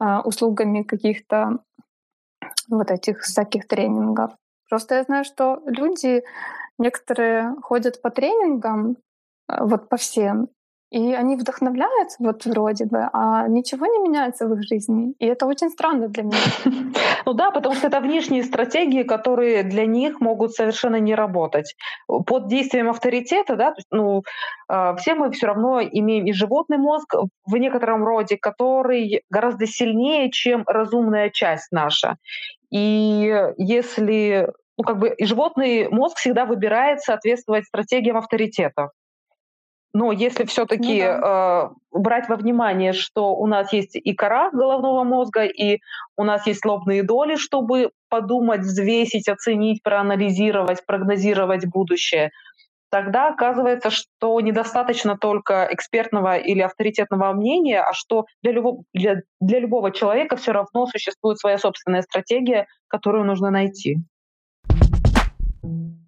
э, 0.00 0.18
услугами 0.24 0.82
каких-то 0.82 1.58
вот 2.68 2.90
этих 2.90 3.20
всяких 3.20 3.68
тренингов. 3.68 4.32
Просто 4.68 4.96
я 4.96 5.04
знаю, 5.04 5.24
что 5.24 5.62
люди, 5.64 6.24
некоторые 6.76 7.54
ходят 7.62 8.02
по 8.02 8.10
тренингам, 8.10 8.96
вот 9.48 9.88
по 9.88 9.96
всем, 9.96 10.48
и 10.92 11.14
они 11.14 11.36
вдохновляют, 11.36 12.10
вот 12.18 12.44
вроде 12.44 12.84
бы, 12.84 13.08
а 13.14 13.48
ничего 13.48 13.86
не 13.86 13.98
меняется 13.98 14.46
в 14.46 14.52
их 14.52 14.62
жизни. 14.62 15.14
И 15.18 15.26
это 15.26 15.46
очень 15.46 15.70
странно 15.70 16.08
для 16.08 16.22
меня. 16.22 16.36
Ну 17.24 17.34
да, 17.34 17.52
потому 17.52 17.76
что 17.76 17.86
это 17.86 18.00
внешние 18.00 18.42
стратегии, 18.42 19.04
которые 19.04 19.62
для 19.62 19.86
них 19.86 20.20
могут 20.20 20.54
совершенно 20.54 20.96
не 20.96 21.14
работать. 21.14 21.76
Под 22.08 22.48
действием 22.48 22.90
авторитета, 22.90 23.54
да, 23.54 23.74
ну, 23.92 24.24
а, 24.68 24.96
все 24.96 25.14
мы 25.14 25.30
все 25.30 25.46
равно 25.46 25.80
имеем 25.80 26.26
и 26.26 26.32
животный 26.32 26.78
мозг 26.78 27.14
в 27.46 27.56
некотором 27.56 28.04
роде, 28.04 28.36
который 28.36 29.22
гораздо 29.30 29.66
сильнее, 29.66 30.32
чем 30.32 30.64
разумная 30.66 31.30
часть 31.30 31.68
наша. 31.70 32.16
И 32.70 33.32
если 33.56 34.48
ну, 34.76 34.84
как 34.84 34.98
бы 34.98 35.10
и 35.10 35.24
животный 35.24 35.88
мозг 35.88 36.16
всегда 36.16 36.44
выбирает 36.44 37.00
соответствовать 37.00 37.66
стратегиям 37.66 38.16
авторитета. 38.16 38.90
Но 39.94 40.10
если 40.10 40.44
все-таки 40.44 41.02
ну, 41.02 41.20
да. 41.20 41.70
э, 41.92 41.98
брать 41.98 42.28
во 42.28 42.36
внимание, 42.36 42.94
что 42.94 43.34
у 43.34 43.46
нас 43.46 43.72
есть 43.74 43.94
и 43.94 44.14
кора 44.14 44.50
головного 44.50 45.04
мозга, 45.04 45.44
и 45.44 45.80
у 46.16 46.24
нас 46.24 46.46
есть 46.46 46.64
лобные 46.64 47.02
доли, 47.02 47.36
чтобы 47.36 47.90
подумать, 48.08 48.60
взвесить, 48.60 49.28
оценить, 49.28 49.82
проанализировать, 49.82 50.86
прогнозировать 50.86 51.66
будущее, 51.66 52.30
тогда 52.90 53.28
оказывается, 53.28 53.90
что 53.90 54.40
недостаточно 54.40 55.18
только 55.18 55.68
экспертного 55.70 56.36
или 56.36 56.60
авторитетного 56.60 57.32
мнения, 57.32 57.82
а 57.82 57.92
что 57.92 58.24
для 58.42 58.52
любого, 58.52 58.84
для, 58.94 59.22
для 59.40 59.60
любого 59.60 59.90
человека 59.92 60.36
все 60.36 60.52
равно 60.52 60.86
существует 60.86 61.38
своя 61.38 61.58
собственная 61.58 62.02
стратегия, 62.02 62.66
которую 62.88 63.24
нужно 63.24 63.50
найти. 63.50 63.98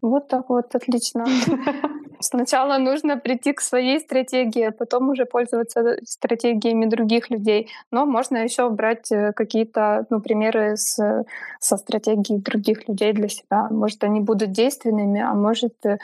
Вот 0.01 0.29
так 0.29 0.49
вот, 0.49 0.75
отлично. 0.75 1.25
Сначала 2.25 2.79
нужно 2.79 3.19
прийти 3.19 3.53
к 3.53 3.61
своей 3.61 4.01
стратегии, 4.01 4.63
а 4.63 4.73
потом 4.73 5.11
уже 5.11 5.27
пользоваться 5.27 5.99
стратегиями 6.05 6.87
других 6.87 7.31
людей. 7.31 7.69
Но 7.91 8.07
можно 8.07 8.39
еще 8.39 8.71
брать 8.71 9.13
э, 9.13 9.33
какие-то 9.33 10.07
ну, 10.11 10.21
примеры 10.21 10.77
с, 10.77 11.25
со 11.61 11.77
стратегией 11.77 12.41
других 12.41 12.89
людей 12.89 13.13
для 13.13 13.29
себя. 13.29 13.69
Может, 13.71 14.05
они 14.05 14.21
будут 14.21 14.53
действенными, 14.53 15.21
а 15.21 15.35
может 15.35 15.75
э, 15.85 15.99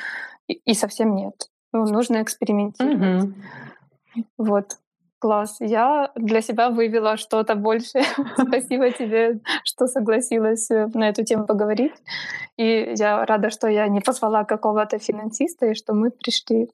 и, 0.47 0.61
и 0.65 0.75
совсем 0.75 1.15
нет. 1.15 1.49
Ну, 1.73 1.87
нужно 1.87 2.23
экспериментировать. 2.23 3.01
Mm-hmm. 3.01 4.25
Вот. 4.39 4.77
Класс. 5.21 5.57
Я 5.61 6.13
для 6.17 6.41
себя 6.41 6.71
вывела 6.71 7.19
что-то 7.19 7.55
большее. 7.55 8.05
Спасибо 8.39 8.91
тебе, 8.91 9.41
что 9.65 9.87
согласилась 9.87 10.71
э, 10.71 10.89
на 10.95 11.11
эту 11.11 11.25
тему 11.25 11.45
поговорить. 11.45 11.93
И 12.57 12.95
я 12.97 13.27
рада, 13.27 13.51
что 13.51 13.69
я 13.69 13.87
не 13.89 14.01
позвала 14.01 14.45
какого-то 14.45 14.99
финансиста, 14.99 15.67
и 15.67 15.75
что 15.75 15.93
мы 15.93 16.11
пришли 16.11 16.71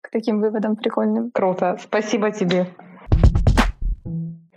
к 0.00 0.10
таким 0.10 0.40
выводам 0.40 0.76
прикольным. 0.76 1.32
Круто. 1.32 1.76
Спасибо 1.82 2.30
тебе. 2.30 2.68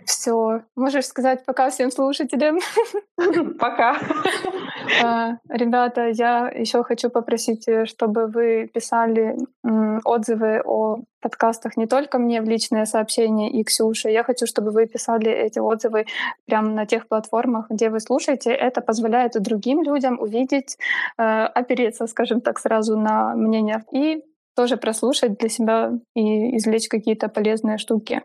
Все. 0.04 0.62
Можешь 0.76 1.06
сказать 1.06 1.44
пока 1.44 1.70
всем 1.70 1.90
слушателям. 1.90 2.60
Пока. 3.58 3.98
А, 5.02 5.38
ребята, 5.48 6.08
я 6.08 6.48
еще 6.48 6.82
хочу 6.82 7.10
попросить, 7.10 7.68
э, 7.68 7.86
чтобы 7.86 8.26
вы 8.26 8.70
писали 8.72 9.36
отзывы 10.04 10.62
о 10.64 10.98
подкастах 11.20 11.76
не 11.76 11.86
только 11.86 12.18
мне 12.18 12.40
в 12.40 12.44
личное 12.44 12.84
сообщение 12.84 13.50
и 13.50 13.64
Ксюше. 13.64 14.10
Я 14.10 14.22
хочу, 14.22 14.46
чтобы 14.46 14.70
вы 14.70 14.86
писали 14.86 15.30
эти 15.30 15.58
отзывы 15.58 16.06
прямо 16.46 16.70
на 16.70 16.86
тех 16.86 17.08
платформах, 17.08 17.66
где 17.70 17.90
вы 17.90 18.00
слушаете. 18.00 18.50
Это 18.52 18.80
позволяет 18.80 19.32
другим 19.40 19.82
людям 19.82 20.18
увидеть, 20.20 20.78
э, 21.18 21.22
опереться, 21.22 22.06
скажем 22.06 22.40
так, 22.40 22.58
сразу 22.58 22.96
на 22.96 23.34
мнение 23.34 23.84
и 23.92 24.22
тоже 24.54 24.76
прослушать 24.76 25.38
для 25.38 25.48
себя 25.48 25.92
и 26.14 26.56
извлечь 26.56 26.88
какие-то 26.88 27.28
полезные 27.28 27.78
штуки. 27.78 28.22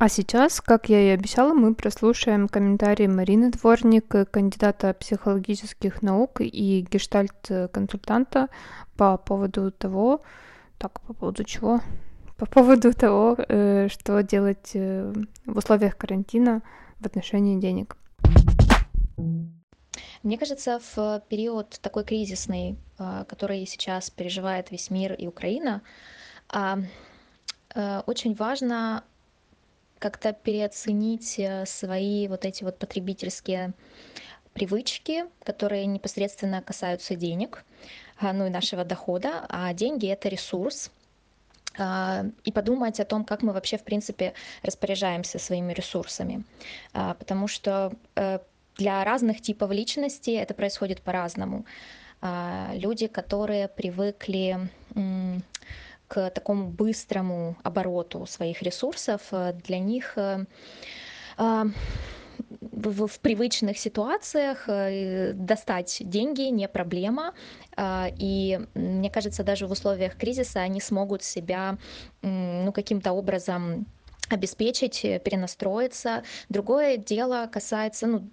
А 0.00 0.08
сейчас, 0.08 0.60
как 0.60 0.88
я 0.88 1.00
и 1.00 1.08
обещала, 1.08 1.54
мы 1.54 1.74
прослушаем 1.74 2.46
комментарии 2.46 3.08
Марины 3.08 3.50
Дворник, 3.50 4.30
кандидата 4.30 4.94
психологических 4.94 6.02
наук 6.02 6.40
и 6.40 6.86
гештальт-консультанта 6.88 8.48
по 8.96 9.16
поводу 9.16 9.72
того, 9.72 10.22
так, 10.78 11.00
по 11.00 11.14
поводу 11.14 11.42
чего? 11.42 11.80
По 12.36 12.46
поводу 12.46 12.92
того, 12.92 13.36
э, 13.36 13.88
что 13.88 14.22
делать 14.22 14.70
э, 14.74 15.12
в 15.46 15.58
условиях 15.58 15.96
карантина 15.96 16.62
в 17.00 17.06
отношении 17.06 17.58
денег. 17.58 17.96
Мне 20.22 20.38
кажется, 20.38 20.78
в 20.94 21.24
период 21.28 21.76
такой 21.82 22.04
кризисный, 22.04 22.78
э, 23.00 23.24
который 23.28 23.66
сейчас 23.66 24.10
переживает 24.10 24.70
весь 24.70 24.90
мир 24.90 25.14
и 25.14 25.26
Украина, 25.26 25.82
а, 26.50 26.78
очень 28.06 28.34
важно 28.34 29.04
как-то 29.98 30.32
переоценить 30.32 31.40
свои 31.64 32.28
вот 32.28 32.44
эти 32.44 32.64
вот 32.64 32.78
потребительские 32.78 33.74
привычки, 34.58 35.24
которые 35.44 35.86
непосредственно 35.86 36.62
касаются 36.62 37.14
денег, 37.14 37.64
а, 38.18 38.32
ну 38.32 38.46
и 38.46 38.50
нашего 38.50 38.84
дохода, 38.84 39.46
а 39.48 39.72
деньги 39.72 40.08
это 40.08 40.28
ресурс, 40.28 40.90
а, 41.78 42.24
и 42.44 42.50
подумать 42.50 42.98
о 42.98 43.04
том, 43.04 43.24
как 43.24 43.42
мы 43.42 43.52
вообще, 43.52 43.78
в 43.78 43.84
принципе, 43.84 44.34
распоряжаемся 44.62 45.38
своими 45.38 45.72
ресурсами. 45.72 46.44
А, 46.92 47.14
потому 47.14 47.46
что 47.46 47.92
э, 48.16 48.40
для 48.76 49.04
разных 49.04 49.40
типов 49.40 49.70
личности 49.70 50.30
это 50.30 50.54
происходит 50.54 51.02
по-разному. 51.02 51.64
Люди, 52.72 53.06
которые 53.06 53.68
привыкли 53.68 54.68
к 56.08 56.30
такому 56.30 56.68
быстрому 56.68 57.56
обороту 57.62 58.26
своих 58.26 58.62
ресурсов, 58.62 59.20
э, 59.30 59.52
для 59.64 59.78
них 59.78 60.14
э, 60.16 60.46
в, 62.60 63.06
в 63.06 63.20
привычных 63.20 63.78
ситуациях 63.78 64.64
э, 64.68 65.32
достать 65.34 65.98
деньги 66.00 66.42
не 66.42 66.68
проблема. 66.68 67.34
А, 67.76 68.08
и 68.16 68.60
мне 68.74 69.10
кажется, 69.10 69.44
даже 69.44 69.66
в 69.66 69.70
условиях 69.70 70.16
кризиса 70.16 70.60
они 70.60 70.80
смогут 70.80 71.22
себя 71.22 71.78
ну, 72.22 72.72
каким-то 72.72 73.12
образом 73.12 73.86
обеспечить, 74.28 75.04
э, 75.04 75.18
перенастроиться. 75.18 76.22
Другое 76.48 76.96
дело 76.96 77.48
касается 77.50 78.06
ну, 78.06 78.28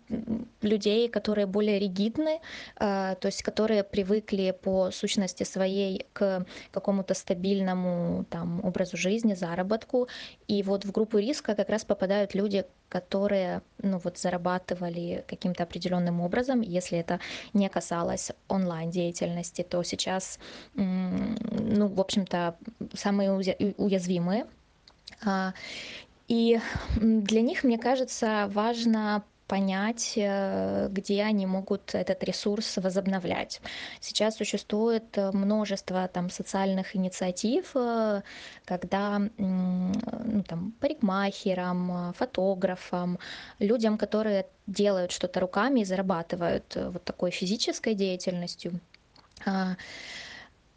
людей, 0.61 1.07
которые 1.09 1.45
более 1.45 1.79
ригидны, 1.79 2.39
э, 2.79 3.15
то 3.19 3.27
есть 3.27 3.43
которые 3.43 3.83
привыкли 3.83 4.55
по 4.63 4.91
сущности 4.91 5.43
своей 5.43 6.05
к 6.13 6.45
какому-то 6.71 7.13
стабильному 7.13 8.25
там, 8.29 8.63
образу 8.63 8.97
жизни, 8.97 9.35
заработку. 9.35 10.07
И 10.47 10.63
вот 10.63 10.85
в 10.85 10.91
группу 10.91 11.17
риска 11.17 11.55
как 11.55 11.69
раз 11.69 11.85
попадают 11.85 12.35
люди, 12.35 12.65
которые 12.89 13.61
ну, 13.81 13.99
вот, 14.03 14.17
зарабатывали 14.17 15.23
каким-то 15.27 15.63
определенным 15.63 16.21
образом. 16.21 16.61
Если 16.61 16.97
это 16.97 17.19
не 17.53 17.69
касалось 17.69 18.31
онлайн-деятельности, 18.47 19.63
то 19.63 19.83
сейчас, 19.83 20.39
ну, 20.75 21.87
в 21.87 21.99
общем-то, 21.99 22.55
самые 22.93 23.31
уязвимые 23.31 24.45
и 26.27 26.59
для 26.97 27.41
них, 27.41 27.63
мне 27.63 27.77
кажется, 27.77 28.49
важно 28.51 29.23
понять, 29.47 30.13
э, 30.15 30.87
где 30.89 31.23
они 31.23 31.45
могут 31.45 31.93
этот 31.93 32.23
ресурс 32.23 32.77
возобновлять. 32.77 33.61
Сейчас 33.99 34.37
существует 34.37 35.17
э, 35.17 35.31
множество 35.31 36.07
там, 36.07 36.29
социальных 36.29 36.95
инициатив, 36.95 37.71
э, 37.75 38.21
когда 38.65 39.19
ну, 39.37 40.43
там, 40.47 40.73
парикмахерам, 40.79 42.13
фотографам, 42.13 43.19
людям, 43.59 43.97
которые 43.97 44.47
делают 44.67 45.11
что-то 45.11 45.39
руками 45.39 45.81
и 45.81 45.85
зарабатывают 45.85 46.75
вот 46.75 47.03
такой 47.03 47.29
физической 47.31 47.93
деятельностью, 47.93 48.79
а, 49.45 49.75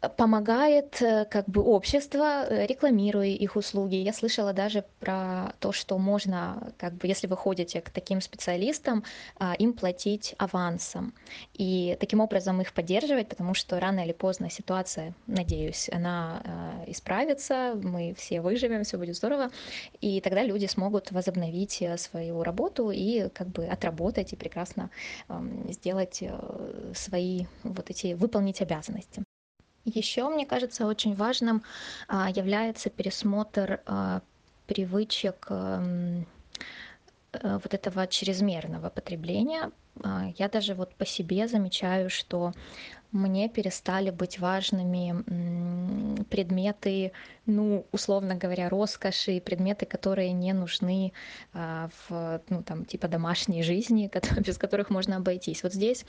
помогает 0.07 1.01
э, 1.01 1.25
как 1.25 1.45
бы 1.49 1.61
общество, 1.61 2.45
э, 2.49 2.65
рекламируя 2.65 3.27
их 3.27 3.55
услуги. 3.57 3.95
Я 3.95 4.13
слышала 4.13 4.53
даже 4.53 4.85
про 4.99 5.53
то, 5.59 5.73
что 5.73 5.97
можно, 5.97 6.71
как 6.77 6.93
бы, 6.93 7.07
если 7.07 7.27
вы 7.27 7.35
ходите 7.35 7.81
к 7.81 7.89
таким 7.89 8.21
специалистам, 8.21 9.03
а, 9.37 9.55
им 9.55 9.73
платить 9.73 10.35
авансом. 10.37 11.13
И 11.53 11.97
таким 11.99 12.21
образом 12.21 12.61
их 12.61 12.73
поддерживать, 12.73 13.27
потому 13.27 13.53
что 13.53 13.79
рано 13.79 14.05
или 14.05 14.13
поздно 14.13 14.49
ситуация, 14.49 15.13
надеюсь, 15.27 15.89
она 15.91 16.41
э, 16.85 16.91
исправится, 16.91 17.73
мы 17.75 18.13
все 18.17 18.39
выживем, 18.39 18.83
все 18.83 18.97
будет 18.97 19.15
здорово, 19.17 19.51
и 19.99 20.21
тогда 20.21 20.43
люди 20.43 20.65
смогут 20.67 21.11
возобновить 21.11 21.83
свою 21.97 22.43
работу 22.43 22.91
и 22.91 23.27
как 23.29 23.47
бы 23.47 23.65
отработать 23.65 24.33
и 24.33 24.35
прекрасно 24.35 24.89
сделать 25.69 26.23
свои 26.95 27.45
вот 27.63 27.89
эти, 27.89 28.13
выполнить 28.13 28.61
обязанности. 28.61 29.23
Еще, 29.95 30.27
мне 30.29 30.45
кажется, 30.45 30.85
очень 30.85 31.15
важным 31.15 31.63
а, 32.07 32.29
является 32.29 32.89
пересмотр 32.89 33.81
а, 33.85 34.21
привычек 34.67 35.47
эм, 35.49 36.27
э, 37.33 37.59
вот 37.63 37.73
этого 37.73 38.05
чрезмерного 38.07 38.89
потребления. 38.89 39.71
А, 40.03 40.31
я 40.37 40.47
даже 40.49 40.75
вот 40.75 40.93
по 40.95 41.05
себе 41.05 41.47
замечаю, 41.47 42.09
что 42.09 42.53
мне 43.11 43.49
перестали 43.49 44.11
быть 44.11 44.39
важными 44.39 46.23
предметы, 46.25 47.11
ну, 47.45 47.85
условно 47.91 48.35
говоря, 48.35 48.69
роскоши, 48.69 49.41
предметы, 49.41 49.85
которые 49.85 50.31
не 50.31 50.53
нужны 50.53 51.13
а, 51.53 51.89
в, 52.07 52.41
ну, 52.49 52.61
там, 52.61 52.85
типа 52.85 53.07
домашней 53.07 53.63
жизни, 53.63 54.11
без 54.45 54.57
которых 54.57 54.91
можно 54.91 55.17
обойтись. 55.17 55.63
Вот 55.63 55.73
здесь 55.73 56.05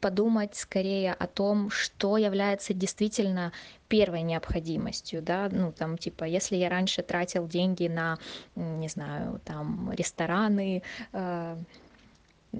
подумать 0.00 0.56
скорее 0.56 1.12
о 1.12 1.26
том, 1.26 1.70
что 1.70 2.16
является 2.16 2.72
действительно 2.72 3.52
первой 3.88 4.22
необходимостью, 4.22 5.22
да, 5.22 5.48
ну, 5.52 5.72
там, 5.72 5.98
типа, 5.98 6.24
если 6.24 6.56
я 6.56 6.70
раньше 6.70 7.02
тратил 7.02 7.46
деньги 7.46 7.86
на, 7.86 8.18
не 8.54 8.88
знаю, 8.88 9.40
там, 9.44 9.92
рестораны, 9.92 10.82
а, 11.12 11.58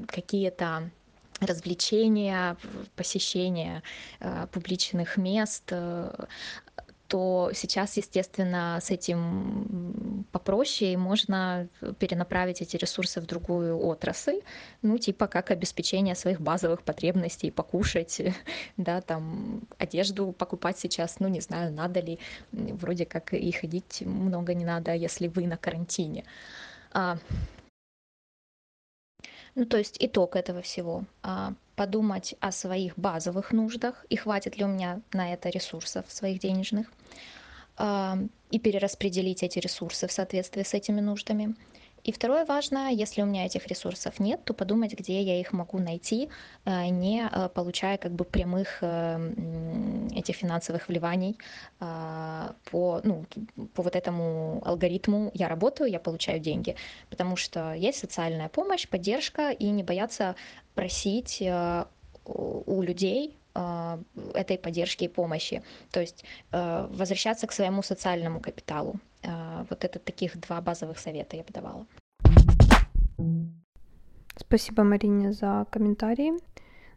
какие-то 0.06 0.90
развлечения, 1.40 2.56
посещение 2.94 3.82
э, 4.20 4.46
публичных 4.52 5.16
мест, 5.16 5.64
э, 5.70 6.26
то 7.08 7.50
сейчас, 7.54 7.96
естественно, 7.96 8.78
с 8.82 8.90
этим 8.90 10.26
попроще, 10.32 10.92
и 10.92 10.96
можно 10.96 11.68
перенаправить 11.98 12.62
эти 12.62 12.76
ресурсы 12.76 13.20
в 13.20 13.26
другую 13.26 13.78
отрасль, 13.78 14.40
ну, 14.82 14.98
типа 14.98 15.28
как 15.28 15.50
обеспечение 15.50 16.14
своих 16.14 16.40
базовых 16.40 16.82
потребностей, 16.82 17.50
покушать, 17.50 18.20
да, 18.76 19.00
там, 19.00 19.62
одежду 19.78 20.32
покупать 20.32 20.78
сейчас, 20.78 21.20
ну, 21.20 21.28
не 21.28 21.40
знаю, 21.40 21.72
надо 21.72 22.00
ли, 22.00 22.18
вроде 22.52 23.06
как 23.06 23.34
и 23.34 23.52
ходить 23.52 24.02
много 24.04 24.54
не 24.54 24.64
надо, 24.64 24.92
если 24.92 25.28
вы 25.28 25.46
на 25.46 25.56
карантине. 25.56 26.24
Ну, 29.56 29.64
то 29.64 29.78
есть 29.78 29.96
итог 29.98 30.36
этого 30.36 30.60
всего. 30.60 31.04
А, 31.22 31.54
подумать 31.76 32.34
о 32.40 32.52
своих 32.52 32.98
базовых 32.98 33.52
нуждах 33.52 34.04
и 34.10 34.16
хватит 34.16 34.58
ли 34.58 34.64
у 34.64 34.68
меня 34.68 35.00
на 35.12 35.32
это 35.32 35.48
ресурсов 35.48 36.04
своих 36.08 36.40
денежных. 36.40 36.92
А, 37.78 38.18
и 38.50 38.58
перераспределить 38.58 39.42
эти 39.42 39.58
ресурсы 39.58 40.06
в 40.06 40.12
соответствии 40.12 40.62
с 40.62 40.74
этими 40.74 41.00
нуждами. 41.00 41.56
И 42.06 42.12
второе 42.12 42.44
важно, 42.44 42.92
если 42.92 43.22
у 43.22 43.26
меня 43.26 43.46
этих 43.46 43.66
ресурсов 43.66 44.20
нет, 44.20 44.44
то 44.44 44.54
подумать, 44.54 44.94
где 44.94 45.20
я 45.22 45.40
их 45.40 45.52
могу 45.52 45.78
найти, 45.78 46.28
э, 46.64 46.86
не 46.86 47.28
э, 47.28 47.48
получая 47.48 47.98
как 47.98 48.12
бы 48.12 48.24
прямых 48.24 48.78
э, 48.80 49.32
этих 50.14 50.36
финансовых 50.36 50.88
вливаний 50.88 51.36
по, 51.78 53.00
ну, 53.02 53.26
по 53.74 53.82
вот 53.82 53.96
этому 53.96 54.62
алгоритму 54.64 55.30
«я 55.34 55.48
работаю, 55.48 55.90
я 55.90 55.98
получаю 55.98 56.38
деньги». 56.38 56.76
Потому 57.10 57.36
что 57.36 57.74
есть 57.74 57.98
социальная 57.98 58.48
помощь, 58.48 58.88
поддержка, 58.88 59.50
и 59.50 59.68
не 59.70 59.82
бояться 59.82 60.36
просить 60.74 61.42
у 62.24 62.82
людей 62.82 63.36
этой 64.34 64.58
поддержки 64.58 65.04
и 65.04 65.08
помощи. 65.08 65.62
То 65.90 66.00
есть 66.00 66.24
возвращаться 66.50 67.46
к 67.46 67.52
своему 67.52 67.82
социальному 67.82 68.40
капиталу. 68.40 68.94
Вот 69.70 69.84
это 69.84 69.98
таких 69.98 70.38
два 70.40 70.60
базовых 70.60 70.98
совета 70.98 71.36
я 71.36 71.42
бы 71.42 71.52
давала. 71.52 71.86
Спасибо 74.36 74.84
Марине 74.84 75.32
за 75.32 75.66
комментарии. 75.70 76.32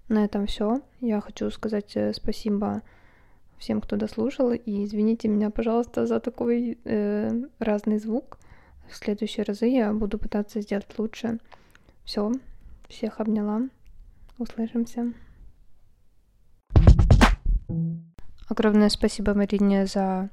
На 0.08 0.26
этом 0.26 0.46
все. 0.48 0.82
Я 1.02 1.22
хочу 1.22 1.50
сказать 1.52 1.96
э, 1.96 2.14
спасибо 2.14 2.82
всем, 3.60 3.82
кто 3.82 3.96
дослушал, 3.96 4.52
и 4.52 4.86
извините 4.86 5.28
меня, 5.28 5.50
пожалуйста, 5.52 6.06
за 6.06 6.20
такой 6.20 6.80
э, 6.84 7.32
разный 7.60 8.00
звук. 8.00 8.40
В 8.90 8.96
следующие 8.96 9.44
разы 9.44 9.68
я 9.68 9.94
буду 9.94 10.18
пытаться 10.18 10.62
сделать 10.62 10.98
лучше. 10.98 11.40
Все, 12.06 12.32
всех 12.88 13.20
обняла. 13.20 13.70
Услышимся. 14.40 15.14
Огромное 18.48 18.90
спасибо 18.90 19.36
Марине 19.36 19.86
за 19.86 20.30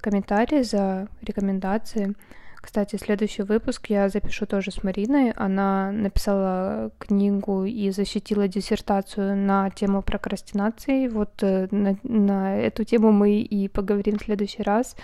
комментарии, 0.00 0.62
за 0.62 1.08
рекомендации. 1.22 2.14
Кстати, 2.60 2.96
следующий 2.96 3.42
выпуск 3.42 3.86
я 3.88 4.08
запишу 4.08 4.46
тоже 4.46 4.70
с 4.70 4.82
Мариной. 4.82 5.32
Она 5.32 5.90
написала 5.92 6.90
книгу 6.98 7.64
и 7.64 7.90
защитила 7.90 8.48
диссертацию 8.48 9.34
на 9.36 9.70
тему 9.70 10.02
прокрастинации. 10.02 11.08
Вот 11.08 11.42
э, 11.42 11.68
на, 11.70 11.96
на 12.02 12.58
эту 12.58 12.84
тему 12.84 13.12
мы 13.12 13.40
и 13.40 13.68
поговорим 13.68 14.18
в 14.18 14.24
следующий 14.24 14.62
раз. 14.62 14.94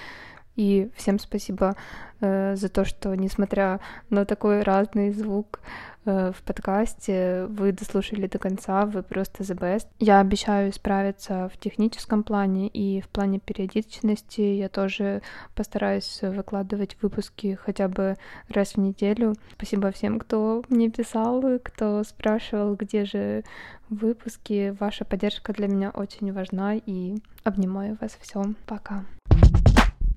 И 0.56 0.90
всем 0.96 1.18
спасибо 1.18 1.76
э, 2.20 2.56
за 2.56 2.68
то, 2.68 2.84
что, 2.84 3.14
несмотря 3.14 3.80
на 4.08 4.24
такой 4.24 4.62
разный 4.62 5.12
звук 5.12 5.60
э, 6.06 6.32
в 6.32 6.42
подкасте, 6.42 7.46
вы 7.50 7.72
дослушали 7.72 8.26
до 8.26 8.38
конца, 8.38 8.86
вы 8.86 9.02
просто 9.02 9.42
the 9.42 9.56
best. 9.56 9.86
Я 9.98 10.20
обещаю 10.20 10.72
справиться 10.72 11.50
в 11.52 11.58
техническом 11.58 12.22
плане 12.22 12.68
и 12.68 13.02
в 13.02 13.08
плане 13.08 13.38
периодичности. 13.38 14.40
Я 14.40 14.70
тоже 14.70 15.20
постараюсь 15.54 16.20
выкладывать 16.22 16.96
выпуски 17.02 17.58
хотя 17.62 17.88
бы 17.88 18.16
раз 18.48 18.72
в 18.72 18.78
неделю. 18.78 19.34
Спасибо 19.52 19.90
всем, 19.90 20.18
кто 20.18 20.64
мне 20.70 20.90
писал, 20.90 21.42
кто 21.62 22.02
спрашивал, 22.02 22.76
где 22.76 23.04
же 23.04 23.44
выпуски. 23.90 24.74
Ваша 24.80 25.04
поддержка 25.04 25.52
для 25.52 25.68
меня 25.68 25.90
очень 25.90 26.32
важна 26.32 26.76
и 26.76 27.16
обнимаю 27.44 27.98
вас. 28.00 28.16
Все, 28.22 28.42
пока. 28.66 29.04